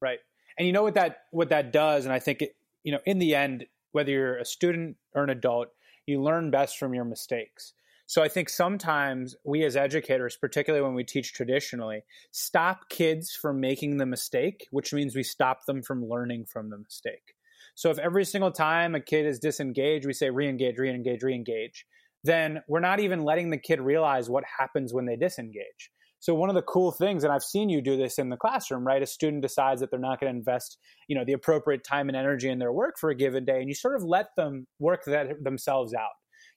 Right 0.02 0.20
and 0.60 0.68
you 0.68 0.74
know 0.74 0.84
what 0.84 0.96
that 0.96 1.22
what 1.32 1.50
that 1.50 1.72
does? 1.72 2.06
And 2.06 2.14
i 2.14 2.20
think 2.20 2.42
it 2.44 2.56
you 2.84 2.92
know 2.92 3.00
in 3.06 3.18
the 3.18 3.34
end 3.34 3.66
whether 3.94 4.12
you're 4.12 4.38
a 4.38 4.46
student 4.46 4.98
or 5.16 5.24
an 5.24 5.30
adult 5.32 5.70
you 6.06 6.22
learn 6.22 6.52
best 6.52 6.78
from 6.78 6.94
your 6.94 7.06
mistakes. 7.06 7.74
So 8.06 8.22
i 8.22 8.28
think 8.28 8.50
sometimes 8.50 9.36
we 9.44 9.64
as 9.64 9.76
educators 9.76 10.36
particularly 10.36 10.86
when 10.86 10.96
we 10.96 11.04
teach 11.04 11.34
traditionally 11.34 12.04
stop 12.32 12.90
kids 12.90 13.32
from 13.32 13.60
making 13.60 13.98
the 13.98 14.06
mistake 14.06 14.68
which 14.72 14.94
means 14.94 15.16
we 15.16 15.24
stop 15.24 15.66
them 15.66 15.82
from 15.82 16.08
learning 16.08 16.46
from 16.46 16.70
the 16.70 16.78
mistake. 16.78 17.34
So 17.76 17.90
if 17.92 18.00
every 18.00 18.26
single 18.26 18.52
time 18.52 18.94
a 18.94 19.00
kid 19.00 19.26
is 19.26 19.40
disengaged 19.40 20.06
we 20.06 20.14
say 20.14 20.30
re-engage 20.30 20.78
re-engage 20.78 21.24
re-engage 21.24 21.86
then 22.26 22.62
we're 22.68 22.82
not 22.82 23.00
even 23.00 23.24
letting 23.24 23.50
the 23.50 23.58
kid 23.58 23.80
realize 23.80 24.30
what 24.30 24.44
happens 24.60 24.94
when 24.94 25.06
they 25.06 25.16
disengage 25.16 25.90
so 26.20 26.36
one 26.36 26.50
of 26.50 26.56
the 26.56 26.62
cool 26.62 26.92
things, 26.92 27.24
and 27.24 27.32
I've 27.32 27.44
seen 27.44 27.70
you 27.70 27.82
do 27.82 27.96
this 27.98 28.20
in 28.20 28.30
the 28.30 28.38
classroom, 28.38 28.86
right? 28.86 29.02
A 29.02 29.08
student 29.08 29.42
decides 29.42 29.82
that 29.82 29.90
they're 29.90 30.00
not 30.00 30.20
going 30.20 30.32
to 30.32 30.38
invest, 30.38 30.78
you 31.08 31.16
know, 31.16 31.24
the 31.26 31.34
appropriate 31.34 31.84
time 31.84 32.10
and 32.10 32.18
energy 32.18 32.50
in 32.50 32.60
their 32.60 32.74
work 32.74 32.96
for 33.00 33.10
a 33.10 33.16
given 33.16 33.46
day, 33.46 33.60
and 33.60 33.70
you 33.70 33.76
sort 33.76 33.96
of 33.96 34.04
let 34.04 34.28
them 34.36 34.68
work 34.80 35.06
that 35.06 35.44
themselves 35.44 35.94
out. 35.94 36.10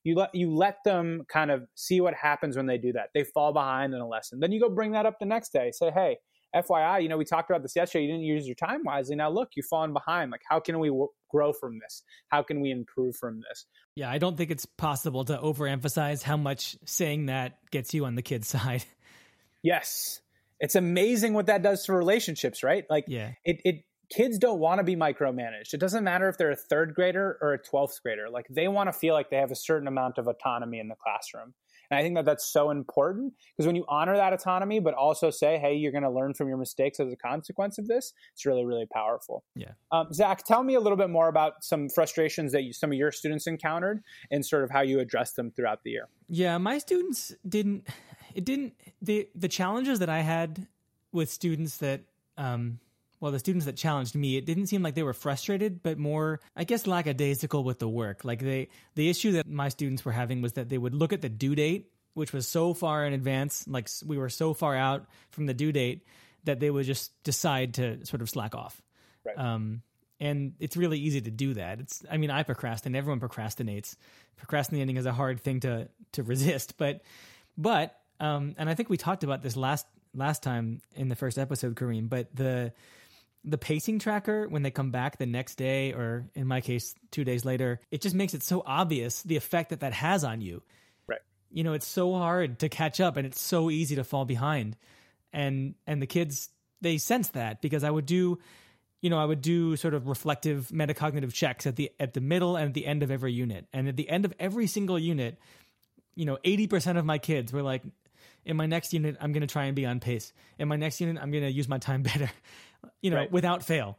You 0.04 0.16
let 0.16 0.34
you 0.34 0.52
let 0.52 0.78
them 0.84 1.22
kind 1.28 1.50
of 1.50 1.62
see 1.76 2.00
what 2.00 2.14
happens 2.14 2.56
when 2.56 2.66
they 2.66 2.78
do 2.78 2.92
that. 2.92 3.10
They 3.14 3.24
fall 3.24 3.52
behind 3.52 3.94
in 3.94 4.00
a 4.00 4.08
lesson. 4.08 4.40
Then 4.40 4.50
you 4.50 4.60
go 4.60 4.68
bring 4.68 4.92
that 4.92 5.06
up 5.06 5.18
the 5.20 5.26
next 5.26 5.52
day. 5.52 5.70
Say, 5.72 5.92
hey, 5.94 6.16
FYI, 6.54 7.02
you 7.02 7.08
know, 7.08 7.16
we 7.16 7.24
talked 7.24 7.50
about 7.50 7.62
this 7.62 7.76
yesterday. 7.76 8.04
You 8.04 8.12
didn't 8.12 8.24
use 8.24 8.46
your 8.46 8.56
time 8.56 8.82
wisely. 8.84 9.16
Now 9.16 9.30
look, 9.30 9.50
you've 9.54 9.66
fallen 9.66 9.92
behind. 9.92 10.30
Like, 10.30 10.42
how 10.48 10.60
can 10.60 10.78
we 10.78 10.88
w- 10.88 11.08
grow 11.30 11.52
from 11.52 11.78
this? 11.78 12.02
How 12.28 12.42
can 12.42 12.60
we 12.60 12.70
improve 12.70 13.16
from 13.16 13.40
this? 13.48 13.66
Yeah, 13.94 14.10
I 14.10 14.18
don't 14.18 14.36
think 14.36 14.50
it's 14.50 14.66
possible 14.66 15.24
to 15.26 15.38
overemphasize 15.38 16.22
how 16.22 16.36
much 16.36 16.76
saying 16.84 17.26
that 17.26 17.58
gets 17.70 17.94
you 17.94 18.04
on 18.04 18.16
the 18.16 18.22
kid's 18.22 18.48
side. 18.56 18.84
Yes. 19.62 20.20
It's 20.60 20.74
amazing 20.74 21.34
what 21.34 21.46
that 21.46 21.62
does 21.62 21.84
to 21.84 21.92
relationships, 21.92 22.62
right? 22.62 22.84
Like 22.88 23.04
yeah. 23.08 23.32
it, 23.44 23.60
it 23.64 23.84
kids 24.12 24.38
don't 24.38 24.60
want 24.60 24.78
to 24.78 24.84
be 24.84 24.94
micromanaged. 24.94 25.72
It 25.72 25.80
doesn't 25.80 26.04
matter 26.04 26.28
if 26.28 26.36
they're 26.36 26.50
a 26.50 26.56
third 26.56 26.94
grader 26.94 27.38
or 27.40 27.54
a 27.54 27.58
12th 27.58 28.02
grader. 28.02 28.28
Like 28.30 28.46
they 28.48 28.68
want 28.68 28.88
to 28.88 28.92
feel 28.92 29.14
like 29.14 29.30
they 29.30 29.38
have 29.38 29.50
a 29.50 29.56
certain 29.56 29.88
amount 29.88 30.18
of 30.18 30.28
autonomy 30.28 30.78
in 30.78 30.88
the 30.88 30.94
classroom. 30.94 31.54
And 31.90 31.98
I 31.98 32.02
think 32.02 32.14
that 32.14 32.24
that's 32.24 32.50
so 32.50 32.70
important 32.70 33.34
because 33.54 33.66
when 33.66 33.76
you 33.76 33.84
honor 33.86 34.16
that 34.16 34.32
autonomy, 34.32 34.80
but 34.80 34.94
also 34.94 35.28
say, 35.28 35.58
hey, 35.58 35.74
you're 35.74 35.92
going 35.92 36.04
to 36.04 36.10
learn 36.10 36.32
from 36.32 36.48
your 36.48 36.56
mistakes 36.56 36.98
as 37.00 37.12
a 37.12 37.16
consequence 37.16 37.76
of 37.76 37.86
this, 37.86 38.14
it's 38.32 38.46
really, 38.46 38.64
really 38.64 38.86
powerful. 38.86 39.44
Yeah. 39.54 39.72
Um, 39.90 40.10
Zach, 40.10 40.42
tell 40.44 40.62
me 40.62 40.74
a 40.74 40.80
little 40.80 40.96
bit 40.96 41.10
more 41.10 41.28
about 41.28 41.62
some 41.62 41.90
frustrations 41.90 42.52
that 42.52 42.62
you, 42.62 42.72
some 42.72 42.92
of 42.92 42.96
your 42.96 43.12
students 43.12 43.46
encountered 43.46 44.02
and 44.30 44.44
sort 44.44 44.64
of 44.64 44.70
how 44.70 44.80
you 44.80 45.00
addressed 45.00 45.36
them 45.36 45.50
throughout 45.50 45.82
the 45.84 45.90
year. 45.90 46.08
Yeah, 46.28 46.56
my 46.56 46.78
students 46.78 47.34
didn't 47.46 47.86
it 48.34 48.44
didn't 48.44 48.74
the 49.00 49.28
the 49.34 49.48
challenges 49.48 50.00
that 50.00 50.08
I 50.08 50.20
had 50.20 50.66
with 51.12 51.30
students 51.30 51.78
that 51.78 52.00
um 52.36 52.78
well 53.20 53.32
the 53.32 53.38
students 53.38 53.66
that 53.66 53.76
challenged 53.76 54.14
me 54.14 54.36
it 54.36 54.46
didn't 54.46 54.66
seem 54.66 54.82
like 54.82 54.94
they 54.94 55.02
were 55.02 55.12
frustrated 55.12 55.82
but 55.82 55.98
more 55.98 56.40
i 56.56 56.64
guess 56.64 56.86
lackadaisical 56.86 57.62
with 57.62 57.78
the 57.78 57.88
work. 57.88 58.24
Like 58.24 58.40
they 58.40 58.68
the 58.94 59.08
issue 59.08 59.32
that 59.32 59.46
my 59.46 59.68
students 59.68 60.04
were 60.04 60.12
having 60.12 60.42
was 60.42 60.54
that 60.54 60.68
they 60.68 60.78
would 60.78 60.94
look 60.94 61.12
at 61.12 61.20
the 61.20 61.28
due 61.28 61.54
date 61.54 61.90
which 62.14 62.32
was 62.32 62.46
so 62.46 62.74
far 62.74 63.06
in 63.06 63.12
advance 63.12 63.66
like 63.66 63.88
we 64.04 64.18
were 64.18 64.28
so 64.28 64.52
far 64.52 64.76
out 64.76 65.06
from 65.30 65.46
the 65.46 65.54
due 65.54 65.72
date 65.72 66.04
that 66.44 66.60
they 66.60 66.70
would 66.70 66.84
just 66.84 67.10
decide 67.22 67.74
to 67.74 68.04
sort 68.04 68.20
of 68.20 68.28
slack 68.28 68.54
off. 68.54 68.80
Right. 69.24 69.38
um 69.38 69.82
and 70.20 70.54
it's 70.60 70.76
really 70.76 71.00
easy 71.00 71.20
to 71.20 71.30
do 71.30 71.54
that. 71.54 71.80
It's 71.80 72.02
i 72.10 72.16
mean 72.16 72.30
i 72.30 72.42
procrastinate 72.42 72.98
everyone 72.98 73.20
procrastinates. 73.20 73.96
Procrastinating 74.36 74.96
is 74.96 75.06
a 75.06 75.12
hard 75.12 75.40
thing 75.40 75.60
to 75.60 75.88
to 76.12 76.22
resist 76.22 76.76
but 76.78 77.02
but 77.56 77.98
um, 78.22 78.54
and 78.56 78.70
I 78.70 78.74
think 78.74 78.88
we 78.88 78.96
talked 78.96 79.24
about 79.24 79.42
this 79.42 79.56
last 79.56 79.84
last 80.14 80.42
time 80.42 80.80
in 80.94 81.08
the 81.08 81.16
first 81.16 81.38
episode, 81.38 81.74
Kareem. 81.74 82.08
But 82.08 82.34
the 82.34 82.72
the 83.44 83.58
pacing 83.58 83.98
tracker 83.98 84.46
when 84.48 84.62
they 84.62 84.70
come 84.70 84.92
back 84.92 85.18
the 85.18 85.26
next 85.26 85.56
day, 85.56 85.92
or 85.92 86.26
in 86.36 86.46
my 86.46 86.60
case, 86.60 86.94
two 87.10 87.24
days 87.24 87.44
later, 87.44 87.80
it 87.90 88.00
just 88.00 88.14
makes 88.14 88.32
it 88.32 88.44
so 88.44 88.62
obvious 88.64 89.22
the 89.22 89.36
effect 89.36 89.70
that 89.70 89.80
that 89.80 89.92
has 89.92 90.22
on 90.22 90.40
you. 90.40 90.62
Right. 91.08 91.18
You 91.50 91.64
know, 91.64 91.72
it's 91.72 91.86
so 91.86 92.14
hard 92.14 92.60
to 92.60 92.68
catch 92.68 93.00
up, 93.00 93.16
and 93.16 93.26
it's 93.26 93.40
so 93.40 93.70
easy 93.70 93.96
to 93.96 94.04
fall 94.04 94.24
behind. 94.24 94.76
And 95.32 95.74
and 95.86 96.00
the 96.00 96.06
kids 96.06 96.48
they 96.80 96.98
sense 96.98 97.28
that 97.30 97.60
because 97.60 97.82
I 97.82 97.90
would 97.90 98.06
do 98.06 98.38
you 99.00 99.10
know, 99.10 99.18
I 99.18 99.24
would 99.24 99.42
do 99.42 99.74
sort 99.74 99.94
of 99.94 100.06
reflective 100.06 100.68
metacognitive 100.68 101.32
checks 101.32 101.66
at 101.66 101.74
the 101.74 101.90
at 101.98 102.14
the 102.14 102.20
middle 102.20 102.54
and 102.54 102.68
at 102.68 102.74
the 102.74 102.86
end 102.86 103.02
of 103.02 103.10
every 103.10 103.32
unit. 103.32 103.66
And 103.72 103.88
at 103.88 103.96
the 103.96 104.08
end 104.08 104.24
of 104.24 104.32
every 104.38 104.68
single 104.68 104.96
unit, 104.96 105.40
you 106.14 106.24
know, 106.24 106.38
80% 106.44 106.98
of 106.98 107.04
my 107.04 107.18
kids 107.18 107.52
were 107.52 107.62
like, 107.62 107.82
in 108.44 108.56
my 108.56 108.66
next 108.66 108.92
unit, 108.92 109.16
I'm 109.20 109.32
going 109.32 109.42
to 109.42 109.52
try 109.52 109.64
and 109.64 109.76
be 109.76 109.86
on 109.86 110.00
pace. 110.00 110.32
In 110.58 110.68
my 110.68 110.76
next 110.76 111.00
unit, 111.00 111.22
I'm 111.22 111.30
going 111.30 111.44
to 111.44 111.52
use 111.52 111.68
my 111.68 111.78
time 111.78 112.02
better, 112.02 112.30
you 113.00 113.10
know, 113.10 113.18
right. 113.18 113.32
without 113.32 113.62
fail. 113.62 113.98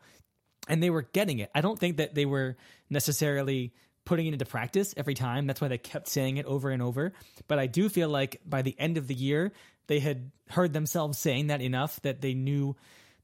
And 0.67 0.81
they 0.81 0.89
were 0.89 1.01
getting 1.01 1.39
it. 1.39 1.49
I 1.53 1.61
don't 1.61 1.77
think 1.77 1.97
that 1.97 2.15
they 2.15 2.25
were 2.25 2.55
necessarily 2.89 3.73
putting 4.05 4.27
it 4.27 4.33
into 4.33 4.45
practice 4.45 4.93
every 4.97 5.13
time. 5.13 5.47
That's 5.47 5.61
why 5.61 5.67
they 5.67 5.77
kept 5.77 6.07
saying 6.07 6.37
it 6.37 6.45
over 6.45 6.69
and 6.69 6.81
over. 6.81 7.13
But 7.47 7.59
I 7.59 7.67
do 7.67 7.89
feel 7.89 8.09
like 8.09 8.41
by 8.45 8.61
the 8.61 8.75
end 8.77 8.97
of 8.97 9.07
the 9.07 9.13
year, 9.13 9.51
they 9.87 9.99
had 9.99 10.31
heard 10.49 10.73
themselves 10.73 11.17
saying 11.17 11.47
that 11.47 11.61
enough 11.61 12.01
that 12.01 12.21
they 12.21 12.33
knew 12.33 12.75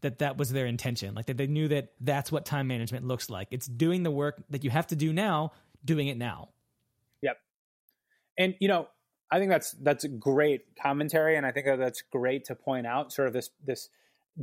that 0.01 0.19
that 0.19 0.37
was 0.37 0.51
their 0.51 0.65
intention. 0.65 1.15
Like 1.15 1.25
that 1.27 1.37
they 1.37 1.47
knew 1.47 1.67
that 1.69 1.93
that's 1.99 2.31
what 2.31 2.45
time 2.45 2.67
management 2.67 3.05
looks 3.05 3.29
like. 3.29 3.49
It's 3.51 3.67
doing 3.67 4.03
the 4.03 4.11
work 4.11 4.41
that 4.49 4.63
you 4.63 4.69
have 4.69 4.87
to 4.87 4.95
do 4.95 5.11
now, 5.11 5.51
doing 5.83 6.07
it 6.07 6.17
now. 6.17 6.49
Yep. 7.21 7.37
And 8.37 8.55
you 8.59 8.67
know, 8.67 8.87
I 9.31 9.39
think 9.39 9.51
that's 9.51 9.71
that's 9.81 10.05
great 10.19 10.61
commentary, 10.81 11.37
and 11.37 11.45
I 11.45 11.51
think 11.51 11.65
that 11.67 11.77
that's 11.77 12.01
great 12.01 12.45
to 12.45 12.55
point 12.55 12.87
out 12.87 13.13
sort 13.13 13.27
of 13.27 13.33
this 13.33 13.51
this 13.65 13.89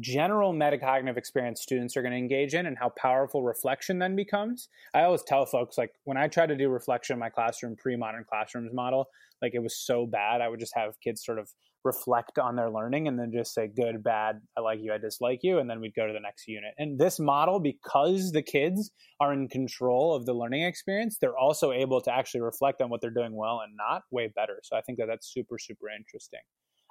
general 0.01 0.53
metacognitive 0.53 1.17
experience 1.17 1.63
students 1.63 1.97
are 1.97 2.03
going 2.03 2.13
to 2.13 2.19
engage 2.19 2.55
in 2.55 2.67
and 2.67 2.77
how 2.77 2.91
powerful 2.91 3.43
reflection 3.43 3.99
then 3.99 4.15
becomes. 4.15 4.69
I 4.95 5.03
always 5.03 5.23
tell 5.23 5.47
folks 5.47 5.79
like 5.79 5.93
when 6.05 6.17
I 6.17 6.29
try 6.29 6.47
to 6.47 6.57
do 6.57 6.69
reflection 6.69 7.15
in 7.15 7.21
my 7.21 7.31
classroom 7.31 7.77
pre-modern 7.77 8.25
classrooms 8.25 8.73
model, 8.75 9.09
like 9.41 9.55
it 9.55 9.63
was 9.63 9.77
so 9.77 10.07
bad, 10.07 10.41
I 10.41 10.49
would 10.49 10.61
just 10.61 10.75
have 10.75 11.01
kids 11.01 11.25
sort 11.25 11.39
of 11.39 11.51
reflect 11.87 12.39
on 12.39 12.57
their 12.57 12.71
learning 12.71 13.09
and 13.09 13.19
then 13.19 13.33
just 13.33 13.55
say 13.55 13.69
good 13.69 14.03
bad 14.03 14.41
i 14.59 14.61
like 14.61 14.81
you 14.83 14.93
i 14.93 14.99
dislike 14.99 15.41
you 15.43 15.59
and 15.59 15.71
then 15.71 15.81
we'd 15.81 15.95
go 15.95 16.07
to 16.07 16.13
the 16.13 16.21
next 16.21 16.47
unit 16.49 16.75
and 16.77 16.99
this 16.99 17.19
model 17.19 17.61
because 17.61 18.33
the 18.33 18.43
kids 18.43 18.91
are 19.21 19.33
in 19.33 19.49
control 19.49 20.15
of 20.15 20.27
the 20.27 20.35
learning 20.35 20.63
experience 20.63 21.17
they're 21.21 21.39
also 21.39 21.73
able 21.73 22.01
to 22.01 22.13
actually 22.13 22.41
reflect 22.41 22.83
on 22.83 22.91
what 22.91 23.01
they're 23.01 23.11
doing 23.11 23.35
well 23.35 23.61
and 23.65 23.73
not 23.77 24.03
way 24.11 24.31
better 24.35 24.59
so 24.63 24.77
i 24.77 24.81
think 24.83 24.99
that 24.99 25.07
that's 25.07 25.33
super 25.33 25.59
super 25.59 25.87
interesting 25.89 26.41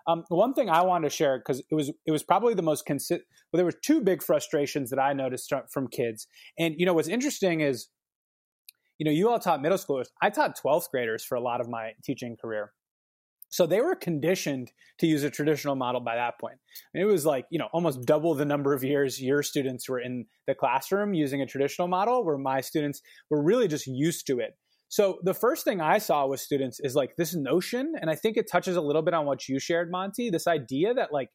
um, 0.07 0.23
one 0.29 0.53
thing 0.53 0.69
I 0.69 0.83
wanted 0.83 1.09
to 1.09 1.15
share 1.15 1.39
because 1.39 1.63
it 1.69 1.73
was 1.73 1.91
it 2.05 2.11
was 2.11 2.23
probably 2.23 2.53
the 2.53 2.61
most 2.61 2.85
consistent. 2.85 3.23
Well, 3.51 3.57
there 3.57 3.65
were 3.65 3.71
two 3.71 4.01
big 4.01 4.21
frustrations 4.21 4.91
that 4.91 4.99
I 4.99 5.13
noticed 5.13 5.51
from 5.71 5.87
kids, 5.87 6.27
and 6.59 6.75
you 6.77 6.85
know 6.85 6.93
what's 6.93 7.07
interesting 7.07 7.61
is, 7.61 7.87
you 8.99 9.05
know, 9.05 9.11
you 9.11 9.29
all 9.29 9.39
taught 9.39 9.63
middle 9.63 9.77
schoolers. 9.77 10.05
I 10.21 10.29
taught 10.29 10.55
twelfth 10.55 10.89
graders 10.91 11.25
for 11.25 11.35
a 11.35 11.41
lot 11.41 11.59
of 11.59 11.67
my 11.67 11.93
teaching 12.03 12.37
career, 12.39 12.71
so 13.55 13.65
they 13.65 13.79
were 13.79 13.95
conditioned 13.95 14.73
to 14.99 15.07
use 15.07 15.23
a 15.23 15.29
traditional 15.29 15.77
model 15.77 16.01
by 16.01 16.17
that 16.17 16.37
point. 16.41 16.57
And 16.93 17.01
it 17.01 17.05
was 17.05 17.25
like, 17.25 17.45
you 17.49 17.57
know, 17.57 17.69
almost 17.71 18.05
double 18.05 18.35
the 18.35 18.43
number 18.43 18.73
of 18.73 18.83
years 18.83 19.21
your 19.21 19.41
students 19.43 19.87
were 19.87 20.01
in 20.01 20.25
the 20.45 20.53
classroom 20.53 21.13
using 21.13 21.41
a 21.41 21.45
traditional 21.45 21.87
model, 21.87 22.25
where 22.25 22.37
my 22.37 22.59
students 22.59 23.01
were 23.29 23.41
really 23.41 23.69
just 23.69 23.87
used 23.87 24.27
to 24.27 24.39
it. 24.39 24.57
So 24.89 25.19
the 25.23 25.33
first 25.33 25.63
thing 25.63 25.79
I 25.79 25.99
saw 25.99 26.27
with 26.27 26.41
students 26.41 26.81
is 26.81 26.95
like 26.95 27.15
this 27.15 27.33
notion, 27.33 27.93
and 28.01 28.09
I 28.09 28.15
think 28.15 28.35
it 28.35 28.51
touches 28.51 28.75
a 28.75 28.81
little 28.81 29.01
bit 29.01 29.13
on 29.13 29.25
what 29.25 29.47
you 29.47 29.57
shared, 29.57 29.89
Monty, 29.89 30.29
this 30.29 30.47
idea 30.47 30.93
that 30.93 31.13
like 31.13 31.29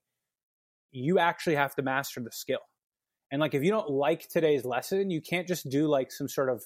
you 0.90 1.18
actually 1.18 1.56
have 1.56 1.74
to 1.76 1.82
master 1.82 2.20
the 2.20 2.32
skill. 2.32 2.60
And 3.32 3.40
like 3.40 3.54
if 3.54 3.62
you 3.62 3.70
don't 3.70 3.88
like 3.88 4.28
today's 4.28 4.66
lesson, 4.66 5.10
you 5.10 5.22
can't 5.22 5.48
just 5.48 5.70
do 5.70 5.86
like 5.86 6.12
some 6.12 6.28
sort 6.28 6.50
of 6.50 6.62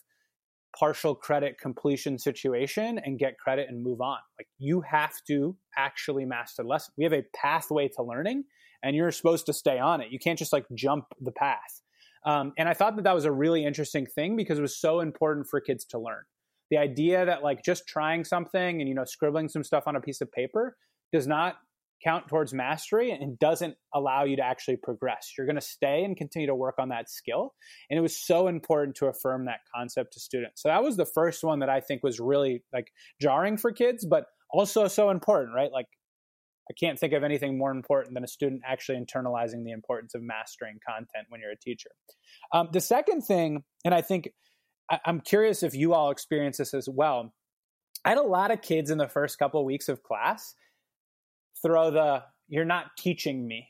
partial 0.78 1.14
credit 1.14 1.56
completion 1.60 2.18
situation 2.18 2.98
and 2.98 3.18
get 3.18 3.38
credit 3.38 3.66
and 3.68 3.82
move 3.82 4.00
on. 4.00 4.18
Like 4.38 4.48
you 4.58 4.82
have 4.82 5.12
to 5.28 5.56
actually 5.76 6.24
master 6.24 6.62
the 6.62 6.68
lesson. 6.68 6.92
We 6.96 7.04
have 7.04 7.12
a 7.12 7.24
pathway 7.34 7.88
to 7.96 8.02
learning 8.02 8.44
and 8.82 8.94
you're 8.94 9.10
supposed 9.10 9.46
to 9.46 9.52
stay 9.52 9.78
on 9.78 10.00
it. 10.00 10.08
You 10.10 10.18
can't 10.18 10.38
just 10.38 10.52
like 10.52 10.66
jump 10.74 11.06
the 11.20 11.32
path. 11.32 11.80
Um, 12.26 12.52
and 12.56 12.68
I 12.68 12.74
thought 12.74 12.96
that 12.96 13.02
that 13.02 13.14
was 13.14 13.24
a 13.24 13.32
really 13.32 13.64
interesting 13.64 14.06
thing 14.06 14.36
because 14.36 14.58
it 14.58 14.62
was 14.62 14.80
so 14.80 15.00
important 15.00 15.46
for 15.48 15.60
kids 15.60 15.84
to 15.86 15.98
learn. 15.98 16.22
The 16.70 16.78
idea 16.78 17.24
that 17.26 17.42
like 17.42 17.62
just 17.62 17.86
trying 17.86 18.24
something 18.24 18.80
and 18.80 18.88
you 18.88 18.94
know 18.94 19.04
scribbling 19.04 19.48
some 19.48 19.62
stuff 19.62 19.84
on 19.86 19.96
a 19.96 20.00
piece 20.00 20.20
of 20.20 20.32
paper 20.32 20.76
does 21.12 21.26
not 21.26 21.56
count 22.04 22.28
towards 22.28 22.52
mastery 22.52 23.10
and 23.10 23.38
doesn't 23.38 23.76
allow 23.94 24.24
you 24.24 24.36
to 24.36 24.42
actually 24.42 24.76
progress. 24.76 25.32
You're 25.36 25.46
going 25.46 25.56
to 25.56 25.62
stay 25.62 26.04
and 26.04 26.16
continue 26.16 26.46
to 26.48 26.54
work 26.54 26.76
on 26.78 26.90
that 26.90 27.10
skill. 27.10 27.54
And 27.90 27.98
it 27.98 28.02
was 28.02 28.16
so 28.16 28.46
important 28.48 28.96
to 28.96 29.06
affirm 29.06 29.46
that 29.46 29.60
concept 29.74 30.12
to 30.12 30.20
students. 30.20 30.62
So 30.62 30.68
that 30.68 30.82
was 30.82 30.96
the 30.96 31.06
first 31.06 31.42
one 31.42 31.60
that 31.60 31.68
I 31.68 31.80
think 31.80 32.02
was 32.02 32.20
really 32.20 32.62
like 32.72 32.88
jarring 33.20 33.56
for 33.56 33.72
kids, 33.72 34.06
but 34.08 34.26
also 34.52 34.86
so 34.86 35.10
important, 35.10 35.54
right? 35.54 35.72
Like 35.72 35.86
I 36.70 36.74
can't 36.78 36.98
think 36.98 37.12
of 37.12 37.24
anything 37.24 37.58
more 37.58 37.70
important 37.70 38.14
than 38.14 38.24
a 38.24 38.28
student 38.28 38.62
actually 38.66 38.98
internalizing 38.98 39.64
the 39.64 39.72
importance 39.72 40.14
of 40.14 40.22
mastering 40.22 40.78
content 40.86 41.26
when 41.28 41.40
you're 41.40 41.52
a 41.52 41.58
teacher. 41.58 41.90
Um, 42.52 42.68
the 42.72 42.80
second 42.80 43.22
thing, 43.22 43.64
and 43.84 43.94
I 43.94 44.00
think 44.00 44.30
I, 44.90 45.00
I'm 45.04 45.20
curious 45.20 45.62
if 45.62 45.74
you 45.74 45.94
all 45.94 46.10
experience 46.10 46.58
this 46.58 46.74
as 46.74 46.88
well. 46.88 47.34
I 48.04 48.10
had 48.10 48.18
a 48.18 48.22
lot 48.22 48.50
of 48.50 48.60
kids 48.60 48.90
in 48.90 48.98
the 48.98 49.08
first 49.08 49.38
couple 49.38 49.60
of 49.60 49.66
weeks 49.66 49.88
of 49.88 50.02
class 50.02 50.54
throw 51.64 51.90
the 51.90 52.22
"you're 52.48 52.64
not 52.64 52.86
teaching 52.98 53.46
me" 53.46 53.68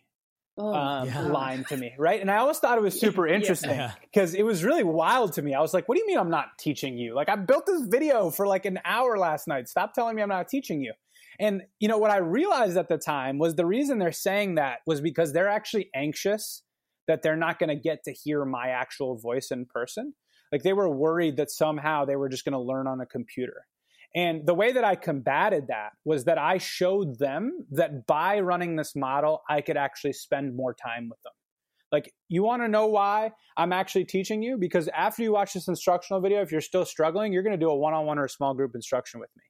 oh, 0.59 0.75
um, 0.75 1.09
yeah. 1.09 1.21
line 1.21 1.65
to 1.65 1.77
me, 1.77 1.95
right? 1.99 2.21
And 2.21 2.31
I 2.31 2.37
always 2.37 2.59
thought 2.59 2.79
it 2.79 2.83
was 2.83 2.99
super 2.99 3.27
interesting 3.27 3.81
because 4.03 4.35
yeah. 4.35 4.41
it 4.41 4.43
was 4.43 4.65
really 4.65 4.85
wild 4.85 5.35
to 5.35 5.43
me. 5.43 5.55
I 5.55 5.61
was 5.61 5.73
like, 5.73 5.89
"What 5.89 5.97
do 5.97 6.01
you 6.01 6.07
mean 6.07 6.19
I'm 6.19 6.31
not 6.31 6.59
teaching 6.59 6.99
you? 6.99 7.15
Like 7.15 7.29
I 7.29 7.37
built 7.37 7.67
this 7.67 7.83
video 7.87 8.31
for 8.31 8.47
like 8.47 8.65
an 8.65 8.81
hour 8.85 9.19
last 9.19 9.49
night. 9.49 9.69
Stop 9.69 9.95
telling 9.95 10.17
me 10.17 10.23
I'm 10.23 10.29
not 10.29 10.49
teaching 10.49 10.81
you." 10.81 10.93
And 11.41 11.63
you 11.81 11.89
know 11.89 11.99
what 11.99 12.11
I 12.11 12.19
realized 12.19 12.77
at 12.77 12.89
the 12.89 12.99
time 12.99 13.39
was 13.39 13.55
the 13.55 13.67
reason 13.67 13.99
they're 13.99 14.13
saying 14.13 14.57
that 14.57 14.79
was 14.87 15.01
because 15.01 15.33
they're 15.33 15.49
actually 15.49 15.91
anxious 15.95 16.63
that 17.09 17.23
they're 17.23 17.37
not 17.37 17.59
going 17.59 17.69
to 17.69 17.83
get 17.83 18.05
to 18.05 18.13
hear 18.13 18.45
my 18.45 18.69
actual 18.69 19.19
voice 19.19 19.51
in 19.51 19.67
person. 19.67 20.15
Like 20.53 20.63
they 20.63 20.73
were 20.73 20.89
worried 20.89 21.37
that 21.37 21.51
somehow 21.51 22.05
they 22.05 22.17
were 22.17 22.29
just 22.29 22.45
going 22.45 22.53
to 22.53 22.61
learn 22.61 22.87
on 22.87 23.01
a 23.01 23.07
computer. 23.07 23.67
And 24.15 24.47
the 24.47 24.55
way 24.55 24.73
that 24.73 24.85
I 24.85 24.95
combated 24.95 25.67
that 25.69 25.91
was 26.05 26.25
that 26.25 26.39
I 26.39 26.59
showed 26.59 27.19
them 27.19 27.67
that 27.73 28.07
by 28.07 28.41
running 28.41 28.77
this 28.77 28.95
model, 28.95 29.43
I 29.49 29.61
could 29.61 29.77
actually 29.77 30.13
spend 30.13 30.55
more 30.55 30.75
time 30.75 31.09
with 31.09 31.21
them. 31.25 31.33
Like, 31.91 32.13
you 32.29 32.43
want 32.43 32.63
to 32.63 32.69
know 32.69 32.87
why 32.87 33.33
I'm 33.57 33.73
actually 33.73 34.05
teaching 34.05 34.43
you? 34.43 34.57
Because 34.57 34.89
after 34.89 35.23
you 35.23 35.33
watch 35.33 35.53
this 35.53 35.69
instructional 35.69 36.21
video, 36.21 36.43
if 36.43 36.53
you're 36.53 36.61
still 36.61 36.85
struggling, 36.85 37.33
you're 37.33 37.43
going 37.43 37.59
to 37.59 37.65
do 37.65 37.71
a 37.71 37.77
one 37.77 37.95
on 37.95 38.07
one 38.07 38.19
or 38.19 38.25
a 38.25 38.29
small 38.31 38.55
group 38.55 38.73
instruction 38.75 39.21
with 39.21 39.31
me. 39.37 39.43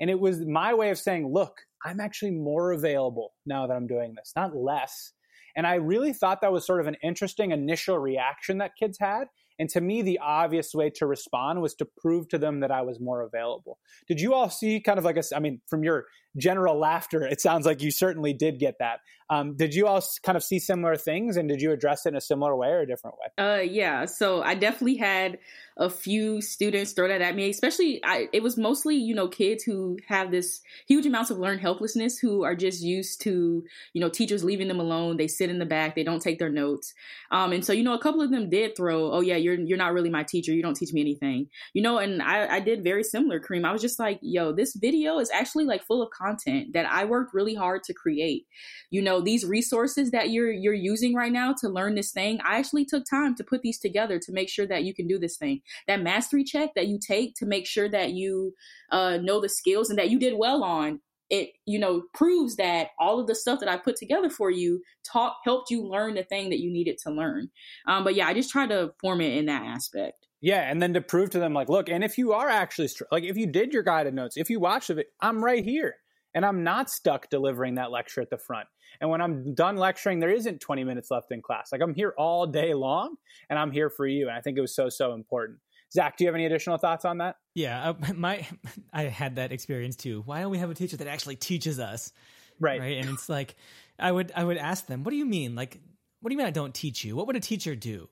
And 0.00 0.10
it 0.10 0.18
was 0.18 0.40
my 0.46 0.74
way 0.74 0.90
of 0.90 0.98
saying, 0.98 1.32
look, 1.32 1.54
I'm 1.84 2.00
actually 2.00 2.32
more 2.32 2.72
available 2.72 3.32
now 3.46 3.66
that 3.66 3.74
I'm 3.74 3.86
doing 3.86 4.14
this, 4.16 4.32
not 4.36 4.56
less. 4.56 5.12
And 5.56 5.66
I 5.66 5.74
really 5.74 6.12
thought 6.12 6.40
that 6.40 6.52
was 6.52 6.66
sort 6.66 6.80
of 6.80 6.86
an 6.86 6.96
interesting 7.02 7.50
initial 7.50 7.98
reaction 7.98 8.58
that 8.58 8.72
kids 8.78 8.98
had. 9.00 9.24
And 9.58 9.68
to 9.70 9.80
me, 9.80 10.02
the 10.02 10.18
obvious 10.18 10.74
way 10.74 10.90
to 10.96 11.06
respond 11.06 11.60
was 11.60 11.74
to 11.76 11.86
prove 12.00 12.28
to 12.28 12.38
them 12.38 12.60
that 12.60 12.70
I 12.70 12.82
was 12.82 13.00
more 13.00 13.22
available. 13.22 13.78
Did 14.08 14.20
you 14.20 14.34
all 14.34 14.50
see 14.50 14.80
kind 14.80 14.98
of 14.98 15.04
like 15.04 15.16
a, 15.16 15.22
I 15.34 15.40
mean, 15.40 15.60
from 15.68 15.84
your 15.84 16.06
general 16.36 16.78
laughter, 16.78 17.22
it 17.22 17.40
sounds 17.40 17.66
like 17.66 17.82
you 17.82 17.90
certainly 17.90 18.32
did 18.32 18.58
get 18.58 18.78
that. 18.78 19.00
Um, 19.30 19.56
did 19.56 19.74
you 19.74 19.86
all 19.86 20.02
kind 20.22 20.36
of 20.36 20.44
see 20.44 20.58
similar 20.58 20.94
things 20.96 21.38
and 21.38 21.48
did 21.48 21.62
you 21.62 21.72
address 21.72 22.04
it 22.04 22.10
in 22.10 22.16
a 22.16 22.20
similar 22.20 22.54
way 22.54 22.68
or 22.68 22.80
a 22.80 22.86
different 22.86 23.16
way? 23.16 23.42
Uh, 23.42 23.62
yeah. 23.62 24.04
So 24.04 24.42
I 24.42 24.54
definitely 24.54 24.98
had 24.98 25.38
a 25.78 25.88
few 25.88 26.42
students 26.42 26.92
throw 26.92 27.08
that 27.08 27.22
at 27.22 27.34
me, 27.34 27.48
especially 27.48 28.04
I, 28.04 28.28
it 28.34 28.42
was 28.42 28.58
mostly, 28.58 28.96
you 28.96 29.14
know, 29.14 29.28
kids 29.28 29.64
who 29.64 29.96
have 30.06 30.30
this 30.30 30.60
huge 30.86 31.06
amounts 31.06 31.30
of 31.30 31.38
learned 31.38 31.62
helplessness 31.62 32.18
who 32.18 32.44
are 32.44 32.54
just 32.54 32.82
used 32.82 33.22
to, 33.22 33.64
you 33.94 34.00
know, 34.02 34.10
teachers 34.10 34.44
leaving 34.44 34.68
them 34.68 34.80
alone. 34.80 35.16
They 35.16 35.28
sit 35.28 35.48
in 35.48 35.58
the 35.58 35.64
back, 35.64 35.94
they 35.94 36.04
don't 36.04 36.20
take 36.20 36.38
their 36.38 36.50
notes. 36.50 36.92
Um, 37.30 37.52
and 37.52 37.64
so, 37.64 37.72
you 37.72 37.84
know, 37.84 37.94
a 37.94 38.02
couple 38.02 38.20
of 38.20 38.30
them 38.30 38.50
did 38.50 38.76
throw, 38.76 39.12
oh 39.12 39.20
yeah, 39.20 39.36
you're, 39.36 39.58
you're 39.58 39.78
not 39.78 39.94
really 39.94 40.10
my 40.10 40.24
teacher. 40.24 40.52
You 40.52 40.62
don't 40.62 40.76
teach 40.76 40.92
me 40.92 41.00
anything, 41.00 41.48
you 41.72 41.80
know, 41.80 41.96
and 41.96 42.20
I, 42.20 42.56
I 42.56 42.60
did 42.60 42.84
very 42.84 43.02
similar, 43.02 43.40
Kareem. 43.40 43.64
I 43.64 43.72
was 43.72 43.80
just 43.80 43.98
like, 43.98 44.18
yo, 44.20 44.52
this 44.52 44.76
video 44.76 45.20
is 45.20 45.30
actually 45.30 45.64
like 45.64 45.82
full 45.84 46.02
of 46.02 46.10
content 46.22 46.72
that 46.74 46.86
I 46.86 47.04
worked 47.04 47.34
really 47.34 47.54
hard 47.54 47.82
to 47.84 47.94
create. 47.94 48.46
You 48.90 49.02
know, 49.02 49.20
these 49.20 49.44
resources 49.44 50.10
that 50.10 50.30
you're 50.30 50.52
you're 50.52 50.74
using 50.74 51.14
right 51.14 51.32
now 51.32 51.54
to 51.60 51.68
learn 51.68 51.94
this 51.94 52.12
thing, 52.12 52.40
I 52.44 52.58
actually 52.58 52.84
took 52.84 53.04
time 53.08 53.34
to 53.36 53.44
put 53.44 53.62
these 53.62 53.78
together 53.78 54.18
to 54.18 54.32
make 54.32 54.48
sure 54.48 54.66
that 54.66 54.84
you 54.84 54.94
can 54.94 55.06
do 55.06 55.18
this 55.18 55.36
thing. 55.36 55.60
That 55.86 56.02
mastery 56.02 56.44
check 56.44 56.70
that 56.76 56.88
you 56.88 56.98
take 56.98 57.34
to 57.36 57.46
make 57.46 57.66
sure 57.66 57.88
that 57.88 58.12
you 58.12 58.54
uh, 58.90 59.18
know 59.22 59.40
the 59.40 59.48
skills 59.48 59.90
and 59.90 59.98
that 59.98 60.10
you 60.10 60.18
did 60.18 60.38
well 60.38 60.62
on 60.62 61.00
it 61.32 61.52
you 61.64 61.78
know 61.78 62.02
proves 62.12 62.56
that 62.56 62.88
all 63.00 63.18
of 63.18 63.26
the 63.26 63.34
stuff 63.34 63.58
that 63.58 63.68
i 63.68 63.76
put 63.76 63.96
together 63.96 64.30
for 64.30 64.50
you 64.50 64.80
taught 65.02 65.36
helped 65.44 65.70
you 65.70 65.82
learn 65.82 66.14
the 66.14 66.22
thing 66.22 66.50
that 66.50 66.60
you 66.60 66.70
needed 66.70 66.98
to 66.98 67.10
learn 67.10 67.48
um, 67.88 68.04
but 68.04 68.14
yeah 68.14 68.28
i 68.28 68.34
just 68.34 68.50
try 68.50 68.66
to 68.66 68.92
form 69.00 69.20
it 69.20 69.32
in 69.32 69.46
that 69.46 69.64
aspect 69.64 70.28
yeah 70.40 70.70
and 70.70 70.80
then 70.80 70.92
to 70.92 71.00
prove 71.00 71.30
to 71.30 71.38
them 71.38 71.54
like 71.54 71.68
look 71.68 71.88
and 71.88 72.04
if 72.04 72.18
you 72.18 72.32
are 72.32 72.48
actually 72.48 72.88
like 73.10 73.24
if 73.24 73.36
you 73.36 73.46
did 73.46 73.72
your 73.72 73.82
guided 73.82 74.14
notes 74.14 74.36
if 74.36 74.50
you 74.50 74.60
watched 74.60 74.90
it 74.90 75.06
i'm 75.20 75.42
right 75.42 75.64
here 75.64 75.94
and 76.34 76.44
i'm 76.44 76.64
not 76.64 76.90
stuck 76.90 77.28
delivering 77.30 77.74
that 77.76 77.90
lecture 77.90 78.20
at 78.20 78.30
the 78.30 78.38
front 78.38 78.66
and 79.00 79.10
when 79.10 79.20
I'm 79.20 79.54
done 79.54 79.76
lecturing, 79.76 80.20
there 80.20 80.30
isn't 80.30 80.60
20 80.60 80.84
minutes 80.84 81.10
left 81.10 81.32
in 81.32 81.42
class. 81.42 81.70
Like 81.72 81.80
I'm 81.80 81.94
here 81.94 82.14
all 82.18 82.46
day 82.46 82.74
long 82.74 83.16
and 83.48 83.58
I'm 83.58 83.70
here 83.70 83.90
for 83.90 84.06
you. 84.06 84.28
And 84.28 84.36
I 84.36 84.40
think 84.40 84.58
it 84.58 84.60
was 84.60 84.74
so, 84.74 84.88
so 84.88 85.14
important. 85.14 85.58
Zach, 85.92 86.16
do 86.16 86.24
you 86.24 86.28
have 86.28 86.34
any 86.34 86.46
additional 86.46 86.78
thoughts 86.78 87.04
on 87.04 87.18
that? 87.18 87.36
Yeah, 87.54 87.90
uh, 87.90 87.94
my 88.14 88.46
I 88.92 89.04
had 89.04 89.36
that 89.36 89.52
experience 89.52 89.96
too. 89.96 90.22
Why 90.24 90.40
don't 90.40 90.50
we 90.50 90.58
have 90.58 90.70
a 90.70 90.74
teacher 90.74 90.96
that 90.98 91.06
actually 91.06 91.36
teaches 91.36 91.78
us? 91.78 92.12
Right. 92.60 92.80
Right. 92.80 92.98
And 92.98 93.10
it's 93.10 93.28
like 93.28 93.56
I 93.98 94.10
would 94.10 94.32
I 94.34 94.44
would 94.44 94.56
ask 94.56 94.86
them, 94.86 95.04
what 95.04 95.10
do 95.10 95.16
you 95.16 95.26
mean? 95.26 95.54
Like, 95.54 95.80
what 96.20 96.30
do 96.30 96.34
you 96.34 96.38
mean 96.38 96.46
I 96.46 96.50
don't 96.50 96.74
teach 96.74 97.04
you? 97.04 97.16
What 97.16 97.26
would 97.26 97.36
a 97.36 97.40
teacher 97.40 97.74
do? 97.74 98.08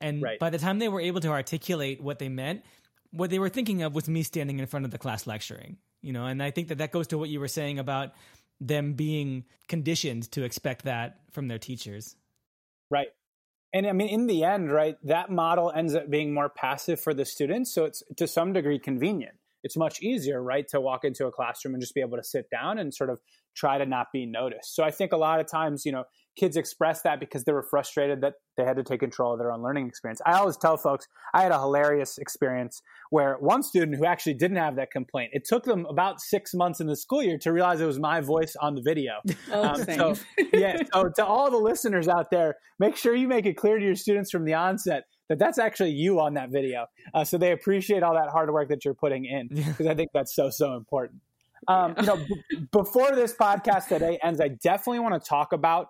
And 0.00 0.22
right. 0.22 0.38
by 0.38 0.50
the 0.50 0.58
time 0.58 0.78
they 0.78 0.88
were 0.88 1.00
able 1.00 1.20
to 1.20 1.28
articulate 1.28 2.02
what 2.02 2.18
they 2.18 2.28
meant, 2.28 2.62
what 3.12 3.30
they 3.30 3.38
were 3.38 3.48
thinking 3.48 3.82
of 3.82 3.94
was 3.94 4.08
me 4.08 4.22
standing 4.22 4.58
in 4.58 4.66
front 4.66 4.84
of 4.84 4.90
the 4.90 4.98
class 4.98 5.26
lecturing. 5.26 5.78
You 6.02 6.12
know, 6.12 6.26
and 6.26 6.42
I 6.42 6.50
think 6.50 6.68
that 6.68 6.78
that 6.78 6.92
goes 6.92 7.08
to 7.08 7.18
what 7.18 7.28
you 7.28 7.40
were 7.40 7.48
saying 7.48 7.78
about 7.78 8.12
them 8.60 8.94
being 8.94 9.44
conditioned 9.68 10.30
to 10.32 10.44
expect 10.44 10.84
that 10.84 11.20
from 11.30 11.48
their 11.48 11.58
teachers. 11.58 12.16
Right. 12.90 13.08
And 13.72 13.86
I 13.86 13.92
mean, 13.92 14.08
in 14.08 14.26
the 14.26 14.44
end, 14.44 14.72
right, 14.72 14.96
that 15.04 15.30
model 15.30 15.72
ends 15.74 15.94
up 15.94 16.08
being 16.08 16.32
more 16.32 16.48
passive 16.48 17.00
for 17.00 17.12
the 17.12 17.24
students. 17.24 17.74
So 17.74 17.84
it's 17.84 18.02
to 18.16 18.26
some 18.26 18.52
degree 18.52 18.78
convenient. 18.78 19.34
It's 19.62 19.76
much 19.76 20.00
easier, 20.02 20.42
right, 20.42 20.66
to 20.68 20.80
walk 20.80 21.04
into 21.04 21.26
a 21.26 21.32
classroom 21.32 21.74
and 21.74 21.82
just 21.82 21.94
be 21.94 22.00
able 22.00 22.16
to 22.16 22.24
sit 22.24 22.46
down 22.50 22.78
and 22.78 22.94
sort 22.94 23.10
of 23.10 23.20
try 23.56 23.78
to 23.78 23.86
not 23.86 24.08
be 24.12 24.26
noticed. 24.26 24.74
So 24.74 24.84
I 24.84 24.90
think 24.90 25.12
a 25.12 25.16
lot 25.16 25.40
of 25.40 25.46
times, 25.50 25.84
you 25.84 25.92
know, 25.92 26.04
kids 26.38 26.56
express 26.56 27.02
that 27.02 27.18
because 27.18 27.44
they 27.44 27.52
were 27.52 27.62
frustrated 27.62 28.20
that 28.20 28.34
they 28.56 28.64
had 28.64 28.76
to 28.76 28.82
take 28.82 29.00
control 29.00 29.32
of 29.32 29.38
their 29.38 29.50
own 29.50 29.62
learning 29.62 29.88
experience. 29.88 30.20
I 30.26 30.34
always 30.34 30.56
tell 30.56 30.76
folks 30.76 31.06
I 31.34 31.42
had 31.42 31.52
a 31.52 31.58
hilarious 31.58 32.18
experience 32.18 32.82
where 33.10 33.36
one 33.40 33.62
student 33.62 33.96
who 33.96 34.04
actually 34.04 34.34
didn't 34.34 34.58
have 34.58 34.76
that 34.76 34.90
complaint, 34.90 35.30
it 35.32 35.44
took 35.46 35.64
them 35.64 35.86
about 35.86 36.20
six 36.20 36.52
months 36.54 36.80
in 36.80 36.86
the 36.86 36.96
school 36.96 37.22
year 37.22 37.38
to 37.38 37.52
realize 37.52 37.80
it 37.80 37.86
was 37.86 37.98
my 37.98 38.20
voice 38.20 38.54
on 38.60 38.74
the 38.74 38.82
video. 38.82 39.14
Oh, 39.52 39.62
um, 39.62 39.84
so, 39.84 40.14
yeah, 40.52 40.76
so 40.92 41.08
to 41.16 41.24
all 41.24 41.50
the 41.50 41.56
listeners 41.56 42.08
out 42.08 42.30
there, 42.30 42.56
make 42.80 42.96
sure 42.96 43.14
you 43.14 43.28
make 43.28 43.46
it 43.46 43.56
clear 43.56 43.78
to 43.78 43.84
your 43.84 43.94
students 43.94 44.30
from 44.30 44.44
the 44.44 44.54
onset 44.54 45.04
that 45.28 45.38
that's 45.38 45.58
actually 45.58 45.90
you 45.90 46.20
on 46.20 46.34
that 46.34 46.50
video. 46.50 46.86
Uh, 47.14 47.24
so 47.24 47.38
they 47.38 47.52
appreciate 47.52 48.02
all 48.02 48.14
that 48.14 48.28
hard 48.28 48.50
work 48.52 48.68
that 48.68 48.84
you're 48.84 48.94
putting 48.94 49.24
in 49.24 49.48
because 49.48 49.86
I 49.86 49.94
think 49.94 50.10
that's 50.12 50.34
so, 50.34 50.50
so 50.50 50.74
important. 50.74 51.22
Um, 51.68 51.94
you 51.98 52.06
know, 52.06 52.16
b- 52.16 52.68
before 52.70 53.14
this 53.14 53.34
podcast 53.34 53.88
today 53.88 54.18
ends, 54.22 54.40
I 54.40 54.48
definitely 54.48 55.00
want 55.00 55.20
to 55.20 55.28
talk 55.28 55.52
about 55.52 55.88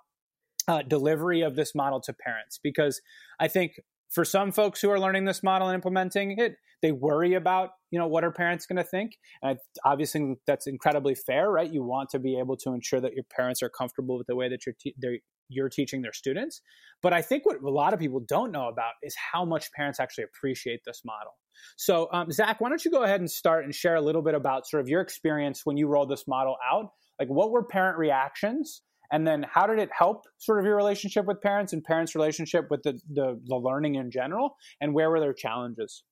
uh, 0.68 0.82
delivery 0.82 1.42
of 1.42 1.56
this 1.56 1.74
model 1.74 2.00
to 2.02 2.12
parents 2.12 2.58
because 2.62 3.00
I 3.38 3.48
think 3.48 3.80
for 4.08 4.24
some 4.24 4.52
folks 4.52 4.80
who 4.80 4.90
are 4.90 5.00
learning 5.00 5.24
this 5.24 5.42
model 5.42 5.68
and 5.68 5.74
implementing 5.74 6.38
it, 6.38 6.56
they 6.82 6.92
worry 6.92 7.34
about 7.34 7.70
you 7.90 7.98
know 7.98 8.06
what 8.06 8.24
are 8.24 8.30
parents 8.30 8.66
going 8.66 8.76
to 8.76 8.84
think, 8.84 9.18
and 9.42 9.58
obviously 9.84 10.36
that's 10.46 10.66
incredibly 10.66 11.14
fair, 11.14 11.50
right? 11.50 11.72
You 11.72 11.82
want 11.82 12.10
to 12.10 12.18
be 12.18 12.38
able 12.38 12.56
to 12.58 12.72
ensure 12.72 13.00
that 13.00 13.14
your 13.14 13.24
parents 13.24 13.62
are 13.62 13.68
comfortable 13.68 14.18
with 14.18 14.26
the 14.26 14.36
way 14.36 14.48
that 14.48 14.66
you're 14.66 14.74
te- 14.78 14.94
you're 15.48 15.68
teaching 15.68 16.02
their 16.02 16.12
students. 16.12 16.60
But 17.02 17.12
I 17.12 17.22
think 17.22 17.46
what 17.46 17.62
a 17.62 17.70
lot 17.70 17.94
of 17.94 18.00
people 18.00 18.20
don't 18.20 18.52
know 18.52 18.68
about 18.68 18.92
is 19.02 19.14
how 19.32 19.44
much 19.44 19.72
parents 19.72 20.00
actually 20.00 20.24
appreciate 20.24 20.80
this 20.84 21.02
model. 21.04 21.32
So, 21.76 22.08
um, 22.12 22.30
Zach, 22.30 22.60
why 22.60 22.68
don't 22.68 22.84
you 22.84 22.90
go 22.90 23.02
ahead 23.02 23.20
and 23.20 23.30
start 23.30 23.64
and 23.64 23.74
share 23.74 23.96
a 23.96 24.00
little 24.00 24.22
bit 24.22 24.34
about 24.34 24.66
sort 24.66 24.82
of 24.82 24.88
your 24.88 25.00
experience 25.00 25.62
when 25.64 25.76
you 25.76 25.86
rolled 25.86 26.10
this 26.10 26.26
model 26.26 26.56
out? 26.70 26.90
Like, 27.18 27.28
what 27.28 27.50
were 27.50 27.64
parent 27.64 27.98
reactions? 27.98 28.82
and 29.10 29.26
then 29.26 29.44
how 29.48 29.66
did 29.66 29.78
it 29.78 29.90
help 29.96 30.24
sort 30.38 30.58
of 30.58 30.64
your 30.64 30.76
relationship 30.76 31.26
with 31.26 31.40
parents 31.40 31.72
and 31.72 31.84
parents 31.84 32.14
relationship 32.14 32.66
with 32.70 32.82
the, 32.82 32.98
the, 33.12 33.40
the 33.46 33.56
learning 33.56 33.96
in 33.96 34.10
general 34.10 34.56
and 34.80 34.92
where 34.94 35.10
were 35.10 35.20
their 35.20 35.32
challenges 35.32 36.02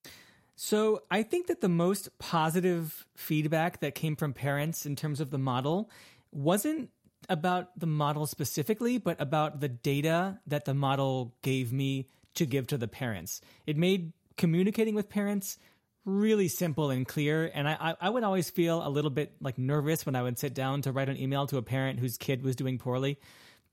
so 0.57 1.01
i 1.11 1.23
think 1.23 1.47
that 1.47 1.61
the 1.61 1.69
most 1.69 2.17
positive 2.19 3.07
feedback 3.17 3.81
that 3.81 3.95
came 3.95 4.17
from 4.17 4.33
parents 4.33 4.87
in 4.87 4.95
terms 4.95 5.21
of 5.21 5.31
the 5.31 5.39
model 5.39 5.91
wasn't 6.33 6.91
about 7.29 7.79
the 7.79 7.87
model 7.87 8.27
specifically 8.27 8.99
but 8.99 9.21
about 9.21 9.61
the 9.61 9.69
data 9.69 10.39
that 10.47 10.65
the 10.65 10.75
model 10.75 11.35
gave 11.43 11.73
me 11.73 12.09
to 12.35 12.47
give 12.47 12.67
to 12.69 12.79
the 12.79 12.89
parents. 12.89 13.41
It 13.67 13.77
made 13.77 14.13
communicating 14.37 14.95
with 14.95 15.09
parents 15.09 15.59
really 16.05 16.49
simple 16.49 16.91
and 16.91 17.07
clear. 17.07 17.51
And 17.53 17.69
I, 17.69 17.95
I 18.01 18.11
would 18.11 18.25
always 18.25 18.51
feel 18.51 18.87
a 18.87 18.91
little 18.91 19.11
bit 19.11 19.33
like 19.41 19.59
nervous 19.59 20.05
when 20.05 20.17
I 20.17 20.23
would 20.23 20.39
sit 20.39 20.55
down 20.55 20.83
to 20.83 20.93
write 20.93 21.09
an 21.09 21.17
email 21.17 21.47
to 21.47 21.57
a 21.57 21.63
parent 21.63 21.99
whose 21.99 22.19
kid 22.19 22.43
was 22.43 22.57
doing 22.57 22.79
poorly. 22.79 23.19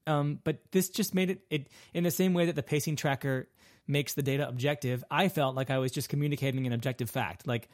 Um, 0.08 0.40
but 0.44 0.60
this 0.72 0.90
just 0.90 1.14
made 1.14 1.30
it, 1.30 1.42
it 1.50 1.68
in 1.94 2.04
the 2.04 2.12
same 2.12 2.34
way 2.34 2.46
that 2.46 2.56
the 2.56 2.64
pacing 2.64 2.96
tracker 2.96 3.48
makes 3.88 4.14
the 4.14 4.24
data 4.24 4.48
objective. 4.48 5.04
I 5.12 5.28
felt 5.28 5.56
like 5.56 5.70
I 5.70 5.80
was 5.80 5.92
just 5.92 6.10
communicating 6.10 6.66
an 6.66 6.74
objective 6.74 7.10
fact. 7.10 7.46
Like 7.48 7.70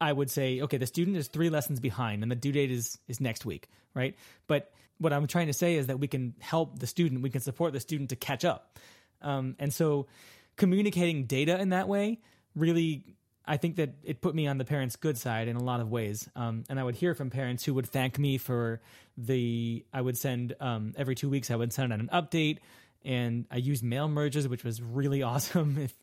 I 0.00 0.12
would 0.12 0.30
say, 0.30 0.60
okay, 0.62 0.76
the 0.76 0.86
student 0.86 1.16
is 1.16 1.28
three 1.28 1.50
lessons 1.50 1.80
behind 1.80 2.22
and 2.22 2.30
the 2.30 2.36
due 2.36 2.52
date 2.52 2.70
is, 2.70 2.98
is 3.08 3.20
next 3.20 3.44
week, 3.44 3.68
right? 3.94 4.16
But 4.46 4.72
what 4.98 5.12
I'm 5.12 5.26
trying 5.26 5.48
to 5.48 5.52
say 5.52 5.76
is 5.76 5.88
that 5.88 5.98
we 5.98 6.08
can 6.08 6.34
help 6.40 6.78
the 6.78 6.86
student, 6.86 7.22
we 7.22 7.30
can 7.30 7.40
support 7.40 7.72
the 7.72 7.80
student 7.80 8.10
to 8.10 8.16
catch 8.16 8.44
up. 8.44 8.78
Um, 9.22 9.56
and 9.58 9.72
so 9.72 10.06
communicating 10.56 11.24
data 11.24 11.58
in 11.58 11.70
that 11.70 11.88
way 11.88 12.20
really 12.54 13.16
I 13.46 13.58
think 13.58 13.76
that 13.76 13.96
it 14.02 14.20
put 14.22 14.34
me 14.34 14.46
on 14.46 14.56
the 14.56 14.64
parents' 14.64 14.96
good 14.96 15.18
side 15.18 15.48
in 15.48 15.56
a 15.56 15.62
lot 15.62 15.80
of 15.80 15.90
ways. 15.90 16.28
Um, 16.34 16.64
and 16.70 16.80
I 16.80 16.84
would 16.84 16.94
hear 16.94 17.14
from 17.14 17.28
parents 17.28 17.64
who 17.64 17.74
would 17.74 17.86
thank 17.86 18.18
me 18.18 18.38
for 18.38 18.80
the, 19.18 19.84
I 19.92 20.00
would 20.00 20.16
send 20.16 20.54
um, 20.60 20.94
every 20.96 21.14
two 21.14 21.28
weeks, 21.28 21.50
I 21.50 21.56
would 21.56 21.72
send 21.72 21.92
out 21.92 22.00
an 22.00 22.08
update. 22.12 22.58
And 23.04 23.44
I 23.50 23.56
used 23.56 23.84
mail 23.84 24.08
merges, 24.08 24.48
which 24.48 24.64
was 24.64 24.80
really 24.80 25.22
awesome. 25.24 25.76
If, 25.78 25.94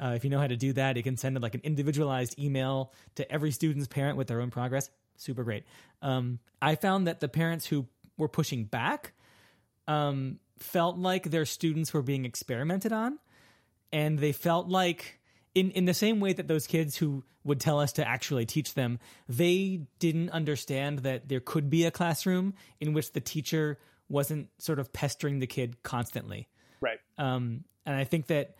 uh, 0.00 0.12
if 0.14 0.22
you 0.22 0.30
know 0.30 0.38
how 0.38 0.46
to 0.46 0.56
do 0.56 0.74
that, 0.74 0.96
it 0.96 1.02
can 1.02 1.16
send 1.16 1.40
like 1.42 1.56
an 1.56 1.62
individualized 1.64 2.38
email 2.38 2.92
to 3.16 3.30
every 3.32 3.50
student's 3.50 3.88
parent 3.88 4.16
with 4.16 4.28
their 4.28 4.40
own 4.40 4.50
progress. 4.50 4.88
Super 5.16 5.42
great. 5.42 5.64
Um, 6.02 6.38
I 6.62 6.76
found 6.76 7.08
that 7.08 7.18
the 7.18 7.28
parents 7.28 7.66
who 7.66 7.86
were 8.16 8.28
pushing 8.28 8.64
back 8.64 9.12
um, 9.88 10.38
felt 10.58 10.98
like 10.98 11.30
their 11.30 11.44
students 11.44 11.92
were 11.92 12.02
being 12.02 12.24
experimented 12.24 12.92
on. 12.92 13.18
And 13.92 14.18
they 14.18 14.32
felt 14.32 14.68
like 14.68 15.20
in 15.54 15.70
in 15.70 15.84
the 15.84 15.94
same 15.94 16.20
way 16.20 16.32
that 16.32 16.48
those 16.48 16.66
kids 16.66 16.96
who 16.96 17.24
would 17.44 17.60
tell 17.60 17.78
us 17.78 17.92
to 17.92 18.06
actually 18.06 18.44
teach 18.44 18.74
them, 18.74 18.98
they 19.28 19.82
didn't 20.00 20.30
understand 20.30 21.00
that 21.00 21.28
there 21.28 21.40
could 21.40 21.70
be 21.70 21.84
a 21.84 21.90
classroom 21.90 22.54
in 22.80 22.92
which 22.92 23.12
the 23.12 23.20
teacher 23.20 23.78
wasn't 24.08 24.48
sort 24.58 24.78
of 24.78 24.92
pestering 24.92 25.38
the 25.38 25.46
kid 25.46 25.82
constantly. 25.82 26.48
Right. 26.80 26.98
Um, 27.18 27.64
and 27.84 27.94
I 27.94 28.04
think 28.04 28.26
that 28.26 28.56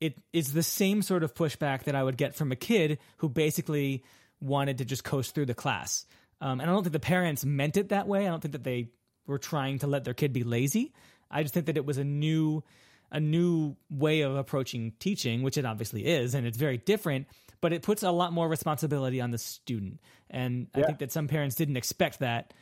it 0.00 0.20
is 0.32 0.52
the 0.52 0.62
same 0.62 1.02
sort 1.02 1.22
of 1.22 1.34
pushback 1.34 1.84
that 1.84 1.94
I 1.94 2.02
would 2.02 2.16
get 2.16 2.34
from 2.34 2.50
a 2.50 2.56
kid 2.56 2.98
who 3.18 3.28
basically 3.28 4.02
wanted 4.40 4.78
to 4.78 4.84
just 4.84 5.04
coast 5.04 5.34
through 5.34 5.46
the 5.46 5.54
class. 5.54 6.04
Um, 6.44 6.60
and 6.60 6.68
I 6.68 6.74
don't 6.74 6.82
think 6.82 6.92
the 6.92 7.00
parents 7.00 7.42
meant 7.42 7.78
it 7.78 7.88
that 7.88 8.06
way. 8.06 8.26
I 8.26 8.30
don't 8.30 8.40
think 8.40 8.52
that 8.52 8.64
they 8.64 8.90
were 9.26 9.38
trying 9.38 9.78
to 9.78 9.86
let 9.86 10.04
their 10.04 10.12
kid 10.12 10.34
be 10.34 10.44
lazy. 10.44 10.92
I 11.30 11.42
just 11.42 11.54
think 11.54 11.66
that 11.66 11.78
it 11.78 11.86
was 11.86 11.96
a 11.96 12.04
new 12.04 12.62
a 13.10 13.18
new 13.18 13.76
way 13.88 14.20
of 14.20 14.36
approaching 14.36 14.92
teaching, 14.98 15.42
which 15.42 15.56
it 15.56 15.64
obviously 15.64 16.04
is, 16.04 16.34
and 16.34 16.46
it's 16.46 16.58
very 16.58 16.76
different, 16.76 17.28
but 17.60 17.72
it 17.72 17.80
puts 17.80 18.02
a 18.02 18.10
lot 18.10 18.32
more 18.32 18.46
responsibility 18.46 19.20
on 19.20 19.30
the 19.30 19.38
student. 19.38 20.00
And 20.28 20.66
yeah. 20.74 20.82
I 20.82 20.86
think 20.86 20.98
that 20.98 21.12
some 21.12 21.28
parents 21.28 21.54
didn't 21.54 21.76
expect 21.76 22.18
that. 22.18 22.52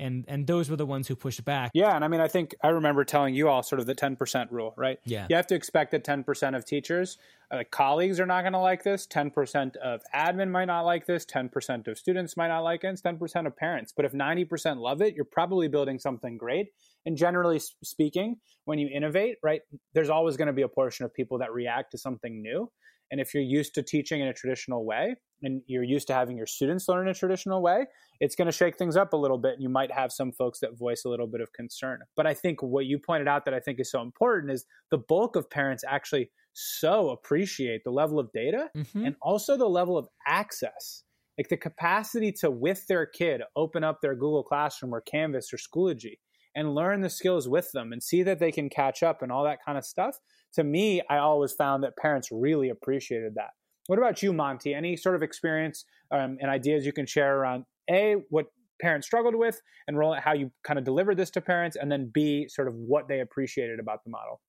And, 0.00 0.24
and 0.28 0.46
those 0.46 0.70
were 0.70 0.76
the 0.76 0.86
ones 0.86 1.06
who 1.06 1.14
pushed 1.14 1.44
back. 1.44 1.70
Yeah, 1.74 1.94
and 1.94 2.02
I 2.02 2.08
mean, 2.08 2.20
I 2.20 2.28
think 2.28 2.54
I 2.62 2.68
remember 2.68 3.04
telling 3.04 3.34
you 3.34 3.48
all 3.48 3.62
sort 3.62 3.80
of 3.80 3.86
the 3.86 3.94
ten 3.94 4.16
percent 4.16 4.50
rule, 4.50 4.72
right? 4.76 4.98
Yeah, 5.04 5.26
you 5.28 5.36
have 5.36 5.46
to 5.48 5.54
expect 5.54 5.90
that 5.90 6.04
ten 6.04 6.24
percent 6.24 6.56
of 6.56 6.64
teachers, 6.64 7.18
uh, 7.50 7.64
colleagues, 7.70 8.18
are 8.18 8.26
not 8.26 8.40
going 8.40 8.54
to 8.54 8.58
like 8.58 8.82
this. 8.82 9.06
Ten 9.06 9.30
percent 9.30 9.76
of 9.76 10.00
admin 10.14 10.50
might 10.50 10.64
not 10.64 10.82
like 10.82 11.06
this. 11.06 11.26
Ten 11.26 11.50
percent 11.50 11.86
of 11.86 11.98
students 11.98 12.36
might 12.36 12.48
not 12.48 12.60
like 12.60 12.82
it. 12.82 13.00
Ten 13.02 13.18
percent 13.18 13.46
of 13.46 13.56
parents. 13.56 13.92
But 13.94 14.06
if 14.06 14.14
ninety 14.14 14.46
percent 14.46 14.80
love 14.80 15.02
it, 15.02 15.14
you're 15.14 15.26
probably 15.26 15.68
building 15.68 15.98
something 15.98 16.38
great. 16.38 16.68
And 17.04 17.16
generally 17.16 17.60
speaking, 17.82 18.36
when 18.64 18.78
you 18.78 18.88
innovate, 18.88 19.36
right, 19.42 19.60
there's 19.94 20.10
always 20.10 20.36
going 20.36 20.46
to 20.46 20.52
be 20.54 20.62
a 20.62 20.68
portion 20.68 21.04
of 21.04 21.12
people 21.12 21.38
that 21.38 21.52
react 21.52 21.92
to 21.92 21.98
something 21.98 22.42
new. 22.42 22.70
And 23.10 23.20
if 23.20 23.34
you're 23.34 23.42
used 23.42 23.74
to 23.74 23.82
teaching 23.82 24.20
in 24.20 24.28
a 24.28 24.32
traditional 24.32 24.84
way 24.84 25.16
and 25.42 25.62
you're 25.66 25.84
used 25.84 26.06
to 26.08 26.14
having 26.14 26.36
your 26.36 26.46
students 26.46 26.88
learn 26.88 27.06
in 27.06 27.10
a 27.10 27.14
traditional 27.14 27.62
way, 27.62 27.86
it's 28.20 28.36
going 28.36 28.46
to 28.46 28.52
shake 28.52 28.76
things 28.76 28.96
up 28.96 29.12
a 29.12 29.16
little 29.16 29.38
bit. 29.38 29.54
And 29.54 29.62
you 29.62 29.68
might 29.68 29.90
have 29.90 30.12
some 30.12 30.32
folks 30.32 30.60
that 30.60 30.78
voice 30.78 31.02
a 31.04 31.08
little 31.08 31.26
bit 31.26 31.40
of 31.40 31.52
concern. 31.52 32.00
But 32.16 32.26
I 32.26 32.34
think 32.34 32.62
what 32.62 32.86
you 32.86 32.98
pointed 32.98 33.28
out 33.28 33.44
that 33.46 33.54
I 33.54 33.60
think 33.60 33.80
is 33.80 33.90
so 33.90 34.02
important 34.02 34.52
is 34.52 34.64
the 34.90 34.98
bulk 34.98 35.36
of 35.36 35.50
parents 35.50 35.82
actually 35.88 36.30
so 36.52 37.10
appreciate 37.10 37.82
the 37.84 37.90
level 37.90 38.18
of 38.18 38.30
data 38.32 38.68
mm-hmm. 38.76 39.04
and 39.04 39.16
also 39.22 39.56
the 39.56 39.68
level 39.68 39.96
of 39.96 40.08
access. 40.26 41.04
Like 41.38 41.48
the 41.48 41.56
capacity 41.56 42.32
to, 42.40 42.50
with 42.50 42.86
their 42.86 43.06
kid, 43.06 43.42
open 43.56 43.82
up 43.82 44.00
their 44.02 44.14
Google 44.14 44.44
Classroom 44.44 44.94
or 44.94 45.00
Canvas 45.00 45.52
or 45.52 45.56
Schoology 45.56 46.18
and 46.54 46.74
learn 46.74 47.00
the 47.00 47.10
skills 47.10 47.48
with 47.48 47.70
them 47.72 47.92
and 47.92 48.02
see 48.02 48.22
that 48.24 48.40
they 48.40 48.52
can 48.52 48.68
catch 48.68 49.02
up 49.02 49.22
and 49.22 49.30
all 49.32 49.44
that 49.44 49.64
kind 49.64 49.78
of 49.78 49.84
stuff. 49.84 50.18
To 50.54 50.64
me, 50.64 51.02
I 51.08 51.18
always 51.18 51.52
found 51.52 51.84
that 51.84 51.96
parents 51.96 52.28
really 52.32 52.70
appreciated 52.70 53.34
that. 53.36 53.50
What 53.86 53.98
about 53.98 54.22
you, 54.22 54.32
Monty? 54.32 54.74
Any 54.74 54.96
sort 54.96 55.14
of 55.14 55.22
experience 55.22 55.84
um, 56.10 56.38
and 56.40 56.50
ideas 56.50 56.86
you 56.86 56.92
can 56.92 57.06
share 57.06 57.36
around 57.38 57.64
A, 57.90 58.16
what 58.30 58.46
parents 58.80 59.06
struggled 59.06 59.34
with, 59.34 59.60
and 59.86 59.96
how 60.22 60.32
you 60.32 60.50
kind 60.64 60.78
of 60.78 60.84
delivered 60.84 61.16
this 61.16 61.30
to 61.30 61.40
parents, 61.40 61.76
and 61.76 61.90
then 61.90 62.10
B, 62.12 62.48
sort 62.48 62.68
of 62.68 62.74
what 62.74 63.08
they 63.08 63.20
appreciated 63.20 63.78
about 63.80 64.04
the 64.04 64.10
model? 64.10 64.40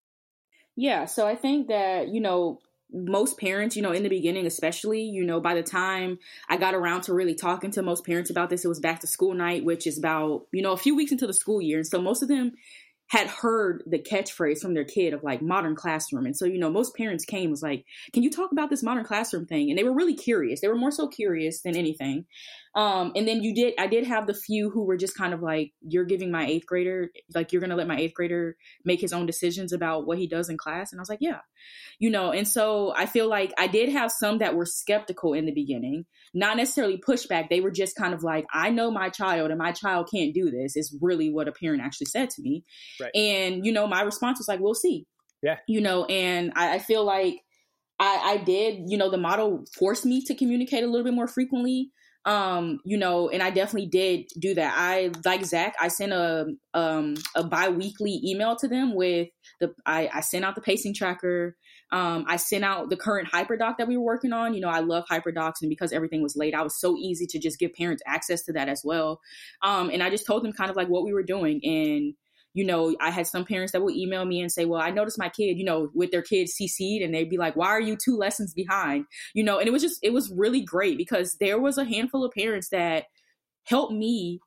Yeah, 0.75 1.05
so 1.05 1.27
I 1.27 1.35
think 1.35 1.67
that, 1.67 2.09
you 2.09 2.21
know, 2.21 2.59
most 2.93 3.39
parents, 3.39 3.75
you 3.75 3.81
know, 3.81 3.91
in 3.91 4.03
the 4.03 4.09
beginning, 4.09 4.45
especially, 4.45 5.01
you 5.01 5.25
know, 5.25 5.39
by 5.39 5.53
the 5.53 5.63
time 5.63 6.19
I 6.49 6.57
got 6.57 6.75
around 6.75 7.01
to 7.03 7.13
really 7.13 7.35
talking 7.35 7.71
to 7.71 7.81
most 7.81 8.05
parents 8.05 8.29
about 8.29 8.49
this, 8.49 8.65
it 8.65 8.67
was 8.67 8.79
back 8.79 8.99
to 8.99 9.07
school 9.07 9.33
night, 9.33 9.63
which 9.63 9.87
is 9.87 9.97
about, 9.97 10.47
you 10.51 10.61
know, 10.61 10.73
a 10.73 10.77
few 10.77 10.95
weeks 10.95 11.11
into 11.11 11.27
the 11.27 11.33
school 11.33 11.61
year. 11.61 11.77
And 11.77 11.87
so 11.87 12.01
most 12.01 12.21
of 12.21 12.27
them 12.27 12.51
had 13.11 13.27
heard 13.27 13.83
the 13.85 13.99
catchphrase 13.99 14.61
from 14.61 14.73
their 14.73 14.85
kid 14.85 15.13
of 15.13 15.21
like 15.21 15.41
modern 15.41 15.75
classroom. 15.75 16.25
And 16.25 16.35
so, 16.35 16.45
you 16.45 16.57
know, 16.57 16.69
most 16.69 16.95
parents 16.95 17.25
came 17.25 17.51
was 17.51 17.61
like, 17.61 17.83
can 18.13 18.23
you 18.23 18.31
talk 18.31 18.53
about 18.53 18.69
this 18.69 18.83
modern 18.83 19.03
classroom 19.03 19.45
thing? 19.45 19.69
And 19.69 19.77
they 19.77 19.83
were 19.83 19.93
really 19.93 20.15
curious. 20.15 20.61
They 20.61 20.69
were 20.69 20.77
more 20.77 20.91
so 20.91 21.09
curious 21.09 21.61
than 21.61 21.75
anything. 21.75 22.25
Um, 22.73 23.11
and 23.17 23.27
then 23.27 23.43
you 23.43 23.53
did, 23.53 23.73
I 23.77 23.87
did 23.87 24.07
have 24.07 24.27
the 24.27 24.33
few 24.33 24.69
who 24.69 24.85
were 24.85 24.95
just 24.95 25.17
kind 25.17 25.33
of 25.33 25.41
like, 25.41 25.73
you're 25.81 26.05
giving 26.05 26.31
my 26.31 26.45
eighth 26.45 26.65
grader, 26.65 27.11
like, 27.35 27.51
you're 27.51 27.59
going 27.59 27.71
to 27.71 27.75
let 27.75 27.85
my 27.85 27.97
eighth 27.97 28.13
grader 28.13 28.55
make 28.85 29.01
his 29.01 29.11
own 29.11 29.25
decisions 29.25 29.73
about 29.73 30.07
what 30.07 30.17
he 30.17 30.25
does 30.25 30.47
in 30.47 30.57
class. 30.57 30.93
And 30.93 30.99
I 30.99 31.01
was 31.01 31.09
like, 31.09 31.19
yeah, 31.19 31.39
you 31.99 32.09
know, 32.09 32.31
and 32.31 32.47
so 32.47 32.93
I 32.95 33.07
feel 33.07 33.27
like 33.27 33.53
I 33.57 33.67
did 33.67 33.89
have 33.89 34.09
some 34.09 34.37
that 34.37 34.55
were 34.55 34.65
skeptical 34.65 35.33
in 35.33 35.45
the 35.45 35.51
beginning, 35.51 36.05
not 36.33 36.55
necessarily 36.55 36.97
pushback. 36.97 37.49
They 37.49 37.59
were 37.59 37.71
just 37.71 37.97
kind 37.97 38.13
of 38.13 38.23
like, 38.23 38.45
I 38.53 38.69
know 38.69 38.89
my 38.89 39.09
child 39.09 39.49
and 39.49 39.59
my 39.59 39.73
child 39.73 40.07
can't 40.09 40.33
do 40.33 40.49
this, 40.49 40.77
is 40.77 40.97
really 41.01 41.29
what 41.29 41.49
a 41.49 41.51
parent 41.51 41.81
actually 41.81 42.07
said 42.07 42.29
to 42.29 42.41
me. 42.41 42.63
Right. 43.01 43.15
And, 43.15 43.65
you 43.65 43.71
know, 43.71 43.87
my 43.87 44.01
response 44.01 44.39
was 44.39 44.47
like, 44.47 44.59
we'll 44.59 44.73
see. 44.73 45.05
Yeah. 45.41 45.57
You 45.67 45.81
know, 45.81 46.05
and 46.05 46.53
I, 46.55 46.75
I 46.75 46.79
feel 46.79 47.03
like, 47.03 47.41
I, 47.99 48.33
I, 48.33 48.37
did, 48.37 48.89
you 48.89 48.97
know, 48.97 49.11
the 49.11 49.17
model 49.17 49.63
forced 49.77 50.05
me 50.05 50.23
to 50.25 50.33
communicate 50.33 50.83
a 50.83 50.87
little 50.87 51.03
bit 51.03 51.13
more 51.13 51.27
frequently 51.27 51.91
um 52.25 52.79
you 52.85 52.97
know 52.97 53.29
and 53.29 53.41
i 53.41 53.49
definitely 53.49 53.87
did 53.87 54.27
do 54.37 54.53
that 54.53 54.75
i 54.77 55.09
like 55.25 55.43
zach 55.43 55.73
i 55.81 55.87
sent 55.87 56.11
a 56.11 56.45
um 56.75 57.15
a 57.35 57.43
bi-weekly 57.43 58.21
email 58.23 58.55
to 58.55 58.67
them 58.67 58.93
with 58.93 59.27
the 59.59 59.73
i 59.87 60.07
i 60.13 60.21
sent 60.21 60.45
out 60.45 60.53
the 60.53 60.61
pacing 60.61 60.93
tracker 60.93 61.57
um 61.91 62.23
i 62.27 62.35
sent 62.35 62.63
out 62.63 62.91
the 62.91 62.95
current 62.97 63.27
hyperdoc 63.31 63.75
that 63.77 63.87
we 63.87 63.97
were 63.97 64.03
working 64.03 64.33
on 64.33 64.53
you 64.53 64.61
know 64.61 64.69
i 64.69 64.81
love 64.81 65.03
hyperdocs 65.09 65.61
and 65.63 65.69
because 65.69 65.91
everything 65.91 66.21
was 66.21 66.35
late 66.35 66.53
i 66.53 66.61
was 66.61 66.79
so 66.79 66.95
easy 66.95 67.25
to 67.25 67.39
just 67.39 67.57
give 67.57 67.73
parents 67.73 68.03
access 68.05 68.43
to 68.43 68.53
that 68.53 68.69
as 68.69 68.83
well 68.85 69.19
um 69.63 69.89
and 69.89 70.03
i 70.03 70.09
just 70.09 70.27
told 70.27 70.43
them 70.43 70.53
kind 70.53 70.69
of 70.69 70.75
like 70.75 70.89
what 70.89 71.03
we 71.03 71.13
were 71.13 71.23
doing 71.23 71.59
and 71.63 72.13
you 72.53 72.65
know, 72.65 72.95
I 72.99 73.11
had 73.11 73.27
some 73.27 73.45
parents 73.45 73.71
that 73.71 73.81
would 73.81 73.95
email 73.95 74.25
me 74.25 74.41
and 74.41 74.51
say, 74.51 74.65
well, 74.65 74.81
I 74.81 74.89
noticed 74.89 75.17
my 75.17 75.29
kid, 75.29 75.57
you 75.57 75.63
know, 75.63 75.89
with 75.93 76.11
their 76.11 76.21
kids 76.21 76.53
CC'd 76.59 77.01
and 77.01 77.13
they'd 77.13 77.29
be 77.29 77.37
like, 77.37 77.55
why 77.55 77.67
are 77.67 77.81
you 77.81 77.95
two 77.95 78.17
lessons 78.17 78.53
behind? 78.53 79.05
You 79.33 79.43
know, 79.43 79.57
and 79.57 79.67
it 79.67 79.71
was 79.71 79.81
just, 79.81 79.99
it 80.03 80.11
was 80.13 80.31
really 80.35 80.61
great 80.61 80.97
because 80.97 81.37
there 81.39 81.59
was 81.59 81.77
a 81.77 81.85
handful 81.85 82.25
of 82.25 82.33
parents 82.33 82.69
that 82.69 83.05
helped 83.65 83.93
me 83.93 84.41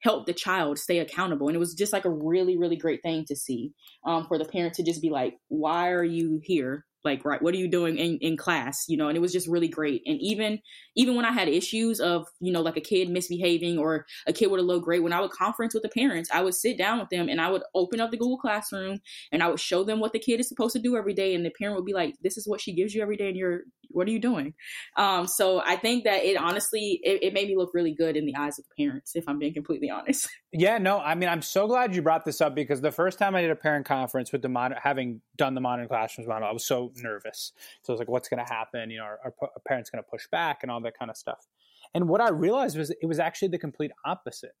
help 0.00 0.26
the 0.26 0.32
child 0.32 0.78
stay 0.78 0.98
accountable. 0.98 1.48
And 1.48 1.56
it 1.56 1.60
was 1.60 1.74
just 1.74 1.92
like 1.92 2.04
a 2.04 2.10
really, 2.10 2.56
really 2.56 2.76
great 2.76 3.02
thing 3.02 3.24
to 3.26 3.36
see 3.36 3.72
um, 4.06 4.26
for 4.26 4.38
the 4.38 4.44
parent 4.44 4.74
to 4.74 4.82
just 4.82 5.02
be 5.02 5.10
like, 5.10 5.34
why 5.48 5.90
are 5.90 6.04
you 6.04 6.40
here? 6.42 6.84
Like 7.04 7.24
right 7.24 7.42
what 7.42 7.54
are 7.54 7.58
you 7.58 7.68
doing 7.68 7.96
in, 7.96 8.18
in 8.18 8.36
class 8.36 8.84
you 8.88 8.96
know 8.96 9.08
and 9.08 9.16
it 9.16 9.20
was 9.20 9.32
just 9.32 9.48
really 9.48 9.68
great. 9.68 10.02
And 10.06 10.18
even 10.20 10.60
even 10.96 11.16
when 11.16 11.24
i 11.24 11.32
had 11.32 11.48
issues 11.48 12.00
of 12.00 12.26
you 12.40 12.52
know 12.52 12.62
like 12.62 12.76
a 12.76 12.80
kid 12.80 13.08
misbehaving 13.08 13.78
or 13.78 14.06
a 14.26 14.32
kid 14.32 14.50
with 14.50 14.60
a 14.60 14.64
low 14.64 14.80
grade 14.80 15.02
when 15.02 15.12
i 15.12 15.20
would 15.20 15.30
conference 15.30 15.74
with 15.74 15.82
the 15.82 15.88
parents 15.88 16.30
i 16.32 16.42
would 16.42 16.54
sit 16.54 16.78
down 16.78 16.98
with 16.98 17.08
them 17.10 17.28
and 17.28 17.40
i 17.40 17.50
would 17.50 17.62
open 17.74 18.00
up 18.00 18.10
the 18.10 18.16
google 18.16 18.38
classroom 18.38 18.98
and 19.32 19.42
i 19.42 19.48
would 19.48 19.60
show 19.60 19.84
them 19.84 20.00
what 20.00 20.12
the 20.12 20.18
kid 20.18 20.40
is 20.40 20.48
supposed 20.48 20.74
to 20.74 20.80
do 20.80 20.96
every 20.96 21.14
day. 21.14 21.34
And 21.34 21.44
the 21.44 21.50
parent 21.50 21.76
would 21.76 21.84
be 21.84 21.92
like 21.92 22.14
this 22.22 22.36
is 22.36 22.46
what 22.46 22.60
she 22.60 22.74
gives 22.74 22.94
you 22.94 23.02
every 23.02 23.16
day 23.16 23.28
and 23.28 23.36
you're 23.36 23.60
what 23.90 24.08
are 24.08 24.10
you 24.10 24.18
doing? 24.18 24.54
Um, 24.96 25.26
so 25.28 25.62
i 25.64 25.76
think 25.76 26.04
that 26.04 26.24
it 26.24 26.36
honestly 26.36 27.00
it, 27.02 27.22
it 27.22 27.32
made 27.32 27.48
me 27.48 27.56
look 27.56 27.70
really 27.74 27.94
good 27.94 28.16
in 28.16 28.26
the 28.26 28.34
eyes 28.36 28.58
of 28.58 28.64
the 28.64 28.84
parents 28.84 29.12
if 29.14 29.24
i'm 29.28 29.38
being 29.38 29.54
completely 29.54 29.90
honest. 29.96 30.28
Yeah 30.52 30.78
no 30.78 30.98
i 31.00 31.14
mean 31.14 31.28
i'm 31.28 31.42
so 31.42 31.66
glad 31.66 31.94
you 31.94 32.02
brought 32.02 32.24
this 32.24 32.40
up 32.40 32.54
because 32.54 32.80
the 32.80 32.92
first 32.92 33.18
time 33.18 33.34
i 33.34 33.40
did 33.40 33.50
a 33.50 33.56
parent 33.56 33.86
conference 33.86 34.32
with 34.32 34.42
the 34.42 34.48
modern 34.48 34.78
having 34.82 35.20
done 35.36 35.54
the 35.54 35.60
modern 35.60 35.88
classrooms 35.88 36.28
model 36.28 36.48
i 36.48 36.52
was 36.52 36.64
so 36.64 36.92
nervous. 36.96 37.52
So 37.82 37.92
I 37.92 37.94
was 37.94 37.98
like, 37.98 38.08
what's 38.08 38.28
going 38.28 38.44
to 38.44 38.52
happen? 38.52 38.90
You 38.90 38.98
know, 38.98 39.04
our, 39.04 39.34
our 39.40 39.50
parents 39.66 39.90
going 39.90 40.02
to 40.02 40.08
push 40.08 40.26
back 40.30 40.60
and 40.62 40.70
all 40.70 40.80
that 40.82 40.98
kind 40.98 41.10
of 41.10 41.16
stuff. 41.16 41.46
And 41.94 42.08
what 42.08 42.20
I 42.20 42.30
realized 42.30 42.76
was 42.76 42.90
it 42.90 43.06
was 43.06 43.18
actually 43.18 43.48
the 43.48 43.58
complete 43.58 43.92
opposite. 44.04 44.54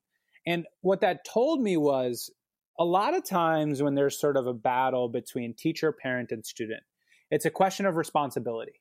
And 0.46 0.66
what 0.82 1.00
that 1.00 1.24
told 1.24 1.60
me 1.60 1.76
was 1.76 2.30
a 2.78 2.84
lot 2.84 3.14
of 3.14 3.24
times 3.24 3.82
when 3.82 3.94
there's 3.94 4.18
sort 4.18 4.36
of 4.36 4.46
a 4.46 4.52
battle 4.52 5.08
between 5.08 5.54
teacher, 5.54 5.92
parent, 5.92 6.32
and 6.32 6.44
student, 6.44 6.82
it's 7.30 7.44
a 7.44 7.50
question 7.50 7.86
of 7.86 7.96
responsibility, 7.96 8.80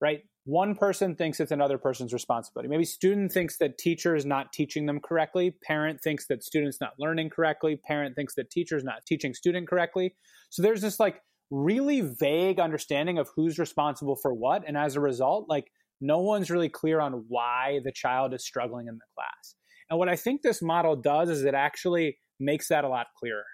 right? 0.00 0.22
One 0.44 0.74
person 0.74 1.14
thinks 1.16 1.38
it's 1.38 1.52
another 1.52 1.76
person's 1.76 2.12
responsibility. 2.12 2.68
Maybe 2.68 2.84
student 2.84 3.30
thinks 3.30 3.58
that 3.58 3.76
teacher 3.76 4.16
is 4.16 4.24
not 4.24 4.52
teaching 4.52 4.86
them 4.86 4.98
correctly. 4.98 5.54
Parent 5.62 6.00
thinks 6.00 6.26
that 6.28 6.42
student's 6.42 6.80
not 6.80 6.92
learning 6.98 7.30
correctly. 7.30 7.76
Parent 7.76 8.16
thinks 8.16 8.34
that 8.36 8.50
teacher's 8.50 8.82
not 8.82 9.04
teaching 9.06 9.34
student 9.34 9.68
correctly. 9.68 10.14
So 10.48 10.62
there's 10.62 10.80
this 10.80 10.98
like 10.98 11.20
really 11.50 12.00
vague 12.00 12.58
understanding 12.58 13.18
of 13.18 13.28
who's 13.36 13.58
responsible 13.58 14.16
for 14.16 14.32
what. 14.32 14.64
And 14.66 14.76
as 14.76 14.96
a 14.96 15.00
result, 15.00 15.46
like 15.48 15.70
no 16.00 16.18
one's 16.20 16.50
really 16.50 16.70
clear 16.70 17.00
on 17.00 17.24
why 17.28 17.80
the 17.84 17.92
child 17.92 18.32
is 18.32 18.44
struggling 18.44 18.86
in 18.88 18.94
the 18.94 19.06
class. 19.14 19.54
And 19.90 19.98
what 19.98 20.08
I 20.08 20.16
think 20.16 20.40
this 20.40 20.62
model 20.62 20.96
does 20.96 21.28
is 21.28 21.44
it 21.44 21.54
actually 21.54 22.16
makes 22.38 22.68
that 22.68 22.84
a 22.84 22.88
lot 22.88 23.08
clearer. 23.18 23.44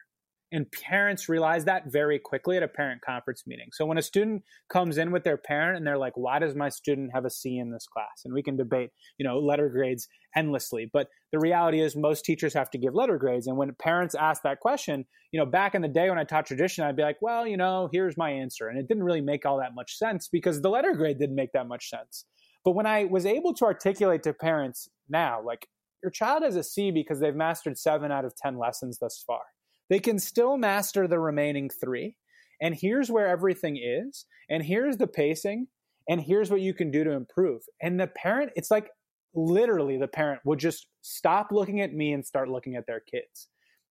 And 0.53 0.71
parents 0.71 1.29
realize 1.29 1.65
that 1.65 1.91
very 1.91 2.21
quickly 2.21 2.57
at 2.57 2.63
a 2.63 2.69
parent 2.69 3.03
conference 3.03 3.43
meeting. 3.47 3.69
So 3.73 3.85
when 3.85 3.99
a 3.99 4.03
student 4.03 4.45
comes 4.69 4.97
in 4.97 5.11
with 5.11 5.25
their 5.25 5.37
parent 5.37 5.77
and 5.77 5.87
they're 5.87 5.99
like, 5.99 6.13
why 6.17 6.39
does 6.39 6.55
my 6.55 6.69
student 6.69 7.11
have 7.13 7.25
a 7.25 7.31
C 7.31 7.59
in 7.59 7.73
this 7.73 7.89
class? 7.89 8.23
And 8.25 8.33
we 8.33 8.45
can 8.45 8.57
debate, 8.57 8.91
you 9.19 9.27
know, 9.27 9.39
letter 9.39 9.69
grades 9.69 10.07
endlessly. 10.37 10.89
But 10.93 11.09
the 11.33 11.41
reality 11.41 11.81
is 11.81 11.97
most 11.97 12.25
teachers 12.25 12.55
have 12.55 12.71
to 12.71 12.79
give 12.79 12.95
letter 12.95 13.19
grades. 13.19 13.49
And 13.49 13.57
when 13.57 13.75
parents 13.75 14.15
ask 14.15 14.43
that 14.43 14.61
question, 14.61 15.05
you 15.33 15.41
know, 15.41 15.47
back 15.47 15.75
in 15.75 15.83
the 15.83 15.89
day 15.89 16.09
when 16.09 16.19
I 16.19 16.25
taught 16.25 16.47
tradition, 16.47 16.85
I'd 16.85 16.97
be 16.97 17.03
like, 17.03 17.19
well, 17.21 17.45
you 17.45 17.57
know, 17.57 17.89
here's 17.93 18.17
my 18.17 18.31
answer. 18.31 18.69
And 18.69 18.79
it 18.79 18.87
didn't 18.87 19.05
really 19.05 19.21
make 19.21 19.45
all 19.45 19.59
that 19.59 19.75
much 19.75 19.99
sense 19.99 20.29
because 20.29 20.61
the 20.61 20.71
letter 20.71 20.95
grade 20.95 21.19
didn't 21.19 21.35
make 21.35 21.53
that 21.53 21.67
much 21.67 21.91
sense. 21.91 22.25
But 22.65 22.77
when 22.77 22.87
I 22.87 23.05
was 23.05 23.27
able 23.27 23.53
to 23.55 23.65
articulate 23.65 24.23
to 24.25 24.33
parents 24.33 24.89
now, 25.09 25.41
like, 25.45 25.67
your 26.03 26.11
child 26.11 26.45
has 26.45 26.55
a 26.55 26.63
C 26.63 26.93
because 26.93 27.19
they've 27.19 27.35
mastered 27.35 27.77
seven 27.79 28.13
out 28.13 28.25
of 28.25 28.37
10 28.37 28.59
lessons 28.59 28.99
thus 28.99 29.25
far. 29.27 29.41
They 29.89 29.99
can 29.99 30.19
still 30.19 30.57
master 30.57 31.07
the 31.07 31.19
remaining 31.19 31.71
three. 31.71 32.17
And 32.61 32.75
here's 32.75 33.11
where 33.11 33.29
everything 33.29 33.77
is. 33.77 34.25
And 34.49 34.63
here's 34.63 34.97
the 34.97 35.07
pacing. 35.07 35.69
And 36.09 36.21
here's 36.21 36.51
what 36.51 36.61
you 36.61 36.73
can 36.73 36.91
do 36.91 37.05
to 37.05 37.13
improve. 37.13 37.63
And 37.83 37.99
the 37.99 38.07
parent, 38.07 38.53
it's 38.57 38.71
like 38.71 38.89
literally 39.35 39.99
the 39.99 40.09
parent 40.09 40.41
would 40.45 40.59
just 40.59 40.87
stop 41.03 41.49
looking 41.51 41.81
at 41.81 41.93
me 41.93 42.13
and 42.13 42.25
start 42.25 42.49
looking 42.49 42.77
at 42.77 42.87
their 42.87 43.01
kids. 43.01 43.49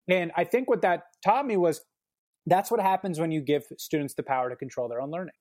And 0.08 0.30
I 0.36 0.44
think 0.44 0.68
what 0.68 0.82
that 0.82 1.04
taught 1.24 1.46
me 1.46 1.56
was 1.56 1.80
that's 2.46 2.70
what 2.70 2.80
happens 2.80 3.20
when 3.20 3.30
you 3.30 3.40
give 3.40 3.64
students 3.78 4.14
the 4.14 4.22
power 4.22 4.50
to 4.50 4.56
control 4.56 4.88
their 4.88 5.00
own 5.00 5.10
learning 5.10 5.34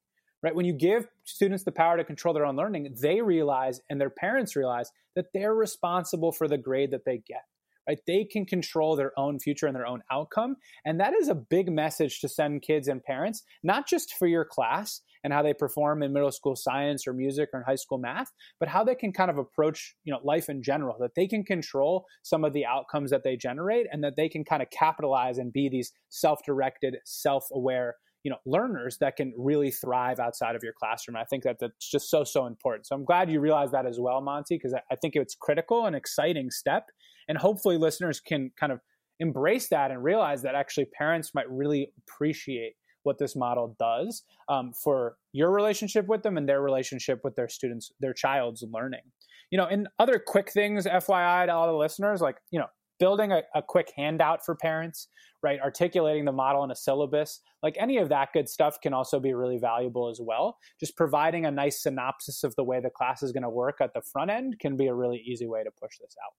right 0.44 0.56
when 0.56 0.66
you 0.66 0.74
give 0.74 1.08
students 1.26 1.64
the 1.64 1.72
power 1.72 1.98
to 1.98 2.04
control 2.04 2.34
their 2.34 2.46
own 2.46 2.56
learning 2.56 2.94
they 3.02 3.22
realize 3.22 3.80
and 3.90 4.00
their 4.00 4.10
parents 4.10 4.56
realize 4.56 4.92
that 5.16 5.26
they're 5.34 5.56
responsible 5.56 6.32
for 6.32 6.48
the 6.48 6.58
grade 6.58 6.92
that 6.92 7.06
they 7.06 7.22
get 7.28 7.44
right 7.92 8.00
they 8.08 8.24
can 8.24 8.46
control 8.46 8.96
their 8.96 9.12
own 9.20 9.40
future 9.40 9.68
and 9.68 9.76
their 9.76 9.86
own 9.86 10.02
outcome 10.12 10.56
and 10.86 11.00
that 11.00 11.14
is 11.14 11.28
a 11.28 11.36
big 11.36 11.70
message 11.72 12.20
to 12.22 12.30
send 12.30 12.62
kids 12.62 12.88
and 12.88 13.04
parents 13.04 13.44
not 13.64 13.88
just 13.88 14.14
for 14.14 14.28
your 14.28 14.46
class 14.46 15.02
and 15.24 15.34
how 15.34 15.44
they 15.44 15.54
perform 15.54 16.02
in 16.02 16.14
middle 16.14 16.32
school 16.32 16.56
science 16.56 17.06
or 17.06 17.14
music 17.14 17.50
or 17.54 17.60
in 17.60 17.66
high 17.66 17.76
school 17.76 17.98
math 17.98 18.32
but 18.60 18.70
how 18.70 18.84
they 18.84 18.96
can 18.96 19.12
kind 19.12 19.30
of 19.30 19.38
approach 19.38 19.96
you 20.04 20.12
know 20.12 20.20
life 20.24 20.50
in 20.50 20.64
general 20.64 20.96
that 21.00 21.16
they 21.16 21.28
can 21.28 21.44
control 21.44 22.06
some 22.24 22.44
of 22.44 22.54
the 22.54 22.66
outcomes 22.66 23.12
that 23.12 23.24
they 23.24 23.36
generate 23.36 23.88
and 23.92 24.04
that 24.04 24.16
they 24.16 24.30
can 24.30 24.44
kind 24.44 24.62
of 24.62 24.70
capitalize 24.70 25.38
and 25.38 25.54
be 25.54 25.70
these 25.70 25.92
self-directed 26.10 26.96
self-aware 27.06 27.96
you 28.24 28.32
know 28.32 28.38
learners 28.46 28.98
that 29.00 29.16
can 29.16 29.34
really 29.38 29.72
thrive 29.72 30.20
outside 30.20 30.56
of 30.56 30.64
your 30.64 30.74
classroom. 30.74 31.18
I 31.18 31.24
think 31.24 31.44
that 31.44 31.58
that's 31.60 31.90
just 31.90 32.10
so 32.10 32.24
so 32.24 32.46
important. 32.46 32.88
So 32.88 32.96
I'm 32.96 33.06
glad 33.06 33.32
you 33.32 33.40
realize 33.40 33.72
that 33.72 33.86
as 33.86 34.00
well, 34.00 34.22
Monty, 34.22 34.56
because 34.56 34.74
I 34.74 34.96
think 34.96 35.16
it's 35.16 35.36
critical 35.36 35.86
and 35.86 35.96
exciting 35.96 36.52
step, 36.52 36.90
and 37.28 37.38
hopefully 37.38 37.78
listeners 37.78 38.20
can 38.20 38.52
kind 38.60 38.72
of 38.72 38.80
embrace 39.20 39.70
that 39.70 39.92
and 39.92 40.04
realize 40.04 40.42
that 40.42 40.56
actually 40.56 40.86
parents 40.86 41.32
might 41.34 41.50
really 41.50 41.92
appreciate 42.00 42.74
what 43.04 43.18
this 43.18 43.36
model 43.36 43.76
does 43.80 44.24
um, 44.50 44.74
for 44.74 45.16
your 45.32 45.52
relationship 45.52 46.08
with 46.08 46.24
them 46.24 46.38
and 46.38 46.48
their 46.48 46.62
relationship 46.62 47.22
with 47.24 47.36
their 47.36 47.50
students, 47.50 47.92
their 48.00 48.14
child's 48.14 48.64
learning. 48.72 49.02
You 49.50 49.58
know, 49.58 49.66
and 49.66 49.88
other 50.00 50.22
quick 50.26 50.52
things, 50.52 50.86
FYI 50.86 51.48
to 51.48 51.54
all 51.54 51.68
the 51.68 51.78
listeners, 51.78 52.22
like, 52.22 52.38
you 52.52 52.60
know, 52.60 52.68
building 53.00 53.32
a, 53.32 53.42
a, 53.56 53.64
quick 53.64 53.92
handout 53.98 54.46
for 54.46 54.56
parents, 54.56 55.08
right? 55.42 55.60
Articulating 55.60 56.24
the 56.24 56.32
model 56.32 56.64
in 56.64 56.70
a 56.70 56.76
syllabus, 56.76 57.42
like 57.64 57.76
any 57.80 57.98
of 57.98 58.10
that 58.10 58.30
good 58.32 58.48
stuff 58.48 58.80
can 58.80 58.94
also 58.94 59.20
be 59.20 59.34
really 59.34 59.58
valuable 59.58 60.08
as 60.08 60.20
well. 60.22 60.58
Just 60.80 60.96
providing 60.96 61.46
a 61.46 61.52
nice 61.52 61.82
synopsis 61.82 62.44
of 62.44 62.56
the 62.56 62.64
way 62.64 62.80
the 62.80 62.92
class 62.92 63.24
is 63.24 63.32
going 63.32 63.42
to 63.42 63.50
work 63.50 63.78
at 63.82 63.96
the 63.96 64.04
front 64.14 64.30
end 64.30 64.60
can 64.60 64.78
be 64.78 64.86
a 64.86 64.94
really 64.94 65.18
easy 65.26 65.48
way 65.48 65.64
to 65.64 65.72
push 65.82 65.98
this 66.00 66.16
out. 66.24 66.34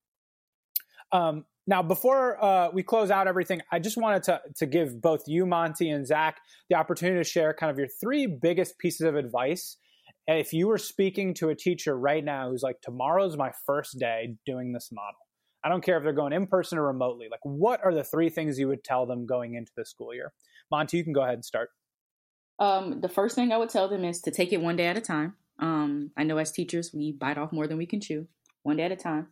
Um, 1.13 1.45
now, 1.67 1.83
before 1.83 2.43
uh, 2.43 2.71
we 2.73 2.83
close 2.83 3.11
out 3.11 3.29
everything, 3.29 3.63
I 3.71 3.79
just 3.79 3.97
wanted 3.97 4.25
to, 4.25 4.41
to 4.57 4.67
give 4.67 5.01
both 5.01 5.23
you, 5.27 5.47
Monty, 5.47 5.91
and 5.91 6.07
Zach 6.07 6.41
the 6.69 6.77
opportunity 6.77 7.19
to 7.19 7.25
share 7.25 7.55
kind 7.55 7.71
of 7.71 7.79
your 7.79 7.89
three 8.01 8.27
biggest 8.27 8.79
pieces 8.79 9.03
of 9.03 9.15
advice 9.15 9.77
if 10.27 10.53
you 10.53 10.69
were 10.69 10.79
speaking 10.79 11.35
to 11.35 11.51
a 11.51 11.55
teacher 11.55 11.97
right 11.97 12.25
now 12.25 12.49
who's 12.51 12.63
like, 12.63 12.81
tomorrow's 12.81 13.37
my 13.37 13.53
first 13.67 13.99
day 13.99 14.37
doing 14.47 14.73
this 14.73 14.91
model 14.93 15.19
I 15.65 15.69
don't 15.69 15.83
care 15.83 15.97
if 15.97 16.03
they're 16.03 16.13
going 16.13 16.33
in 16.33 16.47
person 16.47 16.79
or 16.79 16.87
remotely. 16.87 17.29
Like, 17.31 17.41
what 17.45 17.81
are 17.85 17.95
the 17.95 18.05
three 18.05 18.31
things 18.31 18.59
you 18.59 18.69
would 18.69 18.83
tell 18.83 19.07
them 19.07 19.27
going 19.27 19.55
into 19.55 19.71
the 19.77 19.85
school 19.85 20.15
year? 20.15 20.33
Monty, 20.71 20.97
you 20.97 21.05
can 21.05 21.13
go 21.13 21.23
ahead 21.23 21.35
and 21.35 21.45
start. 21.45 21.71
Um, 22.59 23.01
the 23.01 23.09
first 23.09 23.35
thing 23.35 23.53
I 23.53 23.57
would 23.57 23.69
tell 23.69 23.89
them 23.89 24.05
is 24.05 24.21
to 24.23 24.31
take 24.31 24.53
it 24.53 24.61
one 24.61 24.77
day 24.77 24.87
at 24.87 24.97
a 24.97 25.01
time. 25.01 25.35
Um, 25.59 26.11
I 26.17 26.25
know 26.25 26.39
as 26.39 26.51
teachers, 26.51 26.93
we 26.93 27.13
bite 27.13 27.39
off 27.39 27.53
more 27.53 27.67
than 27.67 27.79
we 27.79 27.87
can 27.87 28.01
chew, 28.01 28.27
one 28.63 28.77
day 28.77 28.85
at 28.85 28.93
a 28.93 28.97
time. 28.97 29.29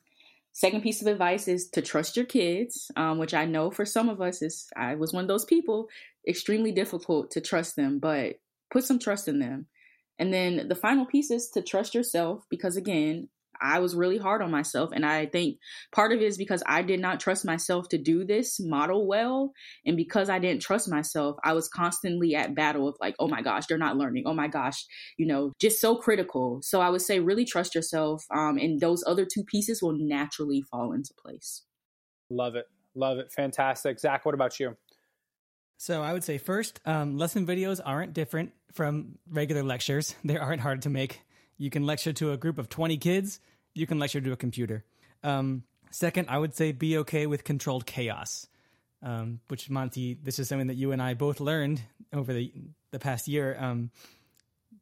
Second 0.53 0.83
piece 0.83 1.01
of 1.01 1.07
advice 1.07 1.49
is 1.49 1.69
to 1.71 1.83
trust 1.83 2.17
your 2.17 2.27
kids, 2.27 2.91
um, 2.97 3.19
which 3.19 3.35
I 3.35 3.45
know 3.45 3.71
for 3.71 3.85
some 3.85 4.09
of 4.09 4.21
us 4.21 4.43
is 4.43 4.69
I 4.77 4.95
was 4.97 5.13
one 5.13 5.25
of 5.25 5.29
those 5.29 5.45
people, 5.45 5.89
extremely 6.29 6.73
difficult 6.73 7.31
to 7.33 7.41
trust 7.41 7.77
them, 7.77 7.99
but 7.99 8.37
put 8.71 8.85
some 8.85 8.99
trust 8.99 9.29
in 9.29 9.39
them. 9.39 9.67
And 10.19 10.35
then 10.35 10.69
the 10.69 10.75
final 10.75 11.07
piece 11.07 11.31
is 11.31 11.49
to 11.51 11.63
trust 11.63 11.95
yourself 11.95 12.45
because 12.51 12.77
again, 12.77 13.29
I 13.61 13.79
was 13.79 13.95
really 13.95 14.19
hard 14.19 14.43
on 14.43 14.51
myself. 14.51 14.91
And 14.93 15.05
I 15.05 15.27
think 15.27 15.59
part 15.93 16.13
of 16.13 16.21
it 16.21 16.25
is 16.25 16.39
because 16.39 16.63
I 16.67 16.83
did 16.83 17.01
not 17.01 17.21
trust 17.21 17.45
myself 17.45 17.89
to 17.91 17.99
do 17.99 18.25
this 18.25 18.61
model 18.61 19.07
well. 19.07 19.53
And 19.87 19.97
because 19.97 20.29
I 20.29 20.39
didn't 20.39 20.63
trust 20.63 20.89
myself, 20.89 21.37
I 21.45 21.53
was 21.53 21.69
constantly 21.69 22.35
at 22.35 22.55
battle 22.55 22.89
of 22.89 22.97
like, 23.01 23.15
oh 23.19 23.29
my 23.29 23.43
gosh, 23.43 23.67
they're 23.67 23.79
not 23.79 23.97
learning. 23.97 24.25
Oh 24.27 24.35
my 24.35 24.49
gosh, 24.49 24.87
you 25.17 25.27
know, 25.27 25.53
just 25.59 25.81
so 25.81 25.97
critical. 25.97 26.61
So 26.63 26.81
I 26.81 26.91
would 26.91 27.03
say 27.03 27.21
really 27.21 27.45
trust 27.45 27.75
yourself. 27.75 28.25
Um, 28.35 28.59
and 28.59 28.81
those 28.81 29.05
other 29.07 29.27
two 29.27 29.45
pieces 29.45 29.83
will 29.83 29.97
naturally 29.97 30.63
fall 30.63 30.93
into 30.93 31.15
place. 31.15 31.63
Love 32.31 32.55
it. 32.55 32.67
Love 32.95 33.19
it. 33.19 33.33
Fantastic. 33.33 34.01
Zach, 34.01 34.25
what 34.25 34.35
about 34.35 34.59
you? 34.59 34.77
So 35.77 36.03
I 36.03 36.13
would 36.13 36.25
say 36.25 36.37
first, 36.37 36.79
um, 36.85 37.17
lesson 37.17 37.47
videos 37.47 37.81
aren't 37.83 38.13
different 38.13 38.53
from 38.73 39.19
regular 39.31 39.63
lectures. 39.63 40.15
They 40.25 40.37
aren't 40.37 40.61
hard 40.61 40.83
to 40.83 40.91
make. 40.91 41.23
You 41.57 41.71
can 41.71 41.85
lecture 41.85 42.13
to 42.15 42.33
a 42.33 42.37
group 42.37 42.59
of 42.59 42.69
20 42.69 42.97
kids. 42.99 43.41
You 43.75 43.87
can 43.87 43.99
lecture 43.99 44.21
to 44.21 44.33
a 44.33 44.37
computer. 44.37 44.85
Um, 45.23 45.65
second, 45.91 46.29
I 46.29 46.39
would 46.39 46.55
say 46.55 46.73
be 46.73 46.99
okay 46.99 47.27
with 47.27 47.45
controlled 47.45 47.87
chaos, 47.87 48.47
um, 49.03 49.41
which 49.49 49.71
Monty, 49.71 50.15
this 50.15 50.39
is 50.39 50.49
something 50.49 50.69
that 50.69 50.77
you 50.77 50.93
and 50.93 51.03
I 51.03 51.15
both 51.15 51.41
learned 51.41 51.81
over 52.13 52.33
the 52.33 52.53
the 52.91 52.99
past 52.99 53.29
year. 53.29 53.57
Um, 53.59 53.91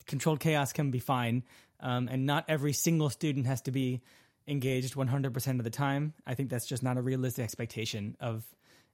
controlled 0.07 0.41
chaos 0.41 0.72
can 0.72 0.91
be 0.91 0.99
fine, 0.99 1.45
um, 1.80 2.09
and 2.09 2.26
not 2.26 2.45
every 2.49 2.72
single 2.72 3.11
student 3.11 3.47
has 3.47 3.61
to 3.62 3.70
be 3.70 4.01
engaged 4.47 4.95
100% 4.95 5.59
of 5.59 5.64
the 5.64 5.70
time. 5.70 6.14
I 6.26 6.34
think 6.34 6.49
that's 6.49 6.66
just 6.66 6.82
not 6.82 6.97
a 6.97 7.03
realistic 7.03 7.45
expectation 7.45 8.16
of, 8.18 8.45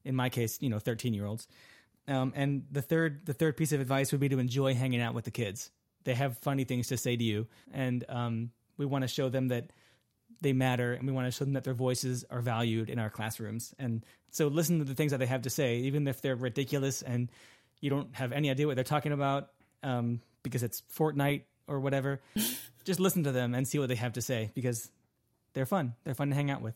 in 0.04 0.16
my 0.16 0.28
case, 0.28 0.58
you 0.60 0.68
know, 0.68 0.80
13 0.80 1.14
year 1.14 1.26
olds. 1.26 1.46
Um, 2.06 2.32
and 2.36 2.64
the 2.70 2.82
third, 2.82 3.24
the 3.24 3.32
third 3.32 3.56
piece 3.56 3.72
of 3.72 3.80
advice 3.80 4.12
would 4.12 4.20
be 4.20 4.28
to 4.28 4.38
enjoy 4.38 4.74
hanging 4.74 5.00
out 5.00 5.14
with 5.14 5.24
the 5.24 5.30
kids. 5.30 5.70
They 6.02 6.14
have 6.14 6.36
funny 6.38 6.64
things 6.64 6.88
to 6.88 6.98
say 6.98 7.16
to 7.16 7.24
you, 7.24 7.46
and 7.72 8.04
um, 8.08 8.50
we 8.76 8.84
want 8.84 9.02
to 9.02 9.08
show 9.08 9.30
them 9.30 9.48
that 9.48 9.70
they 10.40 10.52
matter, 10.52 10.92
and 10.92 11.06
we 11.06 11.12
want 11.12 11.26
to 11.26 11.30
show 11.30 11.44
them 11.44 11.54
that 11.54 11.64
their 11.64 11.74
voices 11.74 12.24
are 12.30 12.40
valued 12.40 12.90
in 12.90 12.98
our 12.98 13.10
classrooms. 13.10 13.74
And 13.78 14.04
so, 14.30 14.48
listen 14.48 14.78
to 14.78 14.84
the 14.84 14.94
things 14.94 15.12
that 15.12 15.18
they 15.18 15.26
have 15.26 15.42
to 15.42 15.50
say, 15.50 15.78
even 15.78 16.06
if 16.08 16.20
they're 16.20 16.36
ridiculous 16.36 17.02
and 17.02 17.30
you 17.80 17.90
don't 17.90 18.14
have 18.14 18.32
any 18.32 18.50
idea 18.50 18.66
what 18.66 18.76
they're 18.76 18.84
talking 18.84 19.12
about 19.12 19.50
um, 19.82 20.20
because 20.42 20.62
it's 20.62 20.82
Fortnite 20.96 21.42
or 21.66 21.80
whatever. 21.80 22.20
just 22.84 23.00
listen 23.00 23.24
to 23.24 23.32
them 23.32 23.54
and 23.54 23.66
see 23.66 23.78
what 23.78 23.88
they 23.88 23.94
have 23.94 24.14
to 24.14 24.22
say 24.22 24.50
because 24.54 24.90
they're 25.52 25.66
fun. 25.66 25.94
They're 26.04 26.14
fun 26.14 26.30
to 26.30 26.34
hang 26.34 26.50
out 26.50 26.62
with. 26.62 26.74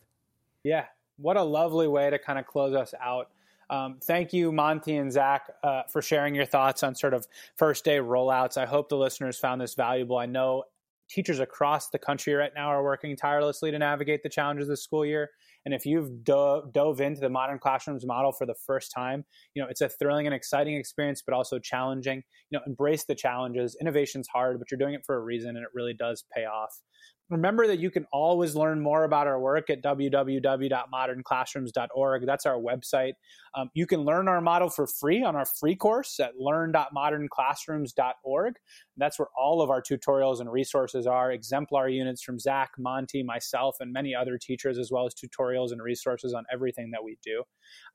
Yeah, 0.63 0.85
what 1.17 1.37
a 1.37 1.43
lovely 1.43 1.87
way 1.87 2.09
to 2.09 2.19
kind 2.19 2.39
of 2.39 2.45
close 2.45 2.75
us 2.75 2.93
out. 2.99 3.29
Um, 3.69 3.99
thank 4.03 4.33
you, 4.33 4.51
Monty 4.51 4.95
and 4.97 5.11
Zach, 5.11 5.49
uh, 5.63 5.83
for 5.89 6.01
sharing 6.01 6.33
your 6.33 6.45
thoughts 6.45 6.81
on 6.81 6.95
sort 6.95 7.13
of 7.13 7.27
first 7.55 7.85
day 7.85 7.97
rollouts. 7.97 8.57
I 8.57 8.65
hope 8.65 8.89
the 8.89 8.97
listeners 8.97 9.37
found 9.37 9.61
this 9.61 9.75
valuable. 9.75 10.17
I 10.17 10.25
know 10.25 10.63
teachers 11.09 11.39
across 11.39 11.89
the 11.89 11.99
country 11.99 12.33
right 12.33 12.51
now 12.55 12.67
are 12.67 12.83
working 12.83 13.15
tirelessly 13.15 13.71
to 13.71 13.79
navigate 13.79 14.23
the 14.23 14.29
challenges 14.29 14.67
of 14.67 14.73
this 14.73 14.83
school 14.83 15.05
year. 15.05 15.29
And 15.65 15.73
if 15.73 15.85
you've 15.85 16.23
dove, 16.23 16.73
dove 16.73 17.01
into 17.01 17.21
the 17.21 17.29
modern 17.29 17.59
classrooms 17.59 18.05
model 18.05 18.31
for 18.31 18.45
the 18.45 18.55
first 18.65 18.91
time, 18.91 19.25
you 19.53 19.61
know 19.61 19.67
it's 19.69 19.81
a 19.81 19.89
thrilling 19.89 20.25
and 20.25 20.33
exciting 20.33 20.75
experience, 20.75 21.21
but 21.25 21.33
also 21.33 21.59
challenging. 21.59 22.23
You 22.49 22.57
know, 22.57 22.63
embrace 22.65 23.05
the 23.05 23.15
challenges. 23.15 23.77
Innovation's 23.79 24.27
hard, 24.27 24.59
but 24.59 24.71
you're 24.71 24.77
doing 24.77 24.93
it 24.93 25.01
for 25.05 25.15
a 25.15 25.21
reason, 25.21 25.49
and 25.49 25.59
it 25.59 25.69
really 25.73 25.93
does 25.93 26.23
pay 26.35 26.45
off. 26.45 26.81
remember 27.29 27.67
that 27.67 27.79
you 27.79 27.91
can 27.91 28.05
always 28.11 28.55
learn 28.55 28.81
more 28.81 29.03
about 29.03 29.27
our 29.27 29.39
work 29.39 29.69
at 29.69 29.83
www.modernclassrooms.org. 29.83 32.25
That's 32.25 32.45
our 32.45 32.57
website. 32.57 33.13
Um, 33.55 33.69
you 33.73 33.85
can 33.85 34.01
learn 34.01 34.27
our 34.27 34.41
model 34.41 34.69
for 34.69 34.85
free 34.87 35.23
on 35.23 35.35
our 35.35 35.45
free 35.45 35.75
course 35.75 36.19
at 36.19 36.39
learn.modernclassrooms.org. 36.39 38.53
That's 38.97 39.19
where 39.19 39.27
all 39.37 39.61
of 39.61 39.69
our 39.69 39.81
tutorials 39.81 40.39
and 40.39 40.51
resources 40.51 41.05
are, 41.07 41.31
exemplar 41.31 41.87
units 41.89 42.23
from 42.23 42.39
Zach, 42.39 42.71
Monty, 42.77 43.23
myself, 43.23 43.77
and 43.79 43.93
many 43.93 44.15
other 44.15 44.37
teachers, 44.37 44.77
as 44.77 44.91
well 44.91 45.05
as 45.05 45.13
tutorials 45.13 45.48
and 45.55 45.81
resources 45.81 46.33
on 46.33 46.43
everything 46.51 46.91
that 46.91 47.03
we 47.03 47.17
do. 47.23 47.43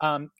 Um, 0.00 0.30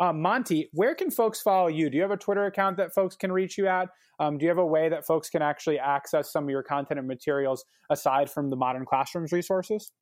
uh, 0.00 0.12
Monty, 0.12 0.70
where 0.72 0.94
can 0.94 1.10
folks 1.10 1.42
follow 1.42 1.68
you? 1.68 1.90
Do 1.90 1.96
you 1.96 2.02
have 2.02 2.10
a 2.10 2.16
Twitter 2.16 2.46
account 2.46 2.78
that 2.78 2.94
folks 2.94 3.16
can 3.16 3.30
reach 3.30 3.58
you 3.58 3.66
at? 3.66 3.88
Um, 4.18 4.38
do 4.38 4.44
you 4.44 4.48
have 4.48 4.58
a 4.58 4.66
way 4.66 4.88
that 4.88 5.06
folks 5.06 5.28
can 5.28 5.42
actually 5.42 5.78
access 5.78 6.32
some 6.32 6.44
of 6.44 6.50
your 6.50 6.62
content 6.62 6.98
and 6.98 7.08
materials 7.08 7.64
aside 7.90 8.30
from 8.30 8.48
the 8.48 8.56
Modern 8.56 8.86
Classrooms 8.86 9.32
resources? 9.32 9.92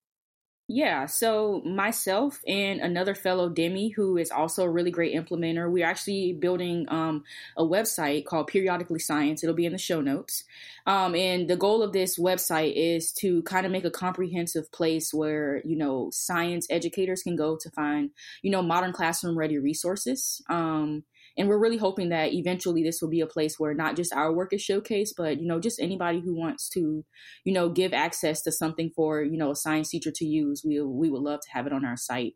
Yeah, 0.71 1.07
so 1.07 1.63
myself 1.65 2.43
and 2.47 2.81
another 2.81 3.15
fellow 3.15 3.49
Demi, 3.49 3.89
who 3.89 4.19
is 4.19 4.31
also 4.31 4.65
a 4.65 4.71
really 4.71 4.91
great 4.91 5.15
implementer, 5.17 5.71
we're 5.71 5.87
actually 5.87 6.35
building 6.35 6.85
um, 6.91 7.25
a 7.57 7.65
website 7.65 8.27
called 8.27 8.49
Periodically 8.49 8.99
Science. 8.99 9.43
It'll 9.43 9.57
be 9.57 9.65
in 9.65 9.73
the 9.73 9.79
show 9.79 10.03
notes. 10.03 10.45
Um, 10.87 11.15
and 11.15 11.49
the 11.49 11.57
goal 11.57 11.83
of 11.83 11.95
this 11.95 12.19
website 12.19 12.75
is 12.77 13.13
to 13.13 13.43
kind 13.45 13.65
of 13.65 13.73
make 13.73 13.87
a 13.87 13.91
comprehensive 13.91 14.71
place 14.71 15.15
where, 15.15 15.63
you 15.65 15.75
know, 15.75 16.11
science 16.13 16.67
educators 16.69 17.23
can 17.23 17.35
go 17.35 17.57
to 17.59 17.71
find, 17.71 18.11
you 18.43 18.51
know, 18.51 18.61
modern 18.61 18.93
classroom 18.93 19.39
ready 19.39 19.57
resources. 19.57 20.43
Um, 20.51 21.05
and 21.39 21.49
we're 21.49 21.59
really 21.59 21.77
hoping 21.77 22.09
that 22.11 22.33
eventually 22.33 22.83
this 22.83 23.01
will 23.01 23.09
be 23.09 23.21
a 23.21 23.27
place 23.27 23.59
where 23.59 23.73
not 23.73 23.97
just 23.97 24.13
our 24.13 24.33
work 24.33 24.53
is 24.53 24.63
showcased 24.63 25.13
but 25.17 25.41
you 25.41 25.47
know 25.47 25.61
just 25.61 25.81
anybody 25.81 26.21
who 26.21 26.35
wants 26.35 26.69
to 26.69 27.05
you 27.45 27.53
know 27.53 27.69
give 27.69 27.95
access 27.95 28.43
to 28.43 28.53
something 28.53 28.91
for 28.95 29.23
you 29.23 29.39
know 29.39 29.53
a 29.53 29.57
science 29.57 29.89
teacher 29.89 30.11
to 30.15 30.27
use 30.27 30.63
we 30.65 30.81
we 30.83 31.09
would 31.09 31.23
love 31.23 31.41
to 31.41 31.51
have 31.53 31.67
it 31.67 31.73
on 31.73 31.85
our 31.85 31.97
site 31.97 32.35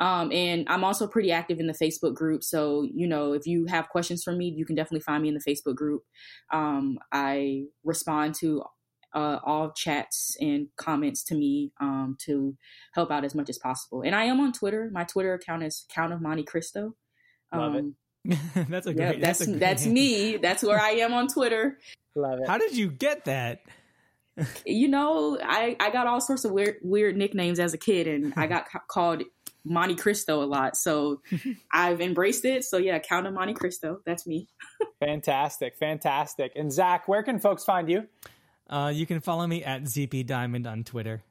um, 0.00 0.30
and 0.32 0.64
I'm 0.68 0.84
also 0.84 1.08
pretty 1.08 1.32
active 1.32 1.58
in 1.58 1.66
the 1.66 1.72
Facebook 1.72 2.14
group. 2.14 2.44
So, 2.44 2.86
you 2.94 3.08
know, 3.08 3.32
if 3.32 3.46
you 3.46 3.66
have 3.66 3.88
questions 3.88 4.22
for 4.22 4.32
me, 4.32 4.52
you 4.56 4.64
can 4.64 4.76
definitely 4.76 5.00
find 5.00 5.22
me 5.22 5.28
in 5.28 5.34
the 5.34 5.40
Facebook 5.40 5.74
group. 5.74 6.02
Um, 6.52 6.98
I 7.12 7.64
respond 7.82 8.36
to 8.36 8.62
uh, 9.14 9.38
all 9.44 9.72
chats 9.72 10.36
and 10.40 10.68
comments 10.76 11.24
to 11.24 11.34
me 11.34 11.72
um, 11.80 12.16
to 12.26 12.56
help 12.94 13.10
out 13.10 13.24
as 13.24 13.34
much 13.34 13.48
as 13.48 13.58
possible. 13.58 14.02
And 14.02 14.14
I 14.14 14.24
am 14.24 14.38
on 14.38 14.52
Twitter. 14.52 14.88
My 14.92 15.04
Twitter 15.04 15.34
account 15.34 15.64
is 15.64 15.84
Count 15.92 16.12
of 16.12 16.20
Monte 16.20 16.44
Cristo. 16.44 16.94
Love 17.52 17.74
it. 17.74 17.84
That's 18.54 18.86
a 18.86 18.94
great. 18.94 19.18
yeah, 19.18 19.20
that's 19.20 19.40
a 19.40 19.46
great 19.46 19.58
that's 19.58 19.86
me. 19.86 20.36
That's 20.36 20.62
where 20.62 20.80
I 20.80 20.90
am 20.90 21.14
on 21.14 21.28
Twitter. 21.28 21.78
Love 22.14 22.40
it. 22.40 22.46
How 22.46 22.58
did 22.58 22.76
you 22.76 22.90
get 22.90 23.24
that? 23.24 23.62
You 24.66 24.88
know, 24.88 25.38
I 25.42 25.76
I 25.80 25.90
got 25.90 26.06
all 26.06 26.20
sorts 26.20 26.44
of 26.44 26.52
weird 26.52 26.76
weird 26.82 27.16
nicknames 27.16 27.58
as 27.58 27.74
a 27.74 27.78
kid, 27.78 28.06
and 28.06 28.34
I 28.36 28.46
got 28.46 28.68
ca- 28.68 28.82
called 28.86 29.22
Monte 29.64 29.96
Cristo 29.96 30.42
a 30.42 30.46
lot. 30.46 30.76
So 30.76 31.22
I've 31.72 32.00
embraced 32.00 32.44
it. 32.44 32.64
So 32.64 32.76
yeah, 32.76 32.98
Count 32.98 33.26
of 33.26 33.34
Monte 33.34 33.54
Cristo. 33.54 34.00
That's 34.06 34.26
me. 34.26 34.48
fantastic. 35.00 35.76
Fantastic. 35.76 36.52
And 36.54 36.72
Zach, 36.72 37.08
where 37.08 37.22
can 37.22 37.38
folks 37.40 37.64
find 37.64 37.88
you? 37.90 38.06
Uh, 38.68 38.92
you 38.94 39.06
can 39.06 39.20
follow 39.20 39.46
me 39.46 39.64
at 39.64 39.84
ZP 39.84 40.26
Diamond 40.26 40.66
on 40.66 40.84
Twitter. 40.84 41.22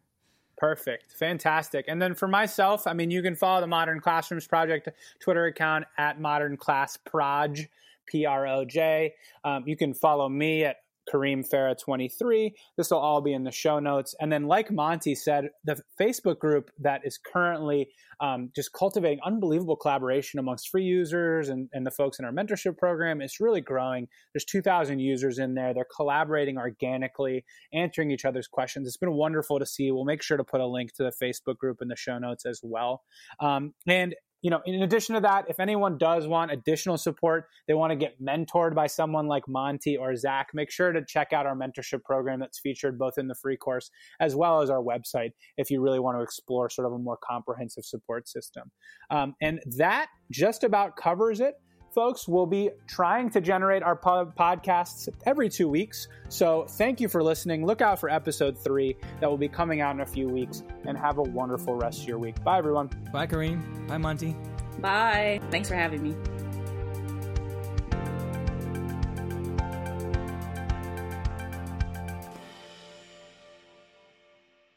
Perfect. 0.58 1.14
Fantastic. 1.14 1.86
And 1.88 2.02
then 2.02 2.16
for 2.16 2.28
myself, 2.28 2.88
I 2.88 2.94
mean, 2.94 3.12
you 3.12 3.22
can 3.22 3.36
follow 3.36 3.62
the 3.62 3.68
Modern 3.68 4.00
Classrooms 4.00 4.48
Project 4.48 4.90
Twitter 5.20 5.46
account 5.46 5.86
at 5.98 6.20
Modern 6.20 6.58
Class 6.58 6.98
Proj, 6.98 7.68
P 8.08 8.26
R 8.26 8.48
O 8.48 8.66
J. 8.66 9.14
Um, 9.44 9.64
you 9.68 9.78
can 9.78 9.94
follow 9.94 10.28
me 10.28 10.64
at 10.64 10.78
Kareem 11.12 11.48
Farah 11.48 11.78
23. 11.78 12.54
This 12.78 12.92
will 12.92 13.00
all 13.00 13.22
be 13.22 13.34
in 13.34 13.44
the 13.44 13.52
show 13.52 13.80
notes. 13.80 14.16
And 14.20 14.32
then, 14.32 14.48
like 14.48 14.72
Monty 14.72 15.16
said, 15.16 15.50
the 15.64 15.82
Facebook 16.00 16.40
group 16.40 16.70
that 16.80 17.02
is 17.04 17.18
currently 17.18 17.90
um, 18.20 18.52
just 18.56 18.74
cultivating 18.74 19.20
unbelievable 19.26 19.76
collaboration 19.76 20.40
amongst 20.40 20.70
free 20.70 20.84
users 20.84 21.50
and, 21.50 21.70
and 21.74 21.86
the 21.86 21.92
folks 21.92 22.20
in 22.20 22.26
our 22.26 22.32
mentorship 22.32 22.78
program 22.78 23.22
is 23.22 23.40
really 23.40 23.62
growing. 23.62 24.08
There's 24.34 24.46
2,000 24.46 25.00
users 25.00 25.38
in 25.38 25.54
there. 25.54 25.74
They're 25.74 25.86
collaborating 25.96 26.58
organically, 26.58 27.46
answering 27.74 28.12
each 28.12 28.26
other's 28.26 28.48
questions. 28.48 28.88
It's 28.88 28.98
been 28.98 29.14
wonderful 29.14 29.60
to 29.60 29.66
see. 29.66 29.92
We'll 29.92 30.06
make 30.06 30.24
sure 30.24 30.38
to 30.38 30.44
put 30.44 30.62
a 30.62 30.68
link 30.68 30.94
to 30.96 31.04
the 31.04 31.12
Facebook 31.24 31.58
group 31.58 31.82
in 31.82 31.88
the 31.88 31.96
show 31.96 32.18
notes 32.18 32.46
as 32.46 32.62
well. 32.64 33.04
Um, 33.40 33.74
and 33.88 34.16
you 34.42 34.52
know, 34.52 34.62
in 34.66 34.84
addition 34.84 35.16
to 35.16 35.22
that, 35.22 35.46
if 35.50 35.60
anyone 35.60 35.98
does 35.98 36.28
want 36.28 36.52
additional 36.52 36.98
support, 36.98 37.46
they 37.68 37.74
want 37.74 37.92
to 37.92 37.96
get 37.96 38.22
mentored 38.22 38.76
by 38.76 38.88
someone 38.88 39.28
like 39.28 39.48
Monty 39.48 39.98
or 39.98 40.16
Zach, 40.16 40.50
make 40.54 40.70
sure 40.70 40.92
to 40.92 41.04
check 41.04 41.34
out 41.34 41.46
our 41.46 41.56
mentorship 41.56 42.04
program 42.04 42.40
that's 42.40 42.60
featured 42.60 43.00
both 43.00 43.18
in 43.18 43.28
the 43.28 43.36
free 43.36 43.58
course 43.58 43.90
as 44.20 44.36
well 44.36 44.62
as 44.62 44.70
our 44.70 44.82
website 44.82 45.32
if 45.58 45.72
you 45.72 45.82
really 45.82 46.00
want 46.00 46.18
to 46.18 46.22
explore 46.22 46.70
sort 46.70 46.86
of 46.86 46.94
a 46.94 47.00
more 47.00 47.18
comprehensive 47.18 47.84
support 47.84 48.28
system. 48.28 48.72
Um, 49.10 49.36
and 49.42 49.60
that 49.78 50.08
just 50.32 50.64
about 50.64 50.96
covers 50.96 51.40
it 51.40 51.56
folks, 51.98 52.28
we'll 52.28 52.46
be 52.46 52.70
trying 52.86 53.28
to 53.28 53.42
generate 53.42 53.82
our 53.82 53.96
po- 53.96 54.32
podcasts 54.38 55.10
every 55.26 55.50
two 55.50 55.68
weeks. 55.68 56.08
So 56.30 56.68
thank 56.70 57.02
you 57.02 57.10
for 57.10 57.24
listening. 57.24 57.66
Look 57.66 57.82
out 57.82 58.00
for 58.00 58.08
episode 58.08 58.56
three 58.56 58.96
that 59.20 59.28
will 59.28 59.38
be 59.40 59.50
coming 59.50 59.82
out 59.82 59.96
in 59.96 60.02
a 60.02 60.06
few 60.06 60.30
weeks, 60.30 60.62
and 60.86 60.96
have 60.96 61.18
a 61.18 61.24
wonderful 61.24 61.74
rest 61.74 62.04
of 62.04 62.08
your 62.08 62.20
week. 62.20 62.44
Bye, 62.44 62.60
everyone. 62.60 62.92
Bye, 63.12 63.26
Kareem. 63.26 63.88
Bye, 63.88 63.98
Monty. 63.98 64.36
Bye. 64.80 65.42
Thanks 65.50 65.70
for 65.70 65.76
having 65.76 66.04
me. 66.04 66.16